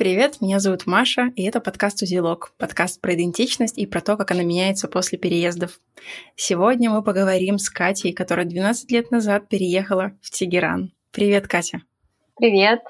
Привет, 0.00 0.40
меня 0.40 0.60
зовут 0.60 0.86
Маша, 0.86 1.30
и 1.36 1.42
это 1.42 1.60
подкаст 1.60 2.00
«Узелок», 2.00 2.54
подкаст 2.56 3.02
про 3.02 3.14
идентичность 3.14 3.76
и 3.76 3.84
про 3.84 4.00
то, 4.00 4.16
как 4.16 4.30
она 4.30 4.42
меняется 4.42 4.88
после 4.88 5.18
переездов. 5.18 5.78
Сегодня 6.36 6.88
мы 6.88 7.02
поговорим 7.02 7.58
с 7.58 7.68
Катей, 7.68 8.14
которая 8.14 8.46
12 8.46 8.90
лет 8.92 9.10
назад 9.10 9.50
переехала 9.50 10.12
в 10.22 10.30
Тегеран. 10.30 10.92
Привет, 11.10 11.48
Катя. 11.48 11.82
Привет. 12.34 12.80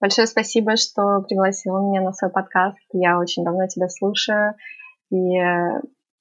Большое 0.00 0.28
спасибо, 0.28 0.76
что 0.76 1.20
пригласила 1.28 1.80
меня 1.80 2.00
на 2.00 2.12
свой 2.12 2.30
подкаст. 2.30 2.78
Я 2.92 3.18
очень 3.18 3.42
давно 3.42 3.66
тебя 3.66 3.88
слушаю, 3.88 4.54
и 5.10 5.16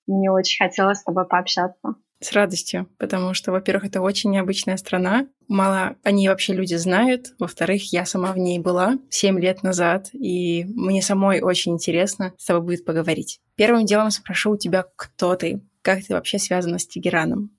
мне 0.08 0.32
очень 0.32 0.66
хотелось 0.66 1.02
с 1.02 1.04
тобой 1.04 1.28
пообщаться. 1.28 1.94
С 2.22 2.32
радостью, 2.32 2.88
потому 2.98 3.34
что, 3.34 3.52
во-первых, 3.52 3.86
это 3.86 4.02
очень 4.02 4.32
необычная 4.32 4.78
страна. 4.78 5.28
Мало 5.48 5.96
о 6.04 6.12
ней 6.12 6.28
вообще 6.30 6.54
люди 6.54 6.76
знают. 6.76 7.34
Во-вторых, 7.40 7.92
я 7.92 8.06
сама 8.06 8.32
в 8.32 8.38
ней 8.38 8.60
была 8.60 8.96
7 9.10 9.40
лет 9.40 9.64
назад, 9.64 10.10
и 10.14 10.64
мне 10.66 11.02
самой 11.02 11.42
очень 11.42 11.74
интересно 11.74 12.34
с 12.38 12.46
тобой 12.46 12.64
будет 12.64 12.86
поговорить. 12.86 13.40
Первым 13.56 13.86
делом 13.86 14.12
спрошу 14.12 14.52
у 14.52 14.58
тебя, 14.58 14.86
кто 14.96 15.36
ты? 15.36 15.62
Как 15.82 16.04
ты 16.04 16.14
вообще 16.14 16.40
связана 16.40 16.80
с 16.80 16.88
Тегераном? 16.88 17.55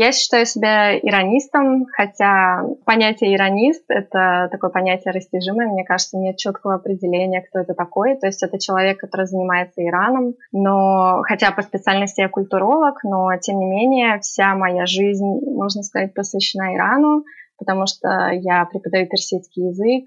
Я 0.00 0.12
считаю 0.12 0.46
себя 0.46 0.96
иронистом, 0.96 1.86
хотя 1.86 2.62
понятие 2.84 3.34
иронист— 3.34 3.82
это 3.88 4.48
такое 4.48 4.70
понятие 4.70 5.12
растяжимое. 5.12 5.66
Мне 5.66 5.84
кажется, 5.84 6.16
нет 6.16 6.36
четкого 6.36 6.76
определения, 6.76 7.42
кто 7.42 7.58
это 7.58 7.74
такой. 7.74 8.14
То 8.14 8.28
есть 8.28 8.44
это 8.44 8.60
человек, 8.60 9.00
который 9.00 9.26
занимается 9.26 9.84
Ираном, 9.84 10.34
но 10.52 11.22
хотя 11.24 11.50
по 11.50 11.62
специальности 11.62 12.20
я 12.20 12.28
культуролог, 12.28 13.02
но 13.02 13.36
тем 13.40 13.58
не 13.58 13.66
менее 13.66 14.20
вся 14.20 14.54
моя 14.54 14.86
жизнь, 14.86 15.40
можно 15.44 15.82
сказать, 15.82 16.14
посвящена 16.14 16.76
Ирану, 16.76 17.24
потому 17.58 17.86
что 17.88 18.30
я 18.30 18.66
преподаю 18.66 19.08
персидский 19.08 19.66
язык, 19.66 20.04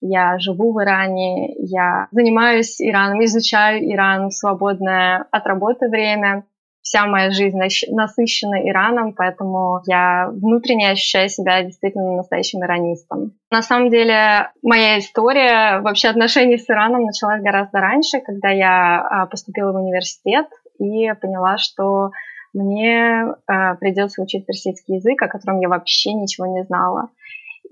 я 0.00 0.38
живу 0.38 0.72
в 0.72 0.80
Иране, 0.80 1.52
я 1.58 2.06
занимаюсь 2.12 2.80
Ираном, 2.80 3.24
изучаю 3.24 3.84
Иран 3.92 4.28
в 4.28 4.34
свободное 4.34 5.26
от 5.32 5.44
работы 5.48 5.88
время 5.88 6.44
вся 6.82 7.06
моя 7.06 7.30
жизнь 7.30 7.58
насыщена 7.90 8.68
Ираном, 8.68 9.12
поэтому 9.14 9.80
я 9.86 10.28
внутренне 10.30 10.90
ощущаю 10.90 11.28
себя 11.28 11.62
действительно 11.62 12.16
настоящим 12.16 12.62
иранистом. 12.62 13.32
На 13.50 13.62
самом 13.62 13.90
деле, 13.90 14.50
моя 14.62 14.98
история 14.98 15.80
вообще 15.80 16.08
отношений 16.08 16.58
с 16.58 16.68
Ираном 16.68 17.04
началась 17.04 17.40
гораздо 17.40 17.78
раньше, 17.80 18.20
когда 18.20 18.50
я 18.50 19.00
а, 19.00 19.26
поступила 19.26 19.72
в 19.72 19.76
университет 19.76 20.48
и 20.78 21.12
поняла, 21.20 21.56
что 21.58 22.10
мне 22.52 23.24
э, 23.24 23.74
придется 23.80 24.20
учить 24.20 24.44
персидский 24.44 24.96
язык, 24.96 25.22
о 25.22 25.28
котором 25.28 25.60
я 25.60 25.68
вообще 25.68 26.12
ничего 26.12 26.46
не 26.46 26.64
знала. 26.64 27.08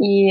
И 0.00 0.30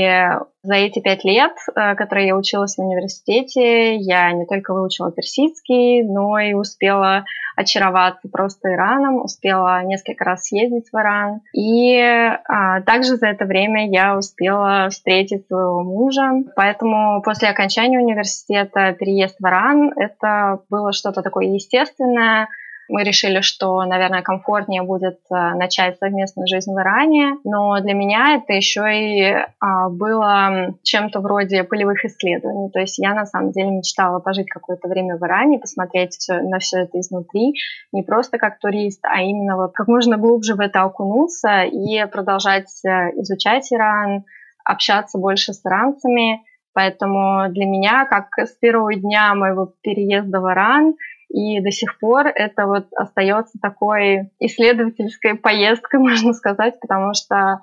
за 0.62 0.74
эти 0.74 0.98
пять 1.00 1.24
лет, 1.24 1.52
э, 1.74 1.94
которые 1.94 2.28
я 2.28 2.36
училась 2.36 2.76
в 2.76 2.80
университете, 2.80 3.94
я 3.96 4.32
не 4.32 4.44
только 4.44 4.74
выучила 4.74 5.12
персидский, 5.12 6.02
но 6.02 6.38
и 6.38 6.54
успела 6.54 7.24
очароваться 7.56 8.28
просто 8.28 8.72
Ираном, 8.72 9.22
успела 9.22 9.82
несколько 9.84 10.24
раз 10.24 10.44
съездить 10.44 10.88
в 10.90 10.96
Иран. 10.96 11.40
И 11.52 11.98
а, 12.00 12.80
также 12.82 13.16
за 13.16 13.28
это 13.28 13.44
время 13.44 13.90
я 13.90 14.16
успела 14.16 14.88
встретить 14.90 15.46
своего 15.46 15.82
мужа. 15.82 16.30
Поэтому 16.56 17.22
после 17.22 17.48
окончания 17.48 17.98
университета 17.98 18.92
переезд 18.92 19.36
в 19.38 19.46
Иран— 19.46 19.92
это 19.96 20.60
было 20.70 20.92
что-то 20.92 21.22
такое 21.22 21.46
естественное, 21.46 22.48
мы 22.90 23.04
решили, 23.04 23.40
что, 23.40 23.82
наверное, 23.84 24.22
комфортнее 24.22 24.82
будет 24.82 25.20
э, 25.30 25.54
начать 25.54 25.98
совместную 25.98 26.46
жизнь 26.46 26.72
в 26.72 26.78
Иране, 26.78 27.36
но 27.44 27.80
для 27.80 27.94
меня 27.94 28.34
это 28.36 28.52
еще 28.52 28.82
и 28.92 29.46
а, 29.60 29.88
было 29.88 30.74
чем-то 30.82 31.20
вроде 31.20 31.64
полевых 31.64 32.04
исследований. 32.04 32.70
То 32.70 32.80
есть 32.80 32.98
я 32.98 33.14
на 33.14 33.26
самом 33.26 33.52
деле 33.52 33.70
мечтала 33.70 34.18
пожить 34.18 34.50
какое-то 34.50 34.88
время 34.88 35.16
в 35.16 35.22
Иране, 35.22 35.58
посмотреть 35.58 36.26
на 36.28 36.58
все 36.58 36.80
это 36.80 36.98
изнутри, 37.00 37.54
не 37.92 38.02
просто 38.02 38.38
как 38.38 38.58
турист, 38.58 39.00
а 39.04 39.22
именно 39.22 39.56
вот 39.56 39.72
как 39.72 39.86
можно 39.88 40.16
глубже 40.16 40.54
в 40.54 40.60
это 40.60 40.82
окунуться 40.82 41.62
и 41.62 42.04
продолжать 42.06 42.70
э, 42.84 43.10
изучать 43.20 43.72
Иран, 43.72 44.24
общаться 44.64 45.18
больше 45.18 45.52
с 45.52 45.64
иранцами. 45.64 46.42
Поэтому 46.72 47.48
для 47.50 47.66
меня, 47.66 48.06
как 48.06 48.26
с 48.38 48.52
первого 48.52 48.94
дня 48.94 49.34
моего 49.34 49.72
переезда 49.82 50.40
в 50.40 50.50
Иран, 50.50 50.94
и 51.30 51.60
до 51.60 51.70
сих 51.70 51.98
пор 51.98 52.26
это 52.26 52.66
вот 52.66 52.86
остается 52.96 53.58
такой 53.62 54.30
исследовательской 54.40 55.36
поездкой, 55.36 56.00
можно 56.00 56.32
сказать, 56.32 56.78
потому 56.80 57.14
что 57.14 57.60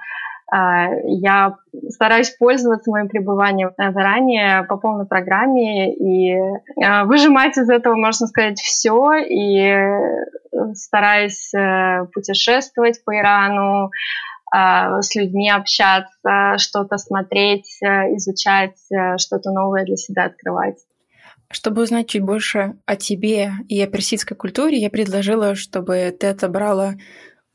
э, 0.51 0.55
я 1.03 1.55
стараюсь 1.89 2.29
пользоваться 2.31 2.91
моим 2.91 3.09
пребыванием 3.09 3.71
заранее 3.77 4.63
по 4.63 4.77
полной 4.77 5.05
программе 5.05 5.93
и 5.93 6.31
э, 6.33 7.03
выжимать 7.03 7.57
из 7.57 7.69
этого, 7.69 7.95
можно 7.95 8.27
сказать, 8.27 8.57
все. 8.59 9.15
И 9.15 9.75
стараюсь 10.73 11.53
э, 11.53 12.05
путешествовать 12.13 13.03
по 13.03 13.15
Ирану, 13.15 13.91
с 14.49 15.13
людьми 15.13 15.51
общаться, 15.51 16.55
что-то 16.55 16.97
смотреть, 16.97 17.67
изучать, 17.81 18.77
что-то 19.17 19.51
новое 19.51 19.83
для 19.83 19.97
себя 19.97 20.23
открывать. 20.23 20.77
Чтобы 21.49 21.83
узнать 21.83 22.09
чуть 22.09 22.23
больше 22.23 22.75
о 22.85 22.95
тебе 22.95 23.51
и 23.69 23.81
о 23.81 23.87
персидской 23.87 24.35
культуре, 24.35 24.77
я 24.77 24.89
предложила, 24.89 25.55
чтобы 25.55 26.15
ты 26.17 26.27
отобрала 26.27 26.95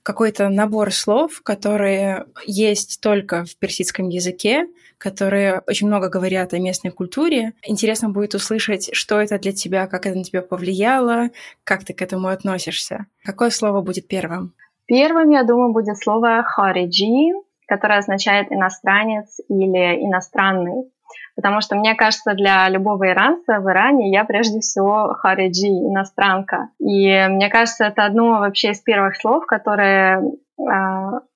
какой-то 0.03 0.49
набор 0.49 0.93
слов, 0.93 1.43
которые 1.43 2.27
есть 2.45 3.01
только 3.01 3.45
в 3.45 3.57
персидском 3.57 4.09
языке, 4.09 4.67
которые 4.99 5.63
очень 5.67 5.87
много 5.87 6.09
говорят 6.09 6.55
о 6.55 6.59
местной 6.59 6.91
культуре. 6.91 7.53
Интересно 7.65 8.09
будет 8.09 8.35
услышать, 8.35 8.91
что 8.95 9.21
это 9.21 9.39
для 9.39 9.53
тебя, 9.53 9.87
как 9.87 10.07
это 10.07 10.19
на 10.19 10.25
тебя 10.25 10.43
повлияло, 10.43 11.31
как 11.65 11.85
ты 11.85 11.93
к 11.93 12.03
этому 12.03 12.29
относишься. 12.29 13.07
Какое 13.25 13.51
слово 13.51 13.81
будет 13.83 14.09
первым? 14.09 14.55
Первым, 14.87 15.31
я 15.31 15.45
думаю, 15.45 15.73
будет 15.73 15.97
слово 15.99 16.43
«хариджи», 16.43 17.33
которое 17.67 17.99
означает 17.99 18.51
«иностранец» 18.51 19.39
или 19.49 20.05
«иностранный». 20.05 20.91
Потому 21.35 21.61
что, 21.61 21.77
мне 21.77 21.95
кажется, 21.95 22.35
для 22.35 22.69
любого 22.69 23.09
иранца 23.11 23.61
в 23.61 23.71
Иране 23.71 24.13
я 24.13 24.25
прежде 24.25 24.61
всего 24.61 25.15
хариджи, 25.15 25.69
иностранка. 25.69 26.69
И 26.79 27.27
мне 27.29 27.49
кажется, 27.49 27.87
это 27.87 28.05
одно 28.05 28.41
вообще 28.41 28.71
из 28.71 28.81
первых 28.81 29.17
слов, 29.17 29.47
которые 29.47 30.19
э, 30.19 30.63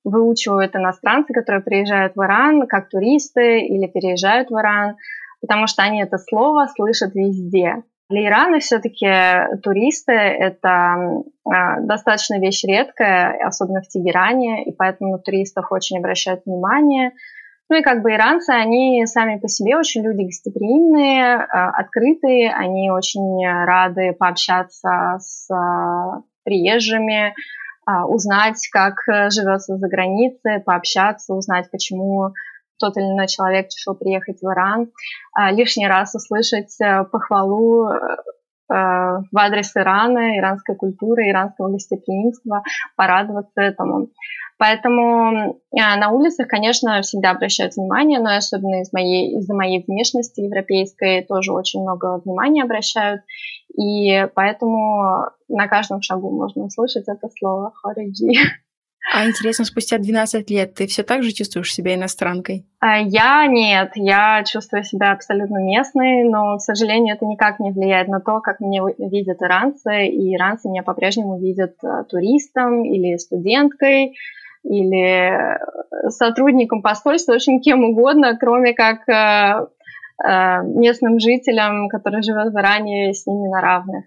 выучивают 0.05 0.77
иностранцы, 0.77 1.33
которые 1.33 1.63
приезжают 1.63 2.13
в 2.15 2.23
Иран 2.23 2.67
как 2.67 2.89
туристы 2.91 3.61
или 3.61 3.87
переезжают 3.87 4.51
в 4.51 4.59
Иран, 4.59 4.97
потому 5.41 5.67
что 5.67 5.83
они 5.83 6.03
это 6.03 6.19
слово 6.19 6.67
слышат 6.75 7.15
везде. 7.15 7.83
Для 8.09 8.29
Ирана 8.29 8.61
все-таки 8.61 9.59
туристы— 9.63 10.13
это 10.13 11.23
э, 11.45 11.81
достаточно 11.81 12.39
вещь 12.39 12.65
редкая, 12.65 13.37
особенно 13.45 13.81
в 13.81 13.89
Тегеране, 13.89 14.65
и 14.65 14.73
поэтому 14.73 15.13
на 15.13 15.19
туристов 15.19 15.73
очень 15.73 15.99
обращают 15.99 16.43
внимание— 16.45 17.13
ну 17.69 17.77
и 17.77 17.83
как 17.83 18.03
бы 18.03 18.13
иранцы, 18.13 18.51
они 18.51 19.05
сами 19.07 19.39
по 19.39 19.49
себе 19.49 19.77
очень 19.77 20.03
люди 20.03 20.23
гостеприимные, 20.25 21.37
а, 21.37 21.71
открытые, 21.71 22.53
они 22.53 22.91
очень 22.91 23.45
рады 23.45 24.13
пообщаться 24.13 25.19
с 25.19 25.51
а, 25.51 26.23
приезжими, 26.45 27.35
а, 27.85 28.07
узнать, 28.07 28.69
как 28.71 28.95
живется 29.31 29.77
за 29.77 29.89
границей, 29.89 30.61
пообщаться, 30.61 31.35
узнать, 31.35 31.71
почему 31.71 32.33
тот 32.79 32.97
или 32.97 33.05
иной 33.05 33.27
человек 33.27 33.67
решил 33.67 33.95
приехать 33.95 34.43
в 34.43 34.53
Иран, 34.53 34.91
лишний 35.53 35.89
раз 35.89 36.15
услышать 36.15 36.77
похвалу 37.11 37.89
в 38.69 39.39
адрес 39.39 39.77
Ирана, 39.77 40.39
иранской 40.39 40.75
культуры, 40.75 41.29
иранского 41.29 41.69
гостеприимства, 41.69 42.63
порадоваться 42.97 43.61
этому. 43.61 44.09
Поэтому 44.59 45.61
а, 45.79 45.97
на 45.97 46.11
улицах, 46.11 46.49
конечно, 46.49 47.03
всегда 47.03 47.33
обращают 47.33 47.77
внимание, 47.77 48.19
но 48.19 48.35
особенно 48.35 48.81
из 48.81 48.93
моей, 48.93 49.39
из-за 49.39 49.55
моей 49.55 49.85
внешности 49.87 50.41
европейской 50.41 51.25
тоже 51.25 51.53
очень 51.53 51.83
много 51.83 52.21
внимания 52.25 52.63
обращают. 52.63 53.21
И 53.77 54.27
поэтому 54.35 55.27
на 55.49 55.69
каждом 55.69 56.01
шагу 56.01 56.31
можно 56.31 56.65
услышать 56.65 57.07
это 57.07 57.29
слово 57.39 57.73
«хариджи». 57.75 58.33
А 59.13 59.25
интересно, 59.27 59.65
спустя 59.65 59.99
12 59.99 60.51
лет 60.51 60.75
ты 60.75 60.87
все 60.87 61.03
так 61.03 61.23
же 61.23 61.33
чувствуешь 61.33 61.73
себя 61.73 61.95
иностранкой? 61.95 62.67
А, 62.81 62.99
я 62.99 63.47
нет, 63.47 63.93
я 63.95 64.43
чувствую 64.45 64.83
себя 64.83 65.13
абсолютно 65.13 65.59
местной, 65.59 66.25
но, 66.25 66.57
к 66.57 66.61
сожалению, 66.61 67.15
это 67.15 67.25
никак 67.25 67.61
не 67.61 67.71
влияет 67.71 68.09
на 68.09 68.21
то, 68.21 68.41
как 68.41 68.61
меня 68.61 68.83
видят 68.99 69.43
иранцы, 69.43 70.07
и 70.07 70.35
иранцы 70.35 70.69
меня 70.69 70.83
по-прежнему 70.83 71.39
видят 71.39 71.77
а, 71.85 72.03
туристом 72.05 72.85
или 72.85 73.17
студенткой, 73.17 74.17
или 74.69 75.31
э, 75.31 76.11
сотрудникам 76.11 76.83
посольства, 76.83 77.35
общем, 77.35 77.61
кем 77.61 77.85
угодно, 77.85 78.37
кроме 78.37 78.75
как 78.75 79.09
э, 79.09 79.67
э, 80.25 80.63
местным 80.63 81.21
жителям, 81.21 81.89
которые 81.89 82.23
живут 82.23 82.53
в 82.53 82.59
Иране, 82.59 83.15
с 83.15 83.27
ними 83.27 83.49
на 83.49 83.61
равных. 83.61 84.05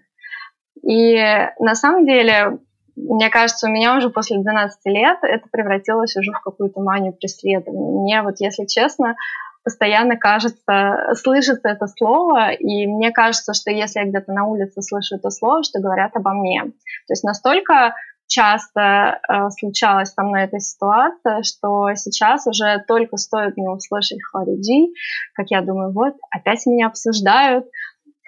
И 0.82 1.16
на 1.58 1.74
самом 1.74 2.06
деле, 2.06 2.58
мне 2.96 3.30
кажется, 3.30 3.66
у 3.66 3.70
меня 3.70 3.96
уже 3.96 4.10
после 4.10 4.38
12 4.38 4.78
лет 4.86 5.18
это 5.22 5.48
превратилось 5.50 6.16
уже 6.16 6.32
в 6.32 6.40
какую-то 6.40 6.80
манию 6.80 7.12
преследования. 7.12 8.02
Мне 8.02 8.22
вот, 8.22 8.36
если 8.38 8.66
честно, 8.66 9.16
постоянно 9.64 10.16
кажется, 10.16 11.14
слышится 11.14 11.68
это 11.68 11.86
слово, 11.86 12.52
и 12.52 12.86
мне 12.86 13.10
кажется, 13.10 13.52
что 13.54 13.70
если 13.70 14.00
я 14.00 14.06
где-то 14.06 14.32
на 14.32 14.46
улице 14.46 14.82
слышу 14.82 15.16
это 15.16 15.30
слово, 15.30 15.62
что 15.62 15.80
говорят 15.80 16.16
обо 16.16 16.32
мне. 16.32 16.62
То 16.62 17.12
есть 17.12 17.24
настолько 17.24 17.94
часто 18.26 19.20
э, 19.28 19.50
случалась 19.50 20.12
со 20.12 20.22
мной 20.22 20.44
эта 20.44 20.60
ситуация, 20.60 21.42
что 21.42 21.92
сейчас 21.96 22.46
уже 22.46 22.82
только 22.86 23.16
стоит 23.16 23.56
мне 23.56 23.68
услышать 23.68 24.22
Хариджи, 24.22 24.92
как 25.34 25.50
я 25.50 25.62
думаю, 25.62 25.92
вот, 25.92 26.14
опять 26.30 26.64
меня 26.64 26.86
обсуждают, 26.86 27.66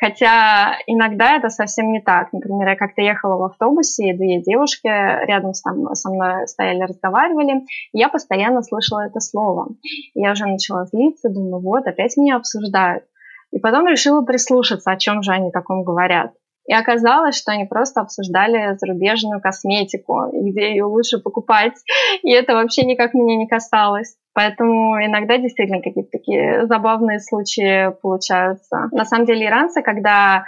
Хотя 0.03 0.79
иногда 0.89 1.37
это 1.37 1.49
совсем 1.49 1.93
не 1.93 2.01
так. 2.01 2.33
Например, 2.33 2.71
я 2.71 2.75
как-то 2.75 3.03
ехала 3.03 3.37
в 3.37 3.45
автобусе, 3.45 4.09
и 4.09 4.17
две 4.17 4.43
девушки 4.43 4.89
рядом 4.89 5.55
со 5.55 5.71
мной, 5.71 5.95
со 5.95 6.11
мной 6.11 6.49
стояли, 6.49 6.81
разговаривали, 6.81 7.61
и 7.93 7.99
я 8.01 8.09
постоянно 8.09 8.63
слышала 8.63 9.07
это 9.07 9.21
слово. 9.21 9.69
И 10.15 10.21
я 10.21 10.33
уже 10.33 10.47
начала 10.47 10.87
злиться, 10.87 11.29
думаю, 11.29 11.63
вот, 11.63 11.87
опять 11.87 12.17
меня 12.17 12.35
обсуждают. 12.35 13.05
И 13.53 13.61
потом 13.61 13.87
решила 13.87 14.23
прислушаться, 14.23 14.91
о 14.91 14.97
чем 14.97 15.23
же 15.23 15.31
они 15.31 15.53
таком 15.53 15.85
говорят. 15.85 16.33
И 16.67 16.73
оказалось, 16.73 17.37
что 17.37 17.53
они 17.53 17.65
просто 17.65 18.01
обсуждали 18.01 18.77
зарубежную 18.77 19.41
косметику, 19.41 20.31
где 20.33 20.71
ее 20.71 20.85
лучше 20.85 21.19
покупать. 21.19 21.75
И 22.23 22.31
это 22.31 22.55
вообще 22.55 22.85
никак 22.85 23.15
меня 23.15 23.37
не 23.37 23.49
касалось. 23.49 24.17
Поэтому 24.33 25.05
иногда 25.05 25.39
действительно 25.39 25.83
какие-то 25.83 26.11
такие 26.11 26.67
забавные 26.67 27.21
случаи 27.21 27.91
получаются. 28.01 28.89
На 28.93 29.05
самом 29.05 29.27
деле 29.27 29.47
иранцы, 29.47 29.83
когда 29.83 30.45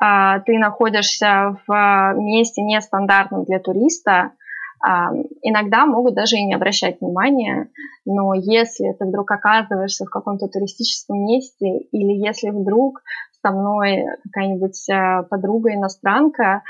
а, 0.00 0.40
ты 0.40 0.58
находишься 0.58 1.56
в 1.66 2.14
месте 2.16 2.60
нестандартном 2.62 3.44
для 3.44 3.60
туриста, 3.60 4.32
а, 4.84 5.12
иногда 5.40 5.86
могут 5.86 6.14
даже 6.14 6.36
и 6.36 6.44
не 6.44 6.54
обращать 6.54 7.00
внимания, 7.00 7.70
но 8.04 8.34
если 8.34 8.92
ты 8.92 9.06
вдруг 9.06 9.30
оказываешься 9.30 10.04
в 10.04 10.10
каком-то 10.10 10.48
туристическом 10.48 11.24
месте 11.24 11.78
или 11.90 12.12
если 12.12 12.50
вдруг 12.50 13.00
со 13.44 13.52
мной 13.52 14.06
какая-нибудь 14.24 14.88
э, 14.88 15.22
подруга 15.28 15.74
иностранка, 15.74 16.62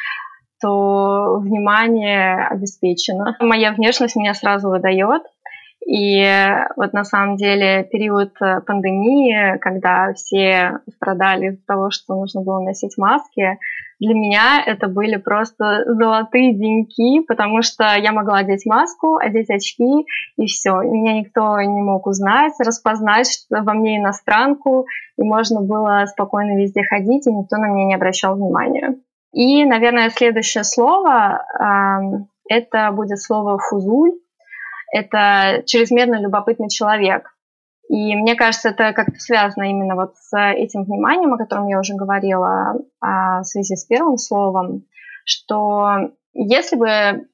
то 0.61 1.38
внимание 1.38 2.47
обеспечено. 2.49 3.37
Моя 3.41 3.73
внешность 3.73 4.17
меня 4.17 4.35
сразу 4.35 4.69
выдает. 4.69 5.23
И 5.87 6.25
вот 6.76 6.94
на 6.94 7.05
самом 7.05 7.37
деле 7.37 7.85
период 7.85 8.32
э, 8.41 8.61
пандемии, 8.67 9.59
когда 9.59 10.12
все 10.15 10.81
страдали 10.97 11.49
из-за 11.49 11.65
того, 11.67 11.91
что 11.91 12.15
нужно 12.15 12.41
было 12.41 12.61
носить 12.61 12.97
маски, 12.97 13.59
для 14.00 14.14
меня 14.14 14.62
это 14.64 14.88
были 14.88 15.17
просто 15.17 15.85
золотые 15.87 16.55
деньки, 16.55 17.20
потому 17.26 17.62
что 17.62 17.85
я 17.96 18.12
могла 18.12 18.38
одеть 18.38 18.67
маску, 18.67 19.17
одеть 19.17 19.50
очки, 19.50 20.06
и 20.37 20.46
все. 20.46 20.81
Меня 20.82 21.20
никто 21.20 21.61
не 21.61 21.82
мог 21.82 22.06
узнать, 22.06 22.52
распознать 22.58 23.46
во 23.50 23.73
мне 23.73 23.99
иностранку, 23.99 24.87
и 25.17 25.23
можно 25.23 25.61
было 25.61 26.05
спокойно 26.06 26.58
везде 26.58 26.82
ходить, 26.82 27.26
и 27.26 27.32
никто 27.32 27.56
на 27.56 27.69
меня 27.69 27.87
не 27.87 27.94
обращал 27.94 28.37
внимания. 28.37 28.96
И, 29.32 29.64
наверное, 29.64 30.11
следующее 30.11 30.64
слово 30.64 31.44
э, 31.58 32.55
это 32.55 32.90
будет 32.93 33.20
слово 33.20 33.58
фузуль 33.58 34.12
это 34.94 35.64
чрезмерно 35.67 36.20
любопытный 36.20 36.69
человек. 36.69 37.34
И 37.89 38.17
мне 38.17 38.35
кажется, 38.35 38.71
это 38.71 38.93
как-то 38.93 39.19
связано 39.19 39.65
именно 39.65 39.95
вот 39.95 40.17
с 40.17 40.37
этим 40.37 40.85
вниманием, 40.85 41.35
о 41.35 41.39
котором 41.39 41.67
я 41.69 41.79
уже 41.79 41.95
говорила 41.95 42.75
а, 43.01 43.41
в 43.41 43.45
связи 43.45 43.77
с 43.77 43.85
первым 43.85 44.17
словом, 44.17 44.85
что 45.25 46.11
если 46.35 46.77
бы 46.77 46.87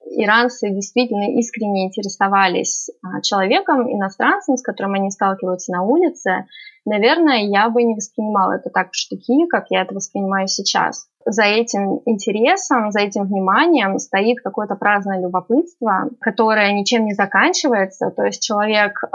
иранцы 0.04 0.70
действительно 0.70 1.38
искренне 1.38 1.86
интересовались 1.86 2.90
а, 3.02 3.20
человеком, 3.22 3.90
иностранцем, 3.90 4.56
с 4.56 4.62
которым 4.62 4.94
они 4.94 5.10
сталкиваются 5.10 5.72
на 5.72 5.82
улице, 5.82 6.46
наверное, 6.84 7.44
я 7.44 7.68
бы 7.70 7.82
не 7.82 7.94
воспринимала 7.94 8.52
это 8.52 8.70
так 8.70 8.92
в 8.92 8.96
штуки, 8.96 9.46
как 9.48 9.66
я 9.70 9.82
это 9.82 9.94
воспринимаю 9.94 10.48
сейчас 10.48 11.10
за 11.24 11.44
этим 11.44 12.00
интересом, 12.06 12.90
за 12.90 13.00
этим 13.00 13.24
вниманием 13.24 13.98
стоит 13.98 14.40
какое-то 14.42 14.74
праздное 14.74 15.20
любопытство, 15.20 16.08
которое 16.20 16.72
ничем 16.72 17.04
не 17.04 17.14
заканчивается. 17.14 18.10
То 18.10 18.24
есть 18.24 18.42
человек 18.42 19.02
э, 19.04 19.08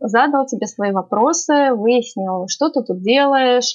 задал 0.00 0.46
тебе 0.46 0.66
свои 0.66 0.92
вопросы, 0.92 1.72
выяснил, 1.72 2.46
что 2.48 2.68
ты 2.68 2.82
тут 2.82 3.00
делаешь, 3.02 3.74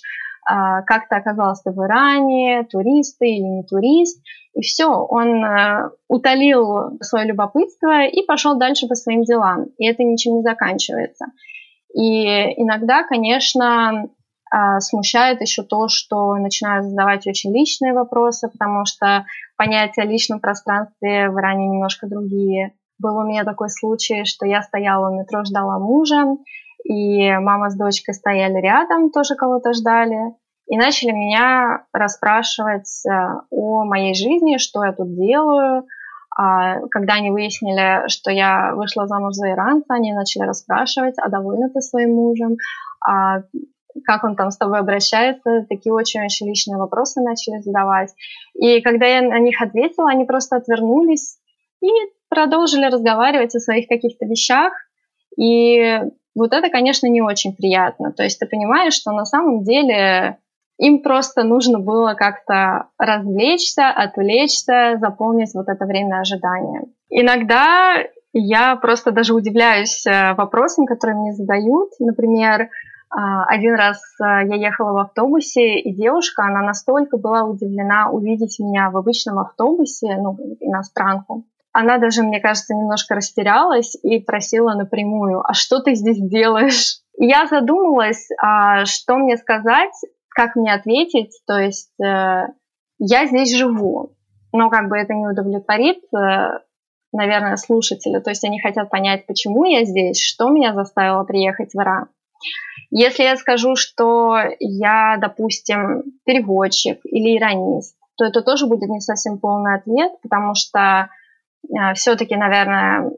э, 0.49 0.83
как 0.85 1.09
ты 1.09 1.15
оказался 1.15 1.71
в 1.71 1.83
Иране, 1.83 2.67
турист 2.69 3.17
ты 3.17 3.27
или 3.27 3.47
не 3.47 3.63
турист. 3.63 4.21
И 4.53 4.61
все, 4.61 4.87
он 4.87 5.43
э, 5.43 5.91
утолил 6.07 6.97
свое 7.01 7.25
любопытство 7.25 8.05
и 8.05 8.25
пошел 8.25 8.57
дальше 8.57 8.87
по 8.87 8.95
своим 8.95 9.23
делам. 9.23 9.67
И 9.77 9.85
это 9.85 10.03
ничем 10.03 10.37
не 10.37 10.41
заканчивается. 10.41 11.27
И 11.93 12.25
иногда, 12.61 13.03
конечно, 13.03 14.09
а, 14.53 14.81
смущает 14.81 15.39
еще 15.39 15.63
то, 15.63 15.87
что 15.87 16.35
начинают 16.35 16.85
задавать 16.85 17.25
очень 17.25 17.55
личные 17.57 17.93
вопросы, 17.93 18.49
потому 18.49 18.85
что 18.85 19.25
понятия 19.55 20.01
о 20.01 20.05
личном 20.05 20.41
пространстве 20.41 21.29
в 21.29 21.39
Иране 21.39 21.67
немножко 21.67 22.07
другие. 22.07 22.73
Был 22.99 23.17
у 23.17 23.23
меня 23.23 23.45
такой 23.45 23.69
случай, 23.69 24.25
что 24.25 24.45
я 24.45 24.61
стояла 24.61 25.09
у 25.09 25.19
метро, 25.19 25.45
ждала 25.45 25.79
мужа, 25.79 26.35
и 26.83 27.31
мама 27.37 27.69
с 27.69 27.77
дочкой 27.77 28.13
стояли 28.13 28.59
рядом, 28.59 29.11
тоже 29.11 29.35
кого-то 29.35 29.71
ждали, 29.73 30.35
и 30.71 30.77
начали 30.77 31.11
меня 31.11 31.83
расспрашивать 31.91 33.03
э, 33.05 33.11
о 33.49 33.83
моей 33.83 34.15
жизни, 34.15 34.55
что 34.55 34.85
я 34.85 34.93
тут 34.93 35.13
делаю. 35.17 35.85
А, 36.33 36.79
когда 36.91 37.15
они 37.15 37.29
выяснили, 37.29 38.07
что 38.07 38.31
я 38.31 38.73
вышла 38.73 39.05
замуж 39.05 39.33
за 39.33 39.51
иранца, 39.51 39.93
они 39.93 40.13
начали 40.13 40.43
расспрашивать, 40.43 41.15
а 41.17 41.27
довольна 41.27 41.69
ты 41.69 41.81
своим 41.81 42.15
мужем, 42.15 42.55
а 43.05 43.41
как 44.05 44.23
он 44.23 44.37
там 44.37 44.49
с 44.49 44.57
тобой 44.57 44.79
обращается, 44.79 45.65
такие 45.67 45.91
очень-очень 45.91 46.47
личные 46.47 46.77
вопросы 46.77 47.19
начали 47.19 47.59
задавать. 47.59 48.13
И 48.53 48.79
когда 48.79 49.05
я 49.07 49.21
на 49.23 49.39
них 49.39 49.61
ответила, 49.61 50.09
они 50.09 50.23
просто 50.23 50.55
отвернулись 50.55 51.35
и 51.83 51.89
продолжили 52.29 52.85
разговаривать 52.85 53.53
о 53.55 53.59
своих 53.59 53.89
каких-то 53.89 54.25
вещах. 54.25 54.71
И 55.37 55.99
вот 56.33 56.53
это, 56.53 56.69
конечно, 56.69 57.07
не 57.07 57.21
очень 57.21 57.53
приятно. 57.53 58.13
То 58.13 58.23
есть 58.23 58.39
ты 58.39 58.45
понимаешь, 58.45 58.93
что 58.93 59.11
на 59.11 59.25
самом 59.25 59.63
деле 59.63 60.37
им 60.81 61.03
просто 61.03 61.43
нужно 61.43 61.79
было 61.79 62.15
как-то 62.15 62.87
развлечься, 62.97 63.87
отвлечься, 63.89 64.97
заполнить 64.99 65.53
вот 65.53 65.69
это 65.69 65.85
время 65.85 66.21
ожидания. 66.21 66.85
Иногда 67.09 67.97
я 68.33 68.75
просто 68.77 69.11
даже 69.11 69.35
удивляюсь 69.35 70.07
э, 70.07 70.33
вопросам, 70.33 70.87
которые 70.87 71.17
мне 71.17 71.33
задают. 71.33 71.91
Например, 71.99 72.69
а, 73.11 73.43
один 73.45 73.75
раз 73.75 74.01
а, 74.19 74.41
я 74.41 74.55
ехала 74.55 74.93
в 74.93 74.97
автобусе, 74.97 75.79
и 75.79 75.93
девушка, 75.93 76.45
она 76.45 76.61
настолько 76.61 77.17
была 77.17 77.43
удивлена 77.43 78.09
увидеть 78.09 78.57
меня 78.59 78.89
в 78.89 78.97
обычном 78.97 79.37
автобусе, 79.37 80.15
ну, 80.17 80.35
иностранку. 80.61 81.45
Она 81.73 81.99
даже, 81.99 82.23
мне 82.23 82.39
кажется, 82.39 82.73
немножко 82.73 83.13
растерялась 83.13 83.95
и 84.01 84.19
просила 84.19 84.73
напрямую, 84.73 85.41
а 85.47 85.53
что 85.53 85.79
ты 85.79 85.93
здесь 85.93 86.19
делаешь? 86.19 87.01
Я 87.17 87.45
задумалась, 87.45 88.29
а 88.41 88.85
что 88.85 89.17
мне 89.17 89.37
сказать, 89.37 89.93
как 90.33 90.55
мне 90.55 90.73
ответить, 90.73 91.39
то 91.45 91.57
есть 91.57 91.91
э, 91.99 92.47
я 92.99 93.25
здесь 93.25 93.55
живу, 93.55 94.15
но 94.51 94.69
как 94.69 94.89
бы 94.89 94.97
это 94.97 95.13
не 95.13 95.27
удовлетворит, 95.27 96.03
э, 96.13 96.59
наверное, 97.13 97.57
слушателя, 97.57 98.21
то 98.21 98.29
есть 98.29 98.43
они 98.43 98.59
хотят 98.59 98.89
понять, 98.89 99.25
почему 99.25 99.65
я 99.65 99.83
здесь, 99.83 100.21
что 100.21 100.49
меня 100.49 100.73
заставило 100.73 101.23
приехать 101.23 101.73
в 101.73 101.79
Иран. 101.79 102.07
Если 102.89 103.23
я 103.23 103.37
скажу, 103.37 103.75
что 103.75 104.37
я, 104.59 105.17
допустим, 105.19 106.03
переводчик 106.25 106.99
или 107.05 107.37
иронист, 107.37 107.95
то 108.17 108.25
это 108.25 108.41
тоже 108.41 108.67
будет 108.67 108.89
не 108.89 108.99
совсем 108.99 109.39
полный 109.39 109.75
ответ, 109.75 110.11
потому 110.21 110.55
что 110.55 111.09
э, 111.63 111.93
все-таки, 111.95 112.35
наверное, 112.35 113.11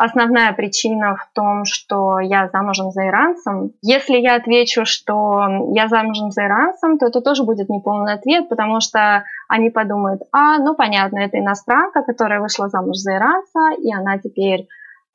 основная 0.00 0.52
причина 0.54 1.14
в 1.14 1.28
том, 1.34 1.66
что 1.66 2.20
я 2.20 2.48
замужем 2.48 2.90
за 2.90 3.06
иранцем. 3.06 3.72
Если 3.82 4.16
я 4.16 4.36
отвечу, 4.36 4.86
что 4.86 5.42
я 5.74 5.88
замужем 5.88 6.30
за 6.30 6.46
иранцем, 6.46 6.98
то 6.98 7.06
это 7.06 7.20
тоже 7.20 7.44
будет 7.44 7.68
неполный 7.68 8.14
ответ, 8.14 8.48
потому 8.48 8.80
что 8.80 9.24
они 9.48 9.68
подумают, 9.68 10.22
а, 10.32 10.56
ну 10.58 10.74
понятно, 10.74 11.18
это 11.18 11.38
иностранка, 11.38 12.02
которая 12.02 12.40
вышла 12.40 12.68
замуж 12.68 12.96
за 12.96 13.16
иранца, 13.16 13.72
и 13.78 13.92
она 13.92 14.18
теперь 14.18 14.68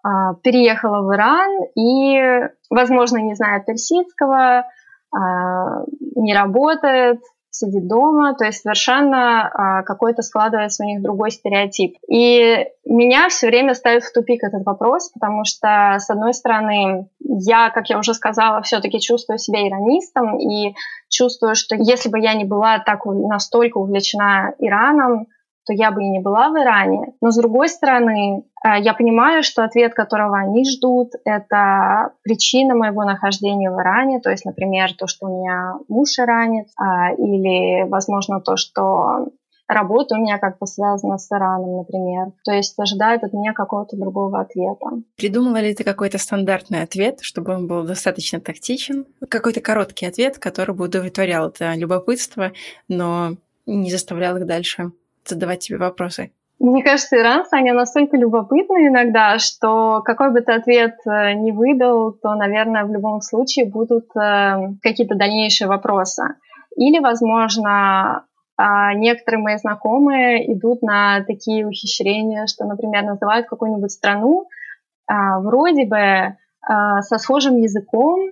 а, 0.03 0.35
переехала 0.35 1.01
в 1.01 1.13
Иран 1.15 1.63
и, 1.75 2.47
возможно, 2.69 3.17
не 3.17 3.33
знает 3.33 3.65
персидского, 3.65 4.65
а, 5.11 5.83
не 6.15 6.35
работает, 6.35 7.21
сидит 7.57 7.87
дома, 7.87 8.35
то 8.35 8.45
есть 8.45 8.61
совершенно 8.61 9.47
а, 9.47 9.83
какой-то 9.83 10.21
складывается 10.21 10.83
у 10.83 10.87
них 10.87 11.01
другой 11.01 11.31
стереотип. 11.31 11.97
И 12.07 12.65
меня 12.85 13.29
все 13.29 13.47
время 13.47 13.73
ставит 13.73 14.03
в 14.03 14.13
тупик 14.13 14.43
этот 14.43 14.65
вопрос, 14.65 15.09
потому 15.11 15.45
что, 15.45 15.97
с 15.99 16.09
одной 16.09 16.33
стороны, 16.33 17.07
я, 17.19 17.69
как 17.69 17.89
я 17.89 17.99
уже 17.99 18.13
сказала, 18.13 18.61
все-таки 18.61 18.99
чувствую 18.99 19.39
себя 19.39 19.67
иранистом 19.67 20.39
и 20.39 20.75
чувствую, 21.09 21.55
что 21.55 21.75
если 21.75 22.09
бы 22.09 22.19
я 22.19 22.33
не 22.33 22.45
была 22.45 22.79
так 22.79 23.05
настолько 23.05 23.77
увлечена 23.77 24.53
Ираном, 24.59 25.27
то 25.65 25.73
я 25.73 25.91
бы 25.91 26.03
и 26.03 26.09
не 26.09 26.19
была 26.19 26.49
в 26.49 26.57
Иране. 26.57 27.13
Но 27.21 27.31
с 27.31 27.37
другой 27.37 27.69
стороны, 27.69 28.43
э, 28.63 28.79
я 28.81 28.93
понимаю, 28.93 29.43
что 29.43 29.63
ответ, 29.63 29.93
которого 29.93 30.37
они 30.37 30.63
ждут, 30.69 31.13
это 31.25 32.11
причина 32.23 32.75
моего 32.75 33.03
нахождения 33.03 33.71
в 33.71 33.81
Иране. 33.81 34.19
То 34.19 34.29
есть, 34.29 34.45
например, 34.45 34.93
то, 34.93 35.07
что 35.07 35.27
у 35.27 35.39
меня 35.39 35.75
муж 35.87 36.19
иранец, 36.19 36.71
а, 36.77 37.13
или, 37.13 37.89
возможно, 37.89 38.41
то, 38.41 38.57
что 38.57 39.29
работа 39.67 40.15
у 40.15 40.19
меня 40.19 40.37
как-то 40.37 40.67
связана 40.67 41.17
с 41.17 41.31
Ираном, 41.31 41.77
например. 41.77 42.27
То 42.43 42.51
есть 42.51 42.77
ожидают 42.77 43.23
от 43.23 43.33
меня 43.33 43.53
какого-то 43.53 43.97
другого 43.97 44.41
ответа. 44.41 45.01
Придумала 45.17 45.57
ли 45.57 45.73
ты 45.73 45.83
какой-то 45.83 46.19
стандартный 46.19 46.83
ответ, 46.83 47.19
чтобы 47.21 47.55
он 47.55 47.67
был 47.67 47.83
достаточно 47.83 48.39
тактичен? 48.39 49.05
Какой-то 49.27 49.61
короткий 49.61 50.05
ответ, 50.05 50.37
который 50.37 50.75
бы 50.75 50.85
удовлетворял 50.85 51.49
это 51.49 51.73
любопытство, 51.73 52.51
но 52.87 53.31
не 53.65 53.89
заставлял 53.89 54.37
их 54.37 54.45
дальше 54.45 54.91
задавать 55.29 55.59
тебе 55.59 55.77
вопросы? 55.77 56.31
Мне 56.59 56.83
кажется, 56.83 57.17
иранцы, 57.17 57.53
они 57.53 57.71
настолько 57.71 58.15
любопытны 58.15 58.87
иногда, 58.87 59.39
что 59.39 60.01
какой 60.05 60.31
бы 60.31 60.39
ты 60.39 60.53
ответ 60.53 60.95
э, 61.05 61.33
не 61.33 61.51
выдал, 61.51 62.13
то, 62.13 62.33
наверное, 62.35 62.85
в 62.85 62.91
любом 62.91 63.21
случае 63.21 63.65
будут 63.65 64.05
э, 64.15 64.69
какие-то 64.81 65.15
дальнейшие 65.15 65.67
вопросы. 65.67 66.35
Или, 66.77 66.99
возможно, 66.99 68.25
а 68.57 68.93
некоторые 68.93 69.43
мои 69.43 69.57
знакомые 69.57 70.53
идут 70.53 70.81
на 70.81 71.23
такие 71.25 71.67
ухищрения, 71.67 72.47
что, 72.47 72.65
например, 72.65 73.03
называют 73.03 73.47
какую-нибудь 73.47 73.91
страну 73.91 74.47
а, 75.07 75.39
вроде 75.39 75.85
бы 75.85 76.37
а, 76.61 77.01
со 77.01 77.17
схожим 77.17 77.57
языком, 77.57 78.31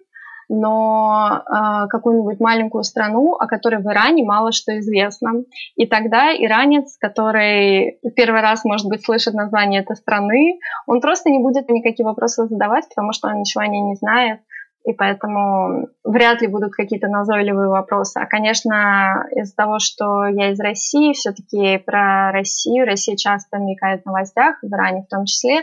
но 0.54 1.42
э, 1.46 1.88
какую-нибудь 1.90 2.40
маленькую 2.40 2.84
страну, 2.84 3.34
о 3.34 3.48
которой 3.48 3.82
в 3.82 3.88
Иране 3.88 4.24
мало 4.24 4.52
что 4.52 4.78
известно. 4.80 5.32
И 5.76 5.88
тогда 5.88 6.32
иранец, 6.32 6.98
который 7.00 8.00
первый 8.16 8.42
раз, 8.42 8.64
может 8.64 8.88
быть, 8.88 9.04
слышит 9.04 9.34
название 9.34 9.82
этой 9.82 9.96
страны, 9.96 10.60
он 10.86 11.02
просто 11.02 11.30
не 11.32 11.40
будет 11.40 11.70
никакие 11.70 12.06
вопросы 12.06 12.46
задавать, 12.46 12.88
потому 12.88 13.14
что 13.14 13.30
он 13.30 13.40
ничего 13.40 13.64
о 13.64 13.68
ней 13.68 13.82
не 13.82 13.96
знает 13.96 14.42
и 14.86 14.92
поэтому 14.92 15.88
вряд 16.04 16.42
ли 16.42 16.48
будут 16.48 16.74
какие-то 16.74 17.08
назойливые 17.08 17.70
вопросы. 17.70 18.18
А, 18.18 18.26
конечно, 18.26 19.26
из-за 19.32 19.56
того, 19.56 19.80
что 19.80 20.26
я 20.26 20.52
из 20.52 20.60
России, 20.60 21.14
все-таки 21.14 21.78
про 21.78 22.32
Россию, 22.32 22.86
Россия 22.86 23.16
часто 23.16 23.60
мелькает 23.60 24.02
в 24.04 24.06
новостях, 24.06 24.58
в 24.62 24.68
Иране 24.68 25.04
в 25.04 25.08
том 25.08 25.24
числе, 25.24 25.62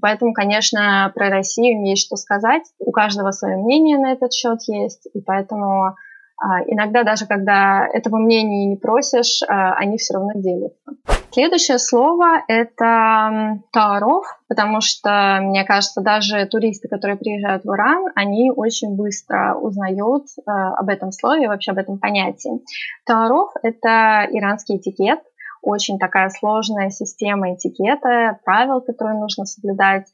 Поэтому, 0.00 0.32
конечно, 0.32 1.10
про 1.14 1.30
Россию 1.30 1.86
есть 1.86 2.06
что 2.06 2.16
сказать. 2.16 2.62
У 2.78 2.90
каждого 2.90 3.30
свое 3.32 3.56
мнение 3.56 3.98
на 3.98 4.12
этот 4.12 4.32
счет 4.32 4.58
есть. 4.66 5.08
И 5.14 5.20
поэтому 5.20 5.94
а, 6.42 6.62
иногда 6.66 7.04
даже 7.04 7.26
когда 7.26 7.86
этого 7.92 8.16
мнения 8.16 8.66
не 8.66 8.76
просишь, 8.76 9.42
а, 9.46 9.74
они 9.74 9.98
все 9.98 10.14
равно 10.14 10.32
делятся. 10.36 10.92
Следующее 11.32 11.78
слово— 11.78 12.42
это 12.48 13.60
тааров, 13.72 14.24
потому 14.48 14.80
что, 14.80 15.38
мне 15.42 15.64
кажется, 15.64 16.00
даже 16.00 16.46
туристы, 16.46 16.88
которые 16.88 17.18
приезжают 17.18 17.64
в 17.64 17.72
Иран, 17.72 18.06
они 18.16 18.50
очень 18.50 18.96
быстро 18.96 19.54
узнают 19.54 20.24
а, 20.46 20.74
об 20.74 20.88
этом 20.88 21.12
слове, 21.12 21.46
вообще 21.46 21.72
об 21.72 21.78
этом 21.78 21.98
понятии. 21.98 22.62
Тааров— 23.04 23.52
это 23.62 24.26
иранский 24.30 24.78
этикет, 24.78 25.20
очень 25.62 25.98
такая 25.98 26.30
сложная 26.30 26.90
система 26.90 27.54
этикета, 27.54 28.38
правил, 28.44 28.80
которые 28.80 29.18
нужно 29.18 29.44
соблюдать, 29.44 30.06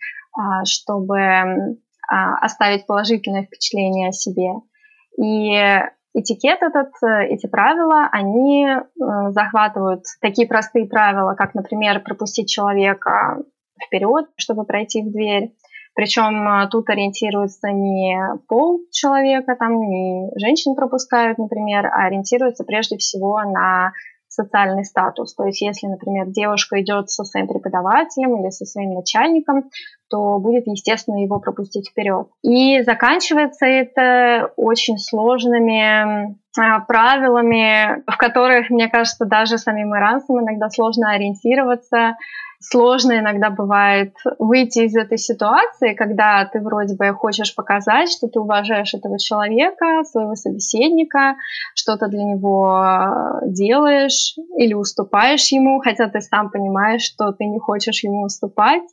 чтобы 0.64 1.78
оставить 2.08 2.86
положительное 2.86 3.44
впечатление 3.44 4.10
о 4.10 4.12
себе. 4.12 4.52
И 5.18 5.80
этикет 6.16 6.62
этот, 6.62 6.90
э, 7.02 7.26
эти 7.28 7.46
правила, 7.46 8.08
они 8.10 8.66
э, 8.66 8.80
захватывают 9.30 10.04
такие 10.20 10.48
простые 10.48 10.86
правила, 10.86 11.34
как, 11.34 11.54
например, 11.54 12.02
пропустить 12.02 12.50
человека 12.50 13.42
вперед, 13.84 14.26
чтобы 14.36 14.64
пройти 14.64 15.02
в 15.02 15.12
дверь. 15.12 15.54
Причем 15.94 16.48
э, 16.48 16.68
тут 16.70 16.88
ориентируется 16.88 17.68
не 17.68 18.18
пол 18.48 18.80
человека, 18.92 19.56
там 19.56 19.78
не 19.78 20.30
женщин 20.38 20.74
пропускают, 20.74 21.36
например, 21.36 21.86
а 21.86 22.06
ориентируется 22.06 22.64
прежде 22.64 22.96
всего 22.96 23.42
на 23.42 23.92
социальный 24.36 24.84
статус. 24.84 25.34
То 25.34 25.44
есть 25.46 25.60
если, 25.60 25.86
например, 25.86 26.26
девушка 26.28 26.80
идет 26.80 27.10
со 27.10 27.24
своим 27.24 27.48
преподавателем 27.48 28.40
или 28.40 28.50
со 28.50 28.64
своим 28.64 28.94
начальником, 28.94 29.70
то 30.08 30.38
будет, 30.38 30.66
естественно, 30.66 31.22
его 31.22 31.40
пропустить 31.40 31.88
вперед. 31.90 32.28
И 32.42 32.82
заканчивается 32.82 33.66
это 33.66 34.52
очень 34.56 34.98
сложными 34.98 36.36
а, 36.58 36.80
правилами, 36.80 38.02
в 38.10 38.16
которых, 38.16 38.70
мне 38.70 38.88
кажется, 38.88 39.24
даже 39.24 39.58
самим 39.58 39.94
иранцам 39.96 40.40
иногда 40.40 40.68
сложно 40.70 41.10
ориентироваться, 41.10 42.16
сложно 42.70 43.18
иногда 43.18 43.50
бывает 43.50 44.14
выйти 44.38 44.80
из 44.80 44.96
этой 44.96 45.18
ситуации, 45.18 45.94
когда 45.94 46.44
ты 46.46 46.60
вроде 46.60 46.96
бы 46.96 47.12
хочешь 47.12 47.54
показать, 47.54 48.10
что 48.10 48.28
ты 48.28 48.40
уважаешь 48.40 48.94
этого 48.94 49.18
человека, 49.18 50.04
своего 50.04 50.34
собеседника, 50.34 51.36
что-то 51.74 52.08
для 52.08 52.24
него 52.24 53.40
делаешь 53.44 54.34
или 54.56 54.74
уступаешь 54.74 55.50
ему, 55.52 55.80
хотя 55.80 56.08
ты 56.08 56.20
сам 56.20 56.50
понимаешь, 56.50 57.02
что 57.02 57.32
ты 57.32 57.44
не 57.44 57.58
хочешь 57.58 58.02
ему 58.04 58.24
уступать, 58.24 58.84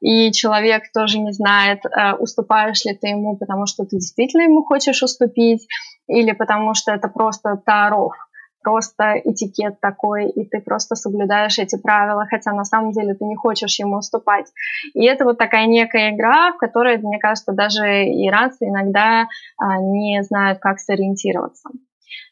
и 0.00 0.32
человек 0.32 0.84
тоже 0.92 1.18
не 1.18 1.32
знает, 1.32 1.80
э, 1.84 2.14
уступаешь 2.14 2.84
ли 2.84 2.94
ты 2.94 3.08
ему, 3.08 3.36
потому 3.36 3.66
что 3.66 3.84
ты 3.84 3.96
действительно 3.96 4.42
ему 4.42 4.64
хочешь 4.64 5.02
уступить, 5.02 5.66
или 6.06 6.32
потому 6.32 6.74
что 6.74 6.92
это 6.92 7.08
просто 7.08 7.60
таров, 7.64 8.12
просто 8.62 9.20
этикет 9.24 9.80
такой, 9.80 10.28
и 10.28 10.48
ты 10.48 10.60
просто 10.60 10.94
соблюдаешь 10.94 11.58
эти 11.58 11.80
правила, 11.80 12.26
хотя 12.28 12.52
на 12.52 12.64
самом 12.64 12.92
деле 12.92 13.14
ты 13.14 13.24
не 13.24 13.36
хочешь 13.36 13.78
ему 13.78 13.98
уступать. 13.98 14.46
И 14.94 15.04
это 15.04 15.24
вот 15.24 15.38
такая 15.38 15.66
некая 15.66 16.14
игра, 16.14 16.52
в 16.52 16.58
которой, 16.58 16.98
мне 16.98 17.18
кажется, 17.18 17.52
даже 17.52 17.84
иранцы 18.04 18.68
иногда 18.68 19.26
а, 19.58 19.78
не 19.78 20.22
знают, 20.22 20.58
как 20.58 20.78
сориентироваться. 20.78 21.70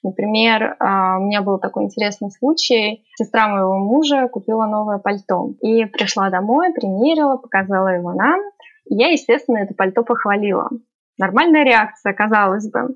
Например, 0.03 0.77
а, 0.79 1.19
у 1.19 1.25
меня 1.25 1.43
был 1.43 1.59
такой 1.59 1.85
интересный 1.85 2.31
случай. 2.31 3.05
Сестра 3.17 3.49
моего 3.49 3.79
мужа 3.79 4.29
купила 4.29 4.67
новое 4.67 4.99
пальто 4.99 5.51
и 5.61 5.85
пришла 5.87 6.31
домой, 6.31 6.73
примерила, 6.73 7.37
показала 7.37 7.89
его 7.89 8.13
нам. 8.13 8.41
Я, 8.87 9.09
естественно, 9.09 9.59
это 9.59 9.75
пальто 9.75 10.03
похвалила. 10.03 10.71
Нормальная 11.19 11.65
реакция, 11.65 12.13
казалось 12.13 12.71
бы. 12.71 12.95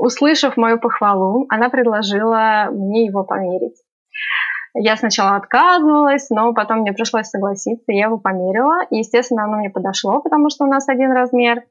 Услышав 0.00 0.56
мою 0.56 0.78
похвалу, 0.78 1.44
она 1.50 1.68
предложила 1.68 2.68
мне 2.72 3.04
его 3.04 3.22
померить. 3.22 3.76
Я 4.72 4.96
сначала 4.96 5.36
отказывалась, 5.36 6.30
но 6.30 6.54
потом 6.54 6.78
мне 6.78 6.94
пришлось 6.94 7.26
согласиться, 7.26 7.92
я 7.92 8.06
его 8.06 8.16
померила. 8.16 8.82
И, 8.88 8.96
естественно, 8.96 9.44
оно 9.44 9.58
мне 9.58 9.68
подошло, 9.68 10.22
потому 10.22 10.48
что 10.48 10.64
у 10.64 10.68
нас 10.68 10.88
один 10.88 11.12
размер. 11.12 11.64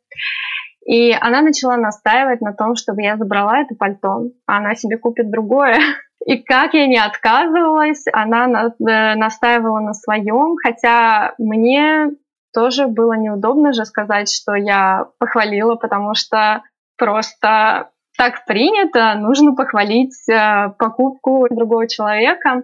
И 0.86 1.12
она 1.12 1.41
начала 1.41 1.75
настаивать 1.75 2.41
на 2.41 2.53
том, 2.53 2.75
чтобы 2.75 3.01
я 3.01 3.17
забрала 3.17 3.62
это 3.62 3.74
пальто, 3.74 4.25
а 4.45 4.57
она 4.57 4.75
себе 4.75 4.98
купит 4.98 5.31
другое. 5.31 5.79
И 6.27 6.38
как 6.38 6.75
я 6.75 6.86
не 6.86 7.00
отказывалась, 7.00 8.05
она 8.13 8.45
э, 8.45 9.15
настаивала 9.15 9.79
на 9.79 9.93
своем, 9.93 10.55
хотя 10.63 11.33
мне 11.39 12.12
тоже 12.53 12.86
было 12.86 13.13
неудобно 13.13 13.74
же 13.74 13.86
сказать, 13.86 14.31
что 14.31 14.53
я 14.53 15.07
похвалила, 15.17 15.77
потому 15.77 16.13
что 16.13 16.62
просто 16.95 17.89
так 18.19 18.43
принято, 18.45 19.15
нужно 19.15 19.55
похвалить 19.55 20.27
э, 20.29 20.71
покупку 20.77 21.47
другого 21.49 21.88
человека. 21.88 22.63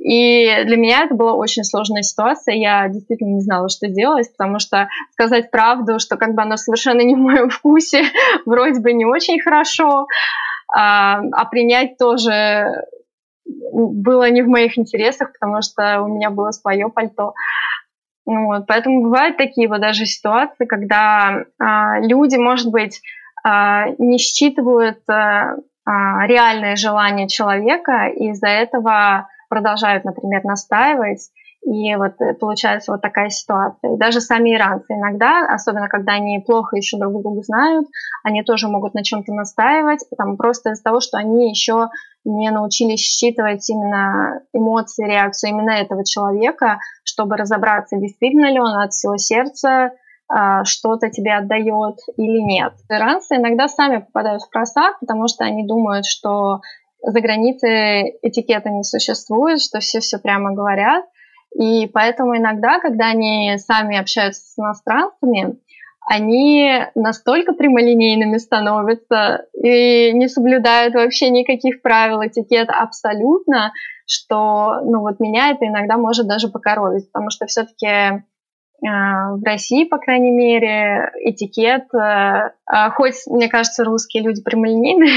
И 0.00 0.64
для 0.64 0.76
меня 0.76 1.04
это 1.04 1.14
была 1.14 1.34
очень 1.34 1.62
сложная 1.62 2.02
ситуация. 2.02 2.56
Я 2.56 2.88
действительно 2.88 3.34
не 3.34 3.40
знала, 3.40 3.68
что 3.68 3.86
делать, 3.86 4.26
потому 4.36 4.58
что 4.58 4.88
сказать 5.12 5.52
правду, 5.52 6.00
что 6.00 6.16
как 6.16 6.34
бы 6.34 6.42
оно 6.42 6.56
совершенно 6.56 7.02
не 7.02 7.14
в 7.14 7.18
моем 7.18 7.48
вкусе, 7.50 8.02
вроде 8.46 8.80
бы 8.80 8.92
не 8.92 9.04
очень 9.04 9.40
хорошо, 9.40 10.08
а, 10.74 11.20
а 11.34 11.44
принять 11.44 11.96
тоже 11.96 12.66
было 13.72 14.28
не 14.28 14.42
в 14.42 14.48
моих 14.48 14.76
интересах, 14.76 15.32
потому 15.34 15.62
что 15.62 16.02
у 16.02 16.08
меня 16.08 16.30
было 16.30 16.50
свое 16.50 16.88
пальто. 16.88 17.34
Вот, 18.26 18.66
поэтому 18.66 19.02
бывают 19.02 19.36
такие 19.36 19.68
вот 19.68 19.80
даже 19.80 20.04
ситуации, 20.04 20.66
когда 20.66 21.44
а, 21.60 22.00
люди, 22.00 22.34
может 22.34 22.72
быть, 22.72 23.00
не 23.44 24.18
считывают 24.18 24.98
э, 25.08 25.12
а, 25.12 26.26
реальное 26.26 26.76
желание 26.76 27.28
человека, 27.28 28.08
и 28.08 28.30
из-за 28.30 28.48
этого 28.48 29.28
продолжают, 29.48 30.04
например, 30.04 30.44
настаивать, 30.44 31.30
и 31.62 31.94
вот 31.96 32.14
э, 32.20 32.34
получается 32.34 32.92
вот 32.92 33.02
такая 33.02 33.28
ситуация. 33.28 33.94
И 33.94 33.98
даже 33.98 34.20
сами 34.20 34.54
иранцы 34.54 34.92
иногда, 34.94 35.46
особенно 35.52 35.88
когда 35.88 36.14
они 36.14 36.42
плохо 36.46 36.76
еще 36.76 36.98
друг 36.98 37.22
друга 37.22 37.42
знают, 37.42 37.86
они 38.22 38.42
тоже 38.42 38.68
могут 38.68 38.94
на 38.94 39.04
чем-то 39.04 39.32
настаивать, 39.32 40.00
потому 40.08 40.36
просто 40.36 40.70
из-за 40.70 40.82
того, 40.82 41.00
что 41.00 41.18
они 41.18 41.50
еще 41.50 41.88
не 42.24 42.50
научились 42.50 43.00
считывать 43.00 43.68
именно 43.68 44.40
эмоции, 44.52 45.06
реакцию 45.06 45.50
именно 45.50 45.72
этого 45.72 46.04
человека, 46.04 46.78
чтобы 47.04 47.36
разобраться, 47.36 47.96
действительно 47.96 48.50
ли 48.50 48.60
он 48.60 48.78
от 48.78 48.92
всего 48.92 49.16
сердца 49.16 49.68
а, 49.70 49.90
что-то 50.64 51.10
тебе 51.10 51.34
отдает 51.34 51.96
или 52.16 52.38
нет. 52.40 52.74
Иранцы 52.88 53.36
иногда 53.36 53.66
сами 53.66 53.98
попадают 53.98 54.42
в 54.42 54.50
просак, 54.50 55.00
потому 55.00 55.26
что 55.26 55.44
они 55.44 55.66
думают, 55.66 56.06
что 56.06 56.60
за 57.02 57.20
границей 57.20 58.18
этикета 58.22 58.70
не 58.70 58.84
существует, 58.84 59.60
что 59.60 59.80
все 59.80 60.00
все 60.00 60.18
прямо 60.18 60.54
говорят. 60.54 61.04
И 61.58 61.88
поэтому 61.88 62.36
иногда, 62.36 62.78
когда 62.78 63.06
они 63.08 63.56
сами 63.58 63.98
общаются 63.98 64.40
с 64.40 64.58
иностранцами, 64.58 65.58
они 66.08 66.86
настолько 66.94 67.52
прямолинейными 67.52 68.38
становятся 68.38 69.46
и 69.54 70.12
не 70.12 70.28
соблюдают 70.28 70.94
вообще 70.94 71.30
никаких 71.30 71.82
правил 71.82 72.22
этикета 72.24 72.72
абсолютно, 72.72 73.72
что 74.06 74.80
ну 74.84 75.00
вот 75.00 75.20
меня 75.20 75.50
это 75.50 75.66
иногда 75.66 75.96
может 75.96 76.26
даже 76.26 76.48
покоровить, 76.48 77.10
потому 77.12 77.30
что 77.30 77.46
все-таки 77.46 77.86
а, 77.86 78.22
в 78.82 79.44
России, 79.44 79.84
по 79.84 79.98
крайней 79.98 80.30
мере, 80.30 81.10
этикет, 81.24 81.92
э, 81.94 82.52
а, 82.66 82.90
хоть, 82.90 83.14
мне 83.26 83.48
кажется, 83.48 83.84
русские 83.84 84.22
люди 84.22 84.42
прямолинейные 84.42 85.12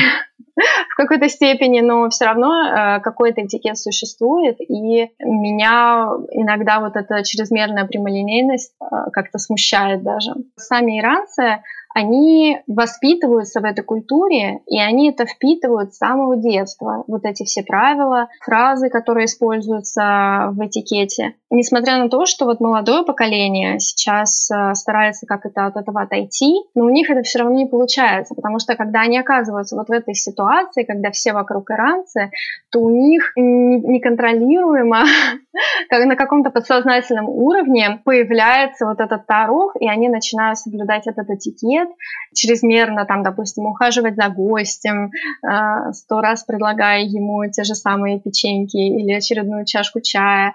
в 0.90 0.96
какой-то 0.96 1.30
степени, 1.30 1.82
но 1.82 2.10
все 2.10 2.26
равно 2.26 2.52
э, 2.54 3.00
какой-то 3.02 3.46
этикет 3.46 3.78
существует, 3.78 4.60
и 4.60 5.10
меня 5.20 6.10
иногда 6.32 6.80
вот 6.80 6.96
эта 6.96 7.24
чрезмерная 7.24 7.86
прямолинейность 7.86 8.74
э, 8.82 8.86
как-то 9.12 9.40
смущает 9.40 10.04
даже. 10.04 10.34
Сами 10.58 11.00
иранцы, 11.00 11.64
они 11.94 12.60
воспитываются 12.68 13.62
в 13.62 13.66
этой 13.66 13.84
культуре, 13.84 14.62
и 14.68 14.80
они 14.80 15.10
это 15.10 15.26
впитывают 15.26 15.94
с 15.94 15.98
самого 15.98 16.38
детства. 16.38 17.04
Вот 17.08 17.26
эти 17.26 17.44
все 17.44 17.64
правила, 17.64 18.30
фразы, 18.44 18.90
которые 18.90 19.26
используются 19.26 20.50
в 20.52 20.66
этикете. 20.66 21.36
Несмотря 21.50 21.98
на 22.00 22.10
то, 22.10 22.26
что 22.26 22.46
вот 22.46 22.60
молодое 22.60 23.04
поколение 23.04 23.80
сейчас 23.80 24.50
э, 24.50 24.74
старается 24.74 25.28
как 25.28 25.46
это 25.46 25.68
от 25.68 25.76
этого 25.76 26.02
отойти, 26.02 26.64
но 26.74 26.86
у 26.86 26.90
них 26.90 27.10
это 27.12 27.22
все 27.22 27.40
равно 27.40 27.56
не 27.56 27.68
получается, 27.68 28.34
потому 28.34 28.58
что 28.58 28.76
когда 28.76 29.02
они 29.02 29.20
оказываются 29.20 29.76
вот 29.76 29.88
в 29.88 29.92
этой 29.92 30.16
ситуации, 30.16 30.84
когда 30.84 31.12
все 31.12 31.34
вокруг 31.34 31.70
иранцы, 31.70 32.32
то 32.72 32.80
у 32.80 32.90
них 32.90 33.34
неконтролируемо, 33.36 35.04
как 35.90 36.06
на 36.06 36.16
каком-то 36.16 36.50
подсознательном 36.50 37.30
уровне 37.30 38.02
появляется 38.04 38.88
вот 38.88 39.00
этот 39.00 39.28
тарох, 39.28 39.76
и 39.80 39.88
они 39.88 40.10
начинают 40.10 40.58
соблюдать 40.58 41.06
этот 41.06 41.30
этикет, 41.30 41.83
лет, 41.84 41.96
чрезмерно 42.34 43.06
там, 43.06 43.24
допустим, 43.24 43.66
ухаживать 43.66 44.16
за 44.16 44.30
гостем, 44.30 45.12
э, 45.12 45.92
сто 45.94 46.22
раз 46.22 46.44
предлагая 46.44 47.02
ему 47.02 47.44
те 47.52 47.64
же 47.64 47.76
самые 47.76 48.20
печеньки 48.20 48.78
или 48.78 49.14
очередную 49.14 49.66
чашку 49.66 50.02
чая 50.02 50.54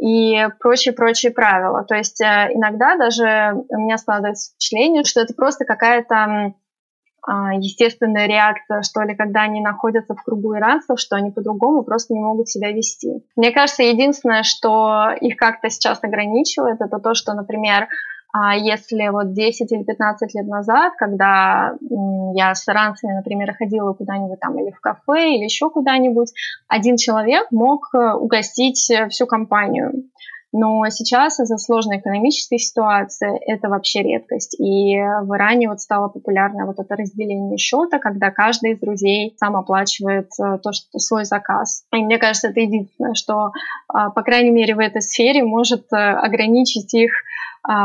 и 0.00 0.48
прочие-прочие 0.60 1.32
правила. 1.32 1.84
То 1.84 1.94
есть 1.94 2.20
э, 2.20 2.50
иногда 2.52 2.96
даже 2.96 3.54
у 3.68 3.78
меня 3.78 3.98
складывается 3.98 4.52
впечатление, 4.52 5.04
что 5.04 5.20
это 5.20 5.34
просто 5.34 5.64
какая-то 5.64 6.54
а, 7.26 7.54
естественная 7.54 8.26
реакция, 8.26 8.82
что 8.82 9.02
ли, 9.02 9.14
когда 9.16 9.42
они 9.42 9.62
находятся 9.62 10.14
в 10.14 10.22
кругу 10.22 10.56
иранцев, 10.56 11.00
что 11.00 11.16
они 11.16 11.30
по-другому 11.30 11.82
просто 11.82 12.12
не 12.12 12.20
могут 12.20 12.50
себя 12.50 12.70
вести. 12.70 13.24
Мне 13.34 13.50
кажется, 13.50 13.82
единственное, 13.82 14.42
что 14.42 15.10
их 15.20 15.36
как-то 15.36 15.70
сейчас 15.70 16.04
ограничивает, 16.04 16.82
это 16.82 16.98
то, 16.98 17.14
что, 17.14 17.32
например, 17.32 17.88
а 18.36 18.56
если 18.56 19.10
вот 19.10 19.32
10 19.32 19.70
или 19.70 19.84
15 19.84 20.34
лет 20.34 20.48
назад, 20.48 20.94
когда 20.98 21.76
я 22.34 22.52
с 22.52 22.68
иранцами, 22.68 23.12
например, 23.12 23.54
ходила 23.56 23.92
куда-нибудь 23.92 24.40
там 24.40 24.58
или 24.58 24.72
в 24.72 24.80
кафе, 24.80 25.36
или 25.36 25.44
еще 25.44 25.70
куда-нибудь, 25.70 26.32
один 26.66 26.96
человек 26.96 27.46
мог 27.52 27.90
э, 27.94 28.12
угостить 28.14 28.90
э, 28.90 29.08
всю 29.08 29.28
компанию. 29.28 30.10
Но 30.50 30.82
сейчас 30.88 31.38
из-за 31.38 31.58
сложной 31.58 31.98
экономической 31.98 32.58
ситуации 32.58 33.38
это 33.46 33.68
вообще 33.68 34.02
редкость. 34.02 34.58
И 34.58 34.96
в 34.96 35.36
Иране 35.36 35.68
вот 35.68 35.80
стало 35.80 36.08
популярно 36.08 36.66
вот 36.66 36.80
это 36.80 36.96
разделение 36.96 37.56
счета, 37.56 38.00
когда 38.00 38.32
каждый 38.32 38.72
из 38.72 38.80
друзей 38.80 39.36
сам 39.36 39.54
оплачивает 39.54 40.30
э, 40.42 40.58
то, 40.60 40.72
что 40.72 40.98
свой 40.98 41.24
заказ. 41.24 41.84
И 41.92 42.02
мне 42.02 42.18
кажется, 42.18 42.48
это 42.48 42.58
единственное, 42.58 43.14
что, 43.14 43.52
а, 43.86 44.10
по 44.10 44.22
крайней 44.24 44.50
мере, 44.50 44.74
в 44.74 44.80
этой 44.80 45.02
сфере 45.02 45.44
может 45.44 45.84
ограничить 45.92 46.92
их 46.94 47.12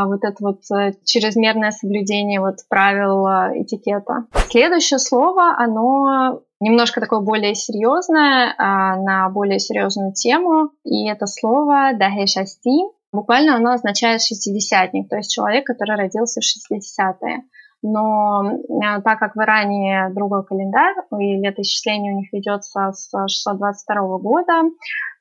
вот 0.05 0.23
это 0.23 0.35
вот 0.41 0.59
э, 0.75 0.93
чрезмерное 1.05 1.71
соблюдение 1.71 2.41
вот 2.41 2.57
правил 2.69 3.25
э, 3.25 3.61
этикета. 3.61 4.25
Следующее 4.49 4.99
слово, 4.99 5.55
оно 5.57 6.41
немножко 6.59 6.99
такое 6.99 7.21
более 7.21 7.55
серьезное, 7.55 8.53
а, 8.57 8.97
на 8.97 9.29
более 9.29 9.59
серьезную 9.59 10.13
тему, 10.13 10.71
и 10.83 11.07
это 11.07 11.25
слово 11.25 11.93
«дахешасти». 11.93 12.91
Буквально 13.11 13.55
оно 13.55 13.71
означает 13.71 14.21
«шестидесятник», 14.21 15.09
то 15.09 15.15
есть 15.15 15.31
человек, 15.31 15.65
который 15.65 15.95
родился 15.95 16.41
в 16.41 16.43
60-е. 16.43 17.43
Но 17.81 18.43
э, 18.51 19.01
так 19.01 19.19
как 19.19 19.35
в 19.35 19.41
Иране 19.41 20.09
другой 20.13 20.43
календарь, 20.43 20.95
и 21.17 21.37
летоисчисление 21.37 22.13
у 22.13 22.17
них 22.17 22.33
ведется 22.33 22.91
с 22.91 23.09
622 23.09 24.17
года, 24.17 24.63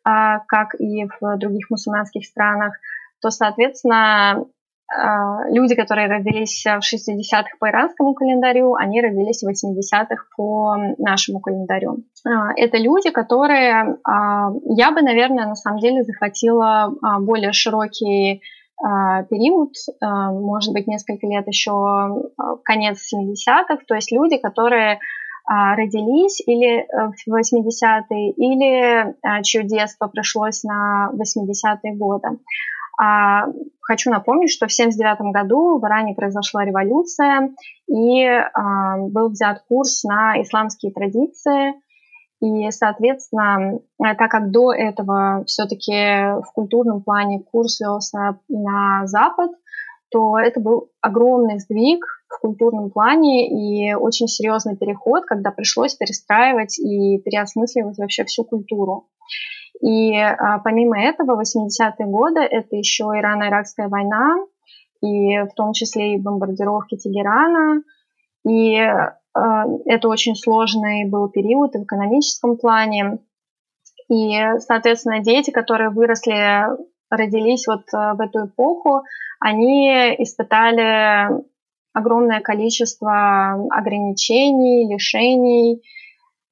а, 0.05 0.41
как 0.49 0.75
и 0.81 1.07
в 1.21 1.37
других 1.37 1.71
мусульманских 1.71 2.25
странах, 2.25 2.75
то, 3.21 3.31
соответственно, 3.31 4.47
а, 4.91 5.49
люди, 5.51 5.75
которые 5.75 6.09
родились 6.09 6.65
в 6.65 6.81
60-х 6.81 7.57
по 7.61 7.69
иранскому 7.69 8.15
календарю, 8.15 8.75
они 8.75 9.03
родились 9.03 9.43
в 9.43 9.49
80-х 9.49 10.25
по 10.35 10.77
нашему 10.97 11.41
календарю. 11.41 12.05
А, 12.27 12.53
это 12.57 12.79
люди, 12.79 13.11
которые, 13.11 13.99
а, 14.05 14.51
я 14.65 14.91
бы, 14.91 15.03
наверное, 15.03 15.47
на 15.47 15.57
самом 15.57 15.81
деле 15.81 16.05
захватила 16.05 16.95
более 17.21 17.53
широкий 17.53 18.43
период, 19.29 19.73
может 20.01 20.73
быть, 20.73 20.87
несколько 20.87 21.27
лет 21.27 21.49
еще 21.49 22.31
конец 22.65 23.13
70-х, 23.13 23.79
то 23.89 23.97
есть 23.97 24.13
люди, 24.13 24.39
которые 24.39 25.01
родились 25.49 26.41
или 26.47 26.83
э, 26.83 26.87
в 27.11 27.29
80-е, 27.29 28.31
или 28.33 29.43
чье 29.43 29.65
детство 29.65 30.07
пришлось 30.07 30.63
на 30.63 31.11
80-е 31.13 31.97
годы. 31.97 32.29
А 33.01 33.47
хочу 33.81 34.11
напомнить, 34.11 34.51
что 34.51 34.67
в 34.67 34.75
1979 34.75 35.33
году 35.33 35.79
в 35.79 35.87
Иране 35.87 36.15
произошла 36.15 36.65
революция, 36.65 37.55
и 37.87 38.25
а, 38.25 38.99
был 38.99 39.31
взят 39.31 39.63
курс 39.69 40.03
на 40.03 40.43
исламские 40.43 40.93
традиции. 40.93 41.75
И, 42.41 42.71
соответственно, 42.71 43.81
так 43.99 44.31
как 44.31 44.51
до 44.51 44.73
этого 44.73 45.45
все-таки 45.47 46.41
в 46.43 46.53
культурном 46.55 47.03
плане 47.03 47.41
курс 47.41 47.81
велся 47.81 48.39
на 48.49 49.07
Запад, 49.07 49.51
то 50.11 50.39
это 50.39 50.61
был 50.61 50.91
огромный 51.01 51.59
сдвиг 51.59 52.05
в 52.29 52.41
культурном 52.41 52.91
плане 52.91 53.49
и 53.49 53.95
очень 53.95 54.29
серьезный 54.29 54.77
переход, 54.77 55.25
когда 55.25 55.51
пришлось 55.51 55.95
перестраивать 55.95 56.79
и 56.79 57.19
переосмысливать 57.19 57.99
вообще 57.99 58.25
всю 58.25 58.45
культуру. 58.45 59.09
И 59.81 60.15
а, 60.17 60.59
помимо 60.59 61.01
этого, 61.01 61.41
80-е 61.41 62.07
годы 62.07 62.41
это 62.41 62.77
еще 62.77 63.05
Ирано-Иракская 63.05 63.89
война, 63.89 64.37
и 65.01 65.39
в 65.39 65.55
том 65.55 65.73
числе 65.73 66.15
и 66.15 66.21
бомбардировки 66.21 66.97
Тегерана. 66.97 67.83
И 68.47 68.77
а, 68.77 69.67
это 69.87 70.09
очень 70.09 70.35
сложный 70.35 71.09
был 71.09 71.29
период 71.29 71.75
в 71.75 71.85
экономическом 71.85 72.57
плане. 72.57 73.19
И, 74.09 74.33
соответственно, 74.59 75.21
дети, 75.21 75.51
которые 75.51 75.91
выросли, 75.91 76.65
родились 77.11 77.67
вот 77.69 77.83
а, 77.93 78.15
в 78.15 78.21
эту 78.21 78.47
эпоху, 78.47 79.03
они 79.39 79.91
испытали 80.19 81.29
огромное 81.93 82.41
количество 82.41 83.53
ограничений, 83.71 84.93
лишений, 84.93 85.83
Э, 85.83 85.98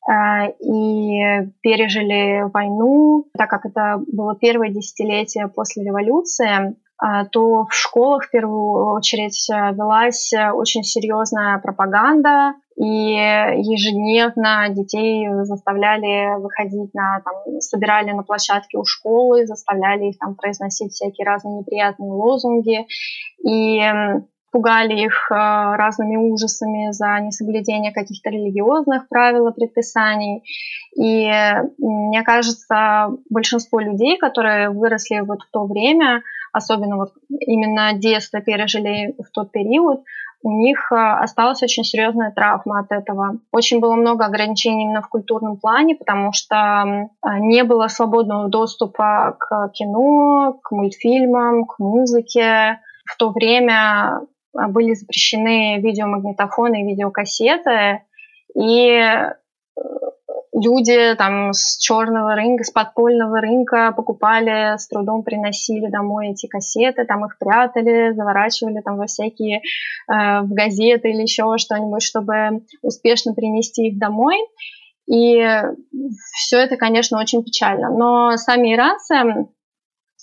и 0.08 1.50
пережили 1.62 2.48
войну, 2.52 3.24
так 3.36 3.50
как 3.50 3.66
это 3.66 4.00
было 4.06 4.36
первое 4.36 4.68
десятилетие 4.70 5.48
после 5.48 5.84
революции, 5.84 6.76
э, 7.02 7.26
то 7.32 7.64
в 7.64 7.74
школах 7.74 8.24
в 8.24 8.30
первую 8.30 8.94
очередь 8.94 9.48
э, 9.50 9.74
велась 9.74 10.32
очень 10.54 10.84
серьезная 10.84 11.58
пропаганда, 11.58 12.54
и 12.76 13.14
ежедневно 13.14 14.68
детей 14.68 15.26
заставляли 15.44 16.38
выходить 16.40 16.92
на, 16.92 17.22
там, 17.24 17.60
собирали 17.60 18.12
на 18.12 18.22
площадке 18.22 18.76
у 18.76 18.84
школы, 18.84 19.46
заставляли 19.46 20.10
их 20.10 20.18
там 20.18 20.34
произносить 20.34 20.92
всякие 20.92 21.26
разные 21.26 21.60
неприятные 21.60 22.12
лозунги, 22.12 22.86
и 23.48 23.80
пугали 24.56 24.94
их 24.94 25.30
э, 25.30 25.34
разными 25.34 26.16
ужасами 26.16 26.90
за 26.90 27.20
несоблюдение 27.20 27.92
каких-то 27.92 28.30
религиозных 28.30 29.06
правил 29.06 29.48
и 29.48 29.54
предписаний. 29.54 30.42
И 30.96 31.30
мне 31.78 32.22
кажется, 32.22 33.10
большинство 33.28 33.80
людей, 33.80 34.16
которые 34.16 34.70
выросли 34.70 35.20
вот 35.20 35.42
в 35.42 35.50
то 35.50 35.66
время, 35.66 36.22
особенно 36.52 36.96
вот 36.96 37.12
именно 37.28 37.92
детство 37.92 38.40
пережили 38.40 39.14
в 39.18 39.30
тот 39.30 39.52
период, 39.52 40.00
у 40.42 40.50
них 40.52 40.90
э, 40.90 40.94
осталась 40.96 41.62
очень 41.62 41.84
серьезная 41.84 42.30
травма 42.30 42.80
от 42.80 42.92
этого. 42.92 43.36
Очень 43.52 43.80
было 43.80 43.94
много 43.94 44.24
ограничений 44.24 44.84
именно 44.84 45.02
в 45.02 45.08
культурном 45.08 45.58
плане, 45.58 45.96
потому 45.96 46.32
что 46.32 47.10
не 47.40 47.62
было 47.62 47.88
свободного 47.88 48.48
доступа 48.48 49.36
к 49.38 49.68
кино, 49.74 50.58
к 50.62 50.70
мультфильмам, 50.70 51.66
к 51.66 51.78
музыке. 51.78 52.80
В 53.04 53.16
то 53.18 53.30
время 53.30 54.22
были 54.68 54.94
запрещены 54.94 55.80
видеомагнитофоны 55.80 56.82
и 56.82 56.86
видеокассеты, 56.86 58.02
и 58.54 58.88
э, 58.90 59.32
люди 60.52 61.14
там 61.16 61.52
с 61.52 61.78
черного 61.78 62.34
рынка, 62.34 62.64
с 62.64 62.70
подпольного 62.70 63.40
рынка 63.40 63.92
покупали, 63.94 64.76
с 64.78 64.88
трудом 64.88 65.22
приносили 65.22 65.90
домой 65.90 66.30
эти 66.30 66.46
кассеты, 66.46 67.04
там 67.04 67.26
их 67.26 67.38
прятали, 67.38 68.14
заворачивали 68.14 68.80
там 68.80 68.96
во 68.96 69.06
всякие, 69.06 69.58
э, 69.58 69.62
в 70.08 70.48
газеты 70.52 71.10
или 71.10 71.22
еще 71.22 71.56
что-нибудь, 71.58 72.02
чтобы 72.02 72.62
успешно 72.82 73.34
принести 73.34 73.88
их 73.88 73.98
домой. 73.98 74.36
И 75.06 75.38
все 76.34 76.58
это, 76.58 76.76
конечно, 76.76 77.20
очень 77.20 77.44
печально. 77.44 77.90
Но 77.90 78.36
сами 78.36 78.74
иранцы, 78.74 79.46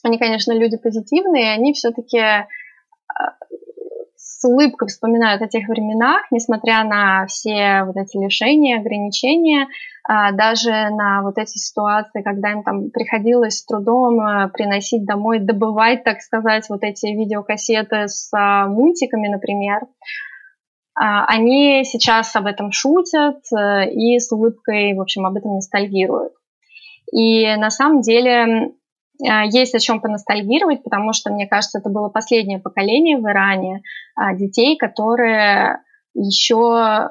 они, 0.04 0.18
конечно, 0.18 0.52
люди 0.52 0.78
позитивные, 0.78 1.54
они 1.54 1.74
все-таки 1.74 2.18
э, 2.18 2.44
с 4.44 4.46
улыбкой 4.46 4.90
вспоминают 4.90 5.42
о 5.42 5.48
тех 5.48 5.68
временах, 5.70 6.24
несмотря 6.30 6.84
на 6.84 7.26
все 7.28 7.84
вот 7.86 7.96
эти 7.96 8.18
лишения, 8.18 8.78
ограничения, 8.78 9.68
а, 10.04 10.34
даже 10.34 10.70
на 10.70 11.22
вот 11.24 11.38
эти 11.38 11.58
ситуации, 11.58 12.22
когда 12.22 12.52
им 12.52 12.64
там 12.64 12.90
приходилось 12.90 13.60
с 13.60 13.66
трудом 13.66 14.20
э, 14.20 14.50
приносить 14.50 15.06
домой, 15.06 15.40
добывать, 15.40 16.04
так 16.04 16.20
сказать, 16.20 16.66
вот 16.68 16.84
эти 16.84 17.06
видеокассеты 17.06 18.10
с 18.10 18.30
а, 18.34 18.68
мультиками, 18.68 19.30
например, 19.30 19.84
а, 20.94 21.26
они 21.26 21.86
сейчас 21.86 22.36
об 22.36 22.46
этом 22.46 22.74
шутят 22.74 23.38
э, 23.58 23.90
и 23.92 24.20
с 24.20 24.30
улыбкой, 24.34 24.94
в 24.94 25.00
общем, 25.00 25.26
об 25.26 25.38
этом 25.38 25.56
ностальгируют. 25.56 26.34
И 27.14 27.56
на 27.56 27.70
самом 27.70 28.02
деле 28.02 28.74
есть 29.24 29.76
о 29.76 29.80
чем 29.80 30.02
поностальгировать, 30.02 30.84
потому 30.84 31.14
что, 31.14 31.32
мне 31.32 31.48
кажется, 31.48 31.80
это 31.80 31.90
было 31.90 32.10
последнее 32.10 32.60
поколение 32.60 33.18
в 33.18 33.30
Иране 33.30 33.82
а, 34.16 34.34
детей, 34.34 34.78
которые 34.78 35.80
еще 36.16 37.10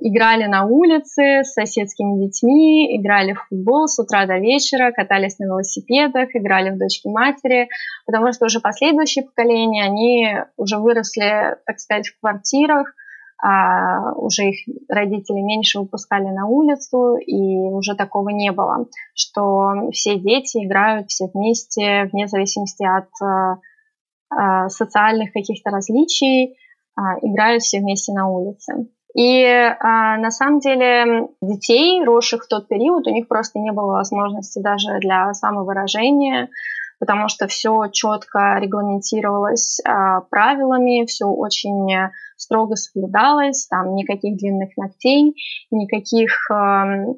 играли 0.00 0.44
на 0.44 0.64
улице 0.64 1.44
с 1.44 1.52
соседскими 1.52 2.26
детьми, 2.26 2.96
играли 2.98 3.32
в 3.32 3.44
футбол 3.48 3.86
с 3.86 3.98
утра 3.98 4.26
до 4.26 4.38
вечера, 4.38 4.92
катались 4.92 5.38
на 5.38 5.44
велосипедах, 5.44 6.28
играли 6.34 6.70
в 6.70 6.78
дочки 6.78 7.08
матери, 7.08 7.68
потому 8.06 8.32
что 8.32 8.46
уже 8.46 8.60
последующие 8.60 9.24
поколения, 9.24 9.84
они 9.84 10.36
уже 10.56 10.78
выросли, 10.78 11.56
так 11.66 11.78
сказать, 11.78 12.08
в 12.08 12.20
квартирах, 12.20 12.92
а 13.40 14.12
уже 14.14 14.50
их 14.50 14.74
родители 14.88 15.40
меньше 15.40 15.78
выпускали 15.78 16.26
на 16.26 16.46
улицу, 16.46 17.16
и 17.16 17.58
уже 17.70 17.94
такого 17.94 18.30
не 18.30 18.50
было, 18.50 18.86
что 19.14 19.90
все 19.92 20.18
дети 20.18 20.64
играют 20.66 21.08
все 21.08 21.26
вместе, 21.32 22.08
вне 22.12 22.26
зависимости 22.26 22.84
от 22.84 23.08
э, 23.22 24.68
социальных 24.68 25.32
каких-то 25.32 25.70
различий, 25.70 26.46
э, 26.46 27.00
играют 27.22 27.62
все 27.62 27.78
вместе 27.78 28.12
на 28.12 28.28
улице. 28.28 28.88
И 29.14 29.42
э, 29.42 29.74
на 29.80 30.30
самом 30.30 30.58
деле 30.58 31.28
детей, 31.40 32.04
росших 32.04 32.44
в 32.44 32.48
тот 32.48 32.68
период, 32.68 33.06
у 33.06 33.10
них 33.10 33.28
просто 33.28 33.58
не 33.58 33.72
было 33.72 33.92
возможности 33.92 34.60
даже 34.60 34.98
для 35.00 35.32
самовыражения, 35.32 36.50
потому 36.98 37.28
что 37.28 37.46
все 37.46 37.86
четко 37.92 38.58
регламентировалось 38.60 39.80
э, 39.80 39.90
правилами, 40.30 41.06
все 41.06 41.26
очень 41.26 42.10
строго 42.36 42.76
соблюдалось, 42.76 43.66
там 43.66 43.94
никаких 43.94 44.36
длинных 44.36 44.76
ногтей, 44.76 45.34
никаких 45.70 46.50
э, 46.50 47.14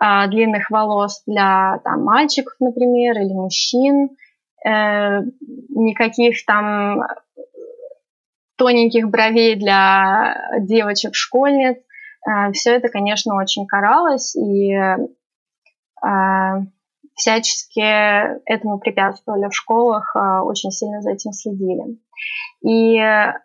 э, 0.00 0.28
длинных 0.28 0.70
волос 0.70 1.22
для 1.26 1.80
там, 1.84 2.04
мальчиков, 2.04 2.54
например, 2.60 3.18
или 3.18 3.32
мужчин, 3.32 4.10
э, 4.64 5.20
никаких 5.68 6.44
там 6.46 7.02
тоненьких 8.56 9.08
бровей 9.08 9.56
для 9.56 10.58
девочек-школьниц. 10.60 11.78
Э, 12.28 12.52
все 12.52 12.76
это, 12.76 12.88
конечно, 12.88 13.34
очень 13.36 13.66
каралось, 13.66 14.36
и 14.36 14.72
э, 14.72 14.96
всячески 17.14 17.80
этому 17.80 18.78
препятствовали 18.78 19.48
в 19.48 19.54
школах, 19.54 20.14
э, 20.14 20.40
очень 20.40 20.70
сильно 20.70 21.00
за 21.02 21.12
этим 21.12 21.32
следили. 21.32 21.98
И 22.64 22.98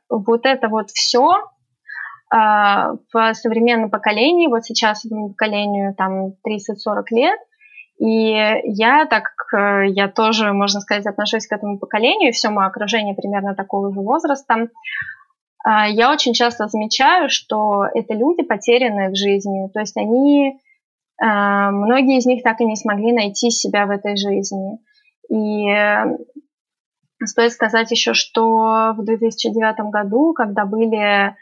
вот 0.10 0.45
это 0.45 0.67
вот 0.69 0.89
все 0.91 1.43
в 2.30 3.34
современном 3.34 3.89
поколении, 3.89 4.47
вот 4.47 4.65
сейчас 4.65 5.06
этому 5.06 5.30
поколению 5.30 5.95
там 5.95 6.34
30-40 6.45 7.03
лет, 7.12 7.39
и 7.99 8.34
я, 8.65 9.06
так 9.06 9.34
как 9.34 9.88
я 9.88 10.10
тоже, 10.10 10.51
можно 10.51 10.82
сказать, 10.82 11.06
отношусь 11.06 11.47
к 11.47 11.53
этому 11.53 11.80
поколению, 11.80 12.34
все 12.34 12.49
мое 12.49 12.67
окружение 12.67 13.15
примерно 13.15 13.56
такого 13.56 13.93
же 13.93 14.01
возраста, 14.01 14.67
я 15.65 16.12
очень 16.12 16.34
часто 16.34 16.67
замечаю, 16.67 17.30
что 17.30 17.86
это 17.93 18.13
люди 18.13 18.43
потерянные 18.43 19.10
в 19.10 19.15
жизни, 19.15 19.69
то 19.73 19.80
есть 19.80 19.95
они 19.95 20.60
Э, 20.60 20.66
многие 21.19 22.17
из 22.17 22.25
них 22.25 22.43
так 22.43 22.62
и 22.62 22.65
не 22.65 22.75
смогли 22.75 23.12
найти 23.12 23.49
себя 23.49 23.86
в 23.86 23.91
этой 23.91 24.15
жизни. 24.15 24.80
И 25.30 25.69
э, 25.69 26.17
стоит 27.25 27.51
сказать 27.51 27.91
еще, 27.91 28.13
что 28.13 28.93
в 28.95 29.03
2009 29.03 29.91
году, 29.91 30.34
когда 30.34 30.65
были 30.65 31.30
э, 31.30 31.34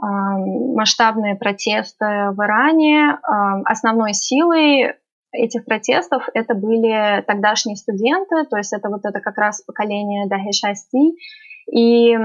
масштабные 0.00 1.36
протесты 1.36 2.04
в 2.04 2.44
Иране, 2.44 3.18
основной 3.64 4.14
силой 4.14 4.94
этих 5.32 5.64
протестов 5.64 6.28
это 6.34 6.54
были 6.54 7.22
тогдашние 7.26 7.76
студенты, 7.76 8.44
то 8.44 8.56
есть 8.56 8.72
это 8.72 8.88
вот 8.88 9.04
это 9.04 9.20
как 9.20 9.36
раз 9.36 9.62
поколение 9.62 10.26
Дахешасти. 10.26 11.16
И 11.70 12.16